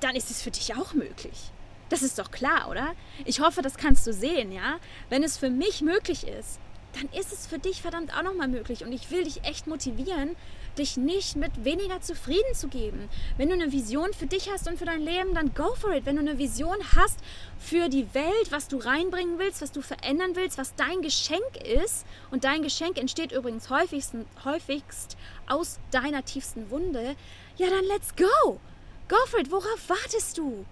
dann 0.00 0.16
ist 0.16 0.30
es 0.30 0.42
für 0.42 0.50
dich 0.50 0.74
auch 0.74 0.92
möglich. 0.92 1.52
Das 1.88 2.02
ist 2.02 2.18
doch 2.18 2.32
klar, 2.32 2.68
oder? 2.68 2.94
Ich 3.24 3.40
hoffe, 3.40 3.62
das 3.62 3.76
kannst 3.76 4.06
du 4.08 4.12
sehen, 4.12 4.50
ja? 4.50 4.80
Wenn 5.08 5.22
es 5.22 5.38
für 5.38 5.50
mich 5.50 5.82
möglich 5.82 6.26
ist, 6.26 6.58
dann 6.96 7.08
ist 7.18 7.32
es 7.32 7.46
für 7.46 7.58
dich 7.58 7.82
verdammt 7.82 8.12
auch 8.16 8.22
nochmal 8.22 8.48
möglich. 8.48 8.84
Und 8.84 8.92
ich 8.92 9.10
will 9.10 9.24
dich 9.24 9.44
echt 9.44 9.66
motivieren, 9.66 10.34
dich 10.78 10.96
nicht 10.96 11.36
mit 11.36 11.64
weniger 11.64 12.00
zufrieden 12.00 12.54
zu 12.54 12.68
geben. 12.68 13.08
Wenn 13.36 13.48
du 13.48 13.54
eine 13.54 13.72
Vision 13.72 14.12
für 14.12 14.26
dich 14.26 14.50
hast 14.50 14.68
und 14.68 14.78
für 14.78 14.84
dein 14.84 15.00
Leben, 15.00 15.34
dann 15.34 15.54
go 15.54 15.74
for 15.74 15.92
it. 15.92 16.06
Wenn 16.06 16.16
du 16.16 16.22
eine 16.22 16.38
Vision 16.38 16.76
hast 16.94 17.18
für 17.58 17.88
die 17.88 18.12
Welt, 18.14 18.50
was 18.50 18.68
du 18.68 18.78
reinbringen 18.78 19.38
willst, 19.38 19.62
was 19.62 19.72
du 19.72 19.82
verändern 19.82 20.36
willst, 20.36 20.58
was 20.58 20.74
dein 20.74 21.02
Geschenk 21.02 21.56
ist, 21.62 22.06
und 22.30 22.44
dein 22.44 22.62
Geschenk 22.62 22.98
entsteht 22.98 23.32
übrigens 23.32 23.70
häufigst, 23.70 24.14
häufigst 24.44 25.16
aus 25.46 25.78
deiner 25.90 26.24
tiefsten 26.24 26.70
Wunde, 26.70 27.16
ja 27.56 27.68
dann 27.68 27.84
let's 27.84 28.14
go. 28.16 28.60
Go 29.08 29.16
for 29.26 29.38
it. 29.38 29.50
Worauf 29.50 29.88
wartest 29.88 30.36
du? 30.38 30.64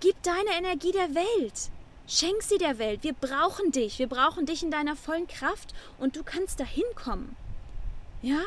Gib 0.00 0.20
deine 0.22 0.58
Energie 0.58 0.92
der 0.92 1.14
Welt. 1.14 1.70
Schenk 2.06 2.42
sie 2.42 2.58
der 2.58 2.78
Welt. 2.78 3.02
Wir 3.02 3.14
brauchen 3.14 3.72
dich. 3.72 3.98
Wir 3.98 4.08
brauchen 4.08 4.46
dich 4.46 4.62
in 4.62 4.70
deiner 4.70 4.96
vollen 4.96 5.26
Kraft 5.26 5.74
und 5.98 6.16
du 6.16 6.22
kannst 6.22 6.60
dahin 6.60 6.84
kommen. 6.94 7.36
Ja? 8.22 8.40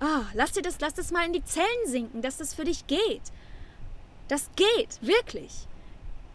Oh, 0.00 0.24
lass 0.34 0.52
dir 0.52 0.62
das, 0.62 0.80
lass 0.80 0.94
das 0.94 1.10
mal 1.10 1.26
in 1.26 1.34
die 1.34 1.44
Zellen 1.44 1.66
sinken, 1.86 2.22
dass 2.22 2.38
das 2.38 2.54
für 2.54 2.64
dich 2.64 2.86
geht. 2.86 3.22
Das 4.28 4.48
geht, 4.56 4.98
wirklich. 5.02 5.66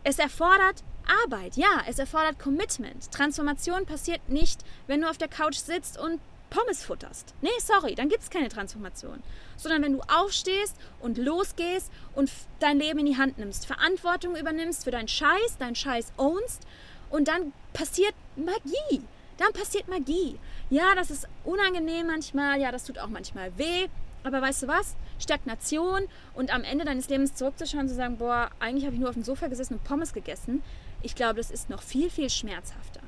Es 0.04 0.20
erfordert 0.20 0.84
Arbeit, 1.24 1.56
ja, 1.56 1.82
es 1.88 1.98
erfordert 1.98 2.40
Commitment. 2.40 3.12
Transformation 3.12 3.86
passiert 3.86 4.28
nicht, 4.30 4.62
wenn 4.88 5.02
du 5.02 5.10
auf 5.10 5.18
der 5.18 5.28
Couch 5.28 5.58
sitzt 5.58 5.98
und 5.98 6.20
Pommes 6.50 6.84
futterst. 6.84 7.34
Nee, 7.42 7.50
sorry, 7.60 7.96
dann 7.96 8.10
gibt 8.10 8.24
es 8.24 8.30
keine 8.30 8.50
Transformation. 8.50 9.22
Sondern 9.58 9.84
wenn 9.84 9.94
du 9.94 10.02
aufstehst 10.02 10.76
und 11.00 11.18
losgehst 11.18 11.92
und 12.14 12.32
dein 12.60 12.80
Leben 12.80 13.00
in 13.00 13.06
die 13.06 13.18
Hand 13.18 13.38
nimmst, 13.38 13.66
Verantwortung 13.66 14.36
übernimmst 14.36 14.84
für 14.84 14.92
deinen 14.92 15.08
Scheiß, 15.08 15.58
deinen 15.60 15.76
Scheiß 15.76 16.14
ownst 16.18 16.64
und 17.10 17.28
dann 17.28 17.54
passiert 17.74 18.14
Magie. 18.36 19.02
Dann 19.38 19.52
passiert 19.54 19.88
Magie. 19.88 20.40
Ja, 20.70 20.96
das 20.96 21.12
ist 21.12 21.28
unangenehm 21.44 22.08
manchmal, 22.08 22.60
ja, 22.60 22.72
das 22.72 22.86
tut 22.86 23.00
auch 23.00 23.10
manchmal 23.10 23.58
weh. 23.58 23.88
Aber 24.24 24.42
weißt 24.42 24.64
du 24.64 24.68
was? 24.68 24.96
Stagnation 25.20 26.04
und 26.34 26.54
am 26.54 26.64
Ende 26.64 26.84
deines 26.84 27.10
Lebens 27.10 27.36
zurückzuschauen 27.36 27.84
und 27.84 27.90
zu 27.90 27.96
sagen, 27.96 28.18
boah, 28.18 28.50
eigentlich 28.60 28.86
habe 28.86 28.96
ich 28.96 29.00
nur 29.00 29.10
auf 29.10 29.16
dem 29.16 29.24
Sofa 29.24 29.48
gesessen 29.48 29.76
und 29.76 29.84
Pommes 29.84 30.14
gegessen. 30.14 30.64
Ich 31.04 31.16
glaube, 31.16 31.36
das 31.36 31.52
ist 31.52 31.70
noch 31.70 31.84
viel, 31.84 32.10
viel 32.10 32.30
schmerzhafter. 32.30 33.02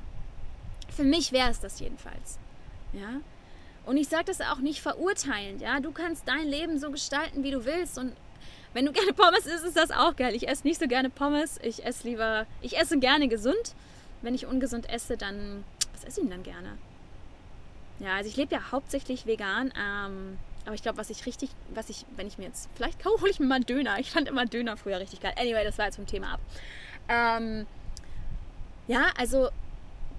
Für 0.94 1.02
mich 1.02 1.32
wäre 1.32 1.50
es 1.50 1.60
das 1.60 1.80
jedenfalls. 1.80 2.38
Ja? 2.92 3.20
Und 3.86 3.96
ich 3.96 4.08
sage 4.08 4.24
das 4.24 4.40
auch 4.40 4.58
nicht 4.58 4.80
verurteilend. 4.80 5.60
Ja? 5.60 5.80
Du 5.80 5.92
kannst 5.92 6.28
dein 6.28 6.46
Leben 6.46 6.78
so 6.78 6.90
gestalten, 6.90 7.42
wie 7.42 7.50
du 7.50 7.64
willst. 7.64 7.98
Und 7.98 8.14
wenn 8.74 8.86
du 8.86 8.92
gerne 8.92 9.12
Pommes 9.12 9.46
isst, 9.46 9.64
ist 9.64 9.76
das 9.76 9.90
auch 9.90 10.16
geil. 10.16 10.34
Ich 10.34 10.48
esse 10.48 10.66
nicht 10.66 10.80
so 10.80 10.86
gerne 10.86 11.10
Pommes. 11.10 11.58
Ich 11.62 11.84
esse 11.84 12.06
lieber, 12.08 12.46
ich 12.60 12.78
esse 12.78 12.98
gerne 12.98 13.28
gesund. 13.28 13.74
Wenn 14.20 14.34
ich 14.34 14.46
ungesund 14.46 14.88
esse, 14.90 15.16
dann 15.16 15.64
was 15.92 16.04
esse 16.04 16.20
ich 16.20 16.26
denn 16.26 16.30
dann 16.30 16.42
gerne? 16.42 16.76
Ja, 18.00 18.16
also 18.16 18.28
ich 18.28 18.36
lebe 18.36 18.54
ja 18.54 18.70
hauptsächlich 18.70 19.26
vegan. 19.26 19.72
Ähm, 19.76 20.38
aber 20.64 20.74
ich 20.74 20.82
glaube, 20.82 20.98
was 20.98 21.08
ich 21.10 21.24
richtig, 21.24 21.50
was 21.74 21.88
ich, 21.88 22.04
wenn 22.16 22.26
ich 22.26 22.36
mir 22.36 22.44
jetzt, 22.44 22.68
vielleicht 22.74 23.04
hole 23.04 23.30
ich 23.30 23.40
mir 23.40 23.46
mal 23.46 23.56
einen 23.56 23.66
Döner. 23.66 23.98
Ich 23.98 24.10
fand 24.10 24.28
immer 24.28 24.44
Döner 24.44 24.76
früher 24.76 25.00
richtig 25.00 25.20
geil. 25.20 25.32
Anyway, 25.38 25.64
das 25.64 25.78
war 25.78 25.86
jetzt 25.86 25.96
vom 25.96 26.06
Thema 26.06 26.34
ab. 26.34 26.40
Ähm, 27.08 27.66
Ja, 28.86 29.06
also 29.18 29.48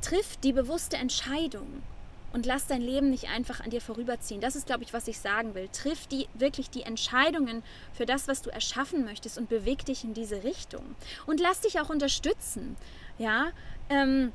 triff 0.01 0.37
die 0.37 0.53
bewusste 0.53 0.97
Entscheidung 0.97 1.83
und 2.31 2.45
lass 2.45 2.67
dein 2.67 2.81
Leben 2.81 3.09
nicht 3.09 3.29
einfach 3.29 3.59
an 3.59 3.71
dir 3.71 3.81
vorüberziehen. 3.81 4.41
Das 4.41 4.55
ist, 4.55 4.67
glaube 4.67 4.83
ich, 4.83 4.93
was 4.93 5.07
ich 5.07 5.19
sagen 5.19 5.55
will. 5.55 5.67
Triff 5.69 6.07
die, 6.07 6.27
wirklich 6.33 6.69
die 6.69 6.83
Entscheidungen 6.83 7.63
für 7.93 8.05
das, 8.05 8.27
was 8.27 8.41
du 8.41 8.49
erschaffen 8.49 9.03
möchtest 9.03 9.37
und 9.37 9.49
beweg 9.49 9.85
dich 9.85 10.03
in 10.03 10.13
diese 10.13 10.43
Richtung. 10.43 10.95
Und 11.25 11.39
lass 11.39 11.61
dich 11.61 11.79
auch 11.79 11.89
unterstützen. 11.89 12.75
Ja, 13.17 13.47
ähm, 13.89 14.31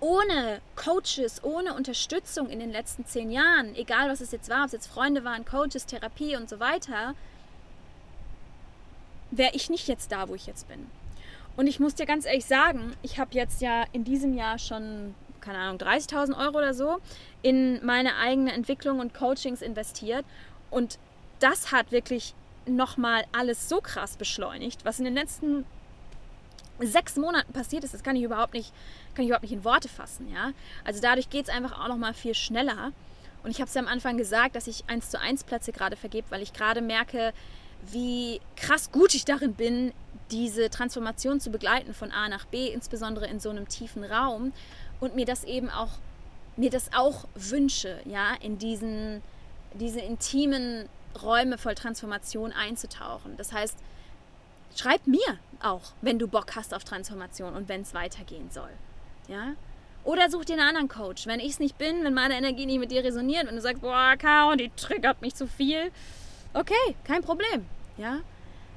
ohne 0.00 0.60
Coaches, 0.76 1.42
ohne 1.42 1.74
Unterstützung 1.74 2.50
in 2.50 2.60
den 2.60 2.70
letzten 2.70 3.06
zehn 3.06 3.30
Jahren, 3.30 3.74
egal 3.74 4.08
was 4.08 4.20
es 4.20 4.32
jetzt 4.32 4.48
war, 4.50 4.60
ob 4.60 4.66
es 4.66 4.72
jetzt 4.72 4.86
Freunde 4.88 5.24
waren, 5.24 5.44
Coaches, 5.44 5.86
Therapie 5.86 6.36
und 6.36 6.48
so 6.48 6.60
weiter, 6.60 7.14
wäre 9.30 9.54
ich 9.54 9.70
nicht 9.70 9.88
jetzt 9.88 10.12
da, 10.12 10.28
wo 10.28 10.34
ich 10.34 10.46
jetzt 10.46 10.68
bin. 10.68 10.86
Und 11.56 11.66
ich 11.66 11.80
muss 11.80 11.94
dir 11.94 12.06
ganz 12.06 12.26
ehrlich 12.26 12.46
sagen, 12.46 12.94
ich 13.02 13.18
habe 13.18 13.34
jetzt 13.34 13.60
ja 13.60 13.84
in 13.92 14.04
diesem 14.04 14.34
Jahr 14.34 14.58
schon 14.58 15.14
keine 15.42 15.58
Ahnung, 15.58 15.78
30.000 15.78 16.38
Euro 16.38 16.58
oder 16.58 16.72
so 16.72 16.98
in 17.42 17.84
meine 17.84 18.16
eigene 18.16 18.52
Entwicklung 18.52 19.00
und 19.00 19.12
Coachings 19.12 19.60
investiert. 19.60 20.24
Und 20.70 20.98
das 21.40 21.72
hat 21.72 21.92
wirklich 21.92 22.34
nochmal 22.66 23.24
alles 23.32 23.68
so 23.68 23.80
krass 23.80 24.16
beschleunigt, 24.16 24.84
was 24.84 24.98
in 24.98 25.04
den 25.04 25.14
letzten 25.14 25.66
sechs 26.80 27.16
Monaten 27.16 27.52
passiert 27.52 27.84
ist, 27.84 27.94
das 27.94 28.02
kann 28.02 28.16
ich 28.16 28.22
überhaupt 28.22 28.54
nicht, 28.54 28.72
kann 29.14 29.24
ich 29.24 29.28
überhaupt 29.28 29.42
nicht 29.42 29.52
in 29.52 29.64
Worte 29.64 29.88
fassen. 29.88 30.32
Ja? 30.32 30.52
Also 30.84 31.00
dadurch 31.00 31.30
geht 31.30 31.48
es 31.48 31.54
einfach 31.54 31.78
auch 31.78 31.88
nochmal 31.88 32.14
viel 32.14 32.34
schneller. 32.34 32.92
Und 33.42 33.50
ich 33.50 33.60
habe 33.60 33.68
es 33.68 33.74
ja 33.74 33.82
am 33.82 33.88
Anfang 33.88 34.16
gesagt, 34.16 34.56
dass 34.56 34.66
ich 34.66 34.84
eins 34.86 35.10
zu 35.10 35.20
eins 35.20 35.44
Plätze 35.44 35.72
gerade 35.72 35.96
vergebe, 35.96 36.30
weil 36.30 36.42
ich 36.42 36.52
gerade 36.52 36.80
merke, 36.80 37.32
wie 37.90 38.40
krass 38.56 38.92
gut 38.92 39.14
ich 39.14 39.24
darin 39.24 39.54
bin, 39.54 39.92
diese 40.30 40.70
Transformation 40.70 41.40
zu 41.40 41.50
begleiten 41.50 41.92
von 41.94 42.12
A 42.12 42.28
nach 42.28 42.46
B, 42.46 42.68
insbesondere 42.68 43.26
in 43.26 43.40
so 43.40 43.50
einem 43.50 43.68
tiefen 43.68 44.04
Raum 44.04 44.52
und 45.02 45.16
mir 45.16 45.26
das 45.26 45.42
eben 45.42 45.68
auch, 45.68 45.90
mir 46.56 46.70
das 46.70 46.90
auch 46.94 47.26
wünsche, 47.34 47.98
ja, 48.04 48.34
in 48.40 48.58
diesen, 48.58 49.20
diese 49.74 50.00
intimen 50.00 50.88
Räume 51.20 51.58
voll 51.58 51.74
Transformation 51.74 52.52
einzutauchen. 52.52 53.36
Das 53.36 53.52
heißt, 53.52 53.76
schreib 54.76 55.04
mir 55.08 55.40
auch, 55.60 55.92
wenn 56.02 56.20
du 56.20 56.28
Bock 56.28 56.54
hast 56.54 56.72
auf 56.72 56.84
Transformation 56.84 57.54
und 57.56 57.68
wenn 57.68 57.82
es 57.82 57.94
weitergehen 57.94 58.48
soll. 58.52 58.70
Ja? 59.26 59.54
Oder 60.04 60.30
such 60.30 60.44
dir 60.44 60.52
einen 60.52 60.68
anderen 60.68 60.88
Coach. 60.88 61.26
Wenn 61.26 61.40
ich 61.40 61.50
es 61.50 61.58
nicht 61.58 61.78
bin, 61.78 62.04
wenn 62.04 62.14
meine 62.14 62.36
Energie 62.36 62.66
nicht 62.66 62.78
mit 62.78 62.92
dir 62.92 63.02
resoniert, 63.02 63.48
wenn 63.48 63.56
du 63.56 63.60
sagst, 63.60 63.82
boah, 63.82 64.14
Caro, 64.16 64.54
die 64.54 64.70
triggert 64.76 65.20
mich 65.20 65.34
zu 65.34 65.48
viel, 65.48 65.90
okay, 66.54 66.94
kein 67.02 67.22
Problem. 67.22 67.66
Ja? 67.96 68.20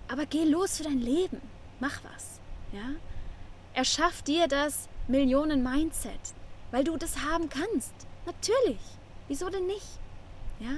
Aber 0.08 0.26
geh 0.26 0.44
los 0.44 0.78
für 0.78 0.84
dein 0.86 1.00
Leben. 1.02 1.40
Mach 1.80 2.04
was. 2.04 2.40
Ja? 2.72 2.96
Erschaff 3.76 4.24
dir 4.24 4.48
das 4.48 4.90
Millionen-Mindset, 5.08 6.34
weil 6.72 6.84
du 6.84 6.98
das 6.98 7.24
haben 7.24 7.50
kannst. 7.50 7.94
Natürlich. 8.26 8.80
Wieso 9.28 9.50
denn 9.50 9.66
nicht? 9.68 9.86
Ja? 10.60 10.72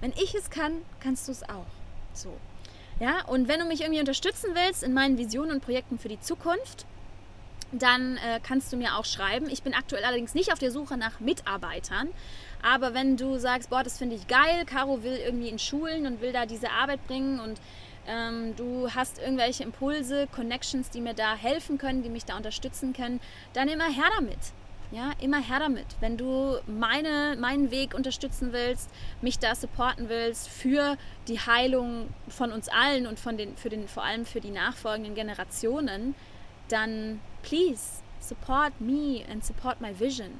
Wenn 0.00 0.12
ich 0.12 0.34
es 0.34 0.50
kann, 0.50 0.82
kannst 1.00 1.28
du 1.28 1.32
es 1.32 1.42
auch. 1.42 1.66
So. 2.12 2.32
Ja, 3.00 3.24
und 3.26 3.48
wenn 3.48 3.60
du 3.60 3.66
mich 3.66 3.80
irgendwie 3.80 4.00
unterstützen 4.00 4.50
willst 4.54 4.82
in 4.82 4.92
meinen 4.92 5.18
Visionen 5.18 5.52
und 5.52 5.64
Projekten 5.64 5.98
für 5.98 6.08
die 6.08 6.20
Zukunft, 6.20 6.84
dann 7.70 8.16
äh, 8.16 8.40
kannst 8.42 8.72
du 8.72 8.76
mir 8.76 8.96
auch 8.96 9.04
schreiben. 9.04 9.48
Ich 9.50 9.62
bin 9.62 9.74
aktuell 9.74 10.04
allerdings 10.04 10.34
nicht 10.34 10.52
auf 10.52 10.58
der 10.58 10.70
Suche 10.70 10.96
nach 10.96 11.20
Mitarbeitern. 11.20 12.08
Aber 12.62 12.94
wenn 12.94 13.16
du 13.16 13.38
sagst, 13.38 13.70
boah, 13.70 13.84
das 13.84 13.98
finde 13.98 14.16
ich 14.16 14.26
geil, 14.26 14.64
Caro 14.66 15.02
will 15.02 15.16
irgendwie 15.16 15.48
in 15.48 15.58
Schulen 15.58 16.06
und 16.06 16.20
will 16.20 16.32
da 16.32 16.46
diese 16.46 16.70
Arbeit 16.70 17.06
bringen 17.06 17.40
und 17.40 17.60
ähm, 18.08 18.56
du 18.56 18.90
hast 18.90 19.18
irgendwelche 19.18 19.62
Impulse, 19.62 20.26
Connections, 20.34 20.90
die 20.90 21.00
mir 21.00 21.14
da 21.14 21.36
helfen 21.36 21.78
können, 21.78 22.02
die 22.02 22.08
mich 22.08 22.24
da 22.24 22.36
unterstützen 22.36 22.92
können, 22.92 23.20
dann 23.52 23.68
immer 23.68 23.88
her 23.88 24.08
damit. 24.16 24.38
Ja, 24.90 25.12
immer 25.20 25.42
her 25.42 25.58
damit. 25.58 25.84
Wenn 26.00 26.16
du 26.16 26.56
meine, 26.66 27.36
meinen 27.38 27.70
Weg 27.70 27.92
unterstützen 27.92 28.54
willst, 28.54 28.88
mich 29.20 29.38
da 29.38 29.54
supporten 29.54 30.08
willst 30.08 30.48
für 30.48 30.96
die 31.28 31.38
Heilung 31.38 32.08
von 32.28 32.52
uns 32.52 32.70
allen 32.70 33.06
und 33.06 33.20
von 33.20 33.36
den, 33.36 33.54
für 33.58 33.68
den, 33.68 33.86
vor 33.86 34.02
allem 34.02 34.24
für 34.24 34.40
die 34.40 34.50
nachfolgenden 34.50 35.14
Generationen, 35.14 36.14
dann 36.68 37.20
please 37.42 38.02
support 38.18 38.80
me 38.80 39.22
and 39.30 39.44
support 39.44 39.82
my 39.82 39.98
vision. 40.00 40.30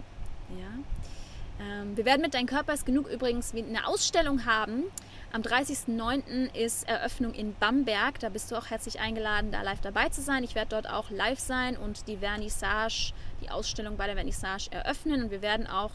Ja? 0.58 1.64
Ähm, 1.64 1.94
wir 1.96 2.06
werden 2.06 2.22
mit 2.22 2.32
Dein 2.32 2.46
Körper 2.46 2.72
ist 2.72 2.86
genug 2.86 3.08
übrigens 3.08 3.52
eine 3.54 3.86
Ausstellung 3.86 4.46
haben, 4.46 4.84
am 5.30 5.42
30.09. 5.42 6.54
ist 6.54 6.88
Eröffnung 6.88 7.34
in 7.34 7.54
Bamberg. 7.54 8.18
Da 8.18 8.30
bist 8.30 8.50
du 8.50 8.56
auch 8.56 8.70
herzlich 8.70 8.98
eingeladen, 8.98 9.52
da 9.52 9.60
live 9.60 9.80
dabei 9.80 10.08
zu 10.08 10.22
sein. 10.22 10.42
Ich 10.42 10.54
werde 10.54 10.70
dort 10.70 10.88
auch 10.88 11.10
live 11.10 11.38
sein 11.38 11.76
und 11.76 12.08
die 12.08 12.16
Vernissage, 12.16 13.12
die 13.42 13.50
Ausstellung 13.50 13.98
bei 13.98 14.06
der 14.06 14.14
Vernissage 14.14 14.68
eröffnen. 14.70 15.22
Und 15.22 15.30
wir 15.30 15.42
werden 15.42 15.66
auch 15.66 15.90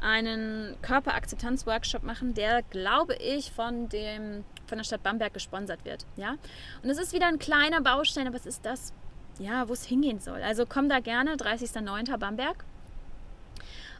einen 0.00 0.74
Körperakzeptanz-Workshop 0.80 2.02
machen, 2.02 2.32
der, 2.32 2.62
glaube 2.62 3.14
ich, 3.16 3.52
von, 3.52 3.90
dem, 3.90 4.44
von 4.66 4.78
der 4.78 4.84
Stadt 4.84 5.02
Bamberg 5.02 5.34
gesponsert 5.34 5.84
wird. 5.84 6.06
Ja? 6.16 6.36
Und 6.82 6.88
es 6.88 6.98
ist 6.98 7.12
wieder 7.12 7.26
ein 7.26 7.38
kleiner 7.38 7.82
Baustein, 7.82 8.26
aber 8.26 8.36
es 8.36 8.46
ist 8.46 8.64
das, 8.64 8.94
ja, 9.38 9.68
wo 9.68 9.74
es 9.74 9.84
hingehen 9.84 10.18
soll. 10.18 10.42
Also 10.42 10.64
komm 10.66 10.88
da 10.88 11.00
gerne, 11.00 11.34
30.09. 11.34 12.16
Bamberg. 12.16 12.64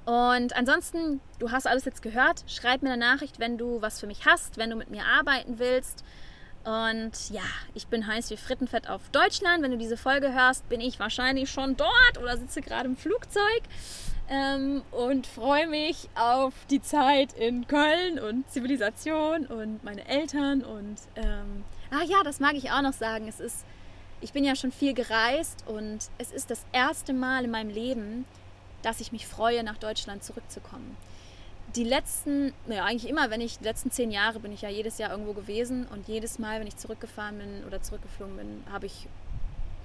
Und 0.09 0.57
ansonsten, 0.57 1.21
du 1.39 1.51
hast 1.51 1.67
alles 1.67 1.85
jetzt 1.85 2.01
gehört. 2.01 2.43
Schreib 2.47 2.81
mir 2.81 2.91
eine 2.91 2.99
Nachricht, 2.99 3.39
wenn 3.39 3.59
du 3.59 3.83
was 3.83 4.01
für 4.01 4.07
mich 4.07 4.25
hast, 4.25 4.57
wenn 4.57 4.71
du 4.71 4.77
mit 4.77 4.89
mir 4.89 5.05
arbeiten 5.05 5.59
willst. 5.59 6.03
Und 6.65 7.13
ja, 7.29 7.43
ich 7.75 7.89
bin 7.89 8.07
heiß 8.07 8.31
wie 8.31 8.39
Frittenfett 8.39 8.89
auf 8.89 9.03
Deutschland. 9.13 9.63
Wenn 9.63 9.71
du 9.71 9.77
diese 9.77 9.99
Folge 9.99 10.33
hörst, 10.33 10.67
bin 10.71 10.81
ich 10.81 10.99
wahrscheinlich 10.99 11.51
schon 11.51 11.77
dort 11.77 12.19
oder 12.23 12.39
sitze 12.39 12.63
gerade 12.63 12.89
im 12.89 12.97
Flugzeug 12.97 13.61
ähm, 14.31 14.81
und 14.93 15.27
freue 15.27 15.67
mich 15.67 16.09
auf 16.15 16.55
die 16.71 16.81
Zeit 16.81 17.35
in 17.35 17.67
Köln 17.67 18.19
und 18.19 18.51
Zivilisation 18.51 19.45
und 19.45 19.85
meine 19.85 20.09
Eltern. 20.09 20.63
Und 20.63 20.97
ähm, 21.17 21.65
ach 21.91 22.05
ja, 22.05 22.23
das 22.25 22.41
mag 22.41 22.55
ich 22.55 22.71
auch 22.71 22.81
noch 22.81 22.95
sagen. 22.95 23.29
Es 23.29 23.41
ist, 23.41 23.67
ich 24.23 24.33
bin 24.33 24.43
ja 24.43 24.57
schon 24.57 24.73
viel 24.73 24.95
gereist 24.95 25.65
und 25.67 25.99
es 26.17 26.33
ist 26.33 26.51
das 26.51 26.65
erste 26.73 27.13
Mal 27.13 27.45
in 27.45 27.51
meinem 27.51 27.69
Leben, 27.69 28.25
dass 28.83 29.01
ich 29.01 29.13
mich 29.13 29.27
freue, 29.27 29.63
nach 29.63 29.77
Deutschland 29.77 30.23
zurückzukommen. 30.25 30.97
Die 31.77 31.85
letzten, 31.85 32.55
ja 32.67 32.85
eigentlich 32.85 33.11
immer, 33.11 33.31
wenn 33.31 33.41
ich, 33.41 33.59
die 33.59 33.65
letzten 33.65 33.91
zehn 33.91 34.11
Jahre 34.11 34.41
bin 34.41 34.53
ich 34.53 34.63
ja 34.63 34.71
jedes 34.71 34.99
Jahr 34.99 35.11
irgendwo 35.11 35.35
gewesen 35.35 35.87
und 35.93 36.09
jedes 36.09 36.39
Mal, 36.39 36.61
wenn 36.61 36.67
ich 36.67 36.77
zurückgefahren 36.77 37.39
bin 37.39 37.65
oder 37.67 37.83
zurückgeflogen 37.83 38.37
bin, 38.37 38.65
habe 38.73 38.87
ich 38.87 39.07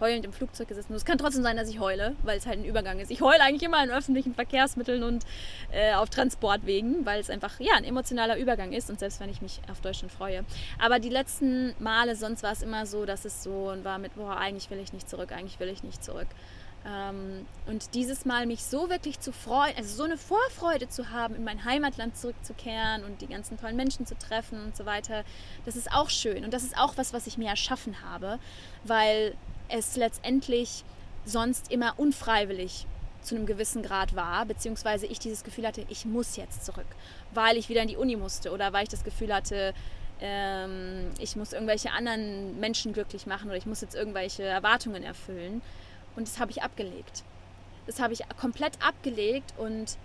heulend 0.03 0.25
im 0.25 0.33
Flugzeug 0.33 0.67
gesessen. 0.67 0.91
Und 0.91 0.97
es 0.97 1.05
kann 1.05 1.17
trotzdem 1.17 1.43
sein, 1.43 1.55
dass 1.55 1.69
ich 1.69 1.79
heule, 1.79 2.15
weil 2.23 2.37
es 2.37 2.45
halt 2.45 2.59
ein 2.59 2.65
Übergang 2.65 2.99
ist. 2.99 3.09
Ich 3.09 3.21
heule 3.21 3.41
eigentlich 3.41 3.63
immer 3.63 3.83
in 3.83 3.89
öffentlichen 3.89 4.35
Verkehrsmitteln 4.35 5.03
und 5.03 5.23
äh, 5.71 5.93
auf 5.93 6.09
Transportwegen, 6.09 7.05
weil 7.05 7.19
es 7.21 7.29
einfach 7.29 7.59
ja, 7.59 7.73
ein 7.75 7.85
emotionaler 7.85 8.37
Übergang 8.37 8.73
ist 8.73 8.89
und 8.89 8.99
selbst 8.99 9.19
wenn 9.19 9.29
ich 9.29 9.41
mich 9.41 9.61
auf 9.71 9.81
Deutschland 9.81 10.11
freue. 10.11 10.43
Aber 10.79 10.99
die 10.99 11.09
letzten 11.09 11.73
Male, 11.79 12.15
sonst 12.15 12.43
war 12.43 12.51
es 12.51 12.61
immer 12.61 12.85
so, 12.85 13.05
dass 13.05 13.25
es 13.25 13.43
so 13.43 13.73
war 13.83 13.97
mit, 13.97 14.15
boah, 14.15 14.37
eigentlich 14.37 14.69
will 14.69 14.79
ich 14.79 14.93
nicht 14.93 15.09
zurück, 15.09 15.31
eigentlich 15.31 15.59
will 15.59 15.69
ich 15.69 15.83
nicht 15.83 16.03
zurück. 16.03 16.27
Ähm, 16.85 17.45
und 17.65 17.93
dieses 17.93 18.25
Mal 18.25 18.45
mich 18.45 18.63
so 18.63 18.89
wirklich 18.89 19.19
zu 19.19 19.31
freuen, 19.31 19.75
also 19.77 19.95
so 19.95 20.03
eine 20.03 20.17
Vorfreude 20.17 20.89
zu 20.89 21.11
haben, 21.11 21.35
in 21.35 21.43
mein 21.43 21.63
Heimatland 21.63 22.17
zurückzukehren 22.17 23.03
und 23.05 23.21
die 23.21 23.27
ganzen 23.27 23.57
tollen 23.57 23.77
Menschen 23.77 24.05
zu 24.05 24.17
treffen 24.17 24.61
und 24.61 24.75
so 24.75 24.85
weiter, 24.85 25.23
das 25.65 25.75
ist 25.75 25.91
auch 25.91 26.09
schön. 26.09 26.43
Und 26.43 26.53
das 26.53 26.63
ist 26.63 26.77
auch 26.77 26.97
was, 26.97 27.13
was 27.13 27.27
ich 27.27 27.37
mir 27.37 27.49
erschaffen 27.49 28.01
habe, 28.03 28.37
weil 28.83 29.35
es 29.69 29.95
letztendlich 29.95 30.83
sonst 31.25 31.71
immer 31.71 31.93
unfreiwillig 31.97 32.85
zu 33.21 33.35
einem 33.35 33.45
gewissen 33.45 33.81
Grad 33.81 34.15
war, 34.15 34.45
beziehungsweise 34.45 35.05
ich 35.05 35.19
dieses 35.19 35.45
Gefühl 35.45 35.65
hatte, 35.65 35.85
ich 35.87 36.03
muss 36.03 36.35
jetzt 36.35 36.65
zurück, 36.65 36.85
weil 37.33 37.55
ich 37.55 37.69
wieder 37.69 37.81
in 37.81 37.87
die 37.87 37.95
Uni 37.95 38.17
musste 38.17 38.51
oder 38.51 38.73
weil 38.73 38.83
ich 38.83 38.89
das 38.89 39.05
Gefühl 39.05 39.33
hatte, 39.33 39.73
ähm, 40.19 41.11
ich 41.19 41.35
muss 41.37 41.53
irgendwelche 41.53 41.91
anderen 41.91 42.59
Menschen 42.59 42.93
glücklich 42.93 43.25
machen 43.25 43.47
oder 43.47 43.57
ich 43.57 43.65
muss 43.65 43.81
jetzt 43.81 43.95
irgendwelche 43.95 44.43
Erwartungen 44.43 45.03
erfüllen. 45.03 45.61
Und 46.15 46.27
das 46.27 46.39
habe 46.39 46.51
ich 46.51 46.61
abgelegt. 46.61 47.23
Das 47.85 47.99
habe 47.99 48.13
ich 48.13 48.21
komplett 48.39 48.73
abgelegt 48.85 49.53
und 49.57 49.97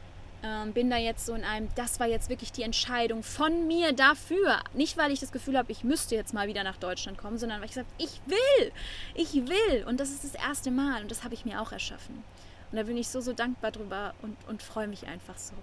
ähm, 0.43 0.73
bin 0.73 0.89
da 0.89 0.97
jetzt 0.97 1.27
so 1.27 1.35
in 1.35 1.45
einem, 1.45 1.69
das 1.75 1.99
war 1.99 2.07
jetzt 2.07 2.29
wirklich 2.29 2.53
die 2.53 2.63
Entscheidung 2.63 3.23
von 3.23 3.67
mir 3.67 3.93
dafür. 3.93 4.61
Nicht, 4.73 4.97
weil 4.97 5.11
ich 5.11 5.21
das 5.21 5.33
Gefühl 5.33 5.59
habe, 5.59 5.73
ich 5.73 5.85
müsste 5.85 6.15
jetzt 6.15 6.33
mal 6.33 6.49
wieder 6.49 6.63
nach 6.65 6.77
Deutschland 6.77 7.19
kommen, 7.19 7.39
sondern 7.39 7.59
weil 7.59 7.67
ich 7.67 7.73
gesagt 7.73 7.91
habe, 7.93 8.03
ich 8.03 8.21
will, 8.27 8.73
ich 9.15 9.35
will. 9.35 9.85
Und 9.87 9.99
das 10.01 10.11
ist 10.11 10.25
das 10.25 10.35
erste 10.35 10.71
Mal 10.71 11.03
und 11.03 11.11
das 11.11 11.25
habe 11.25 11.35
ich 11.35 11.45
mir 11.45 11.61
auch 11.61 11.73
erschaffen. 11.73 12.23
Und 12.71 12.77
da 12.77 12.85
bin 12.85 12.97
ich 12.97 13.09
so, 13.09 13.21
so 13.21 13.33
dankbar 13.33 13.73
drüber 13.73 14.15
und, 14.23 14.37
und 14.47 14.63
freue 14.63 14.89
mich 14.89 15.07
einfach 15.07 15.37
so. 15.39 15.55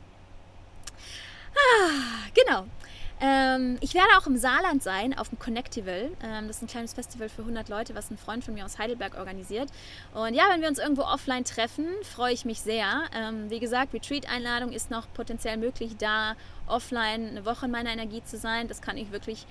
Ah, 1.53 2.27
genau. 2.33 2.65
Ähm, 3.21 3.77
ich 3.79 3.93
werde 3.93 4.09
auch 4.17 4.27
im 4.27 4.37
Saarland 4.37 4.83
sein, 4.83 5.17
auf 5.17 5.29
dem 5.29 5.39
Connectival. 5.39 6.11
Ähm, 6.21 6.47
das 6.47 6.57
ist 6.57 6.63
ein 6.63 6.67
kleines 6.67 6.93
Festival 6.93 7.29
für 7.29 7.41
100 7.41 7.69
Leute, 7.69 7.95
was 7.95 8.11
ein 8.11 8.17
Freund 8.17 8.43
von 8.43 8.53
mir 8.53 8.65
aus 8.65 8.77
Heidelberg 8.77 9.17
organisiert. 9.17 9.69
Und 10.13 10.33
ja, 10.33 10.43
wenn 10.51 10.61
wir 10.61 10.67
uns 10.67 10.79
irgendwo 10.79 11.03
offline 11.03 11.45
treffen, 11.45 11.87
freue 12.03 12.33
ich 12.33 12.43
mich 12.43 12.59
sehr. 12.59 13.03
Ähm, 13.15 13.49
wie 13.49 13.59
gesagt, 13.59 13.93
Retreat-Einladung 13.93 14.71
ist 14.71 14.91
noch 14.91 15.07
potenziell 15.13 15.57
möglich, 15.57 15.95
da 15.97 16.35
offline 16.67 17.29
eine 17.29 17.45
Woche 17.45 17.65
in 17.65 17.71
meiner 17.71 17.91
Energie 17.91 18.23
zu 18.23 18.37
sein. 18.37 18.67
Das 18.67 18.81
kann 18.81 18.97
ich 18.97 19.11
wirklich 19.11 19.45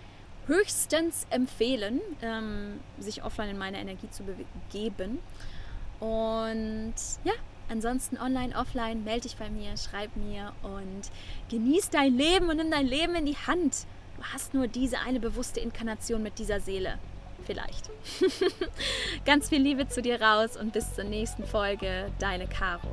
höchstens 0.46 1.26
empfehlen, 1.30 2.00
ähm, 2.20 2.80
sich 2.98 3.24
offline 3.24 3.50
in 3.50 3.58
meine 3.58 3.78
Energie 3.78 4.10
zu 4.10 4.24
begeben. 4.24 5.20
Und 6.00 6.94
ja, 7.24 7.32
ansonsten 7.68 8.18
online, 8.18 8.56
offline, 8.56 9.04
melde 9.04 9.22
dich 9.22 9.36
bei 9.36 9.50
mir, 9.50 9.76
schreib 9.76 10.14
mir 10.16 10.52
und 10.62 11.02
genieß 11.50 11.90
dein 11.90 12.16
Leben 12.16 12.48
und 12.48 12.56
nimm 12.56 12.70
dein 12.70 12.86
Leben 12.86 13.14
in 13.14 13.26
die 13.26 13.36
Hand. 13.36 13.86
Du 14.16 14.22
hast 14.32 14.54
nur 14.54 14.68
diese 14.68 14.98
eine 15.00 15.20
bewusste 15.20 15.60
Inkarnation 15.60 16.22
mit 16.22 16.38
dieser 16.38 16.60
Seele. 16.60 16.98
Vielleicht. 17.44 17.90
Ganz 19.26 19.48
viel 19.48 19.60
Liebe 19.60 19.88
zu 19.88 20.00
dir 20.00 20.20
raus 20.20 20.56
und 20.56 20.72
bis 20.72 20.94
zur 20.94 21.04
nächsten 21.04 21.44
Folge. 21.44 22.10
Deine 22.18 22.46
Caro. 22.46 22.88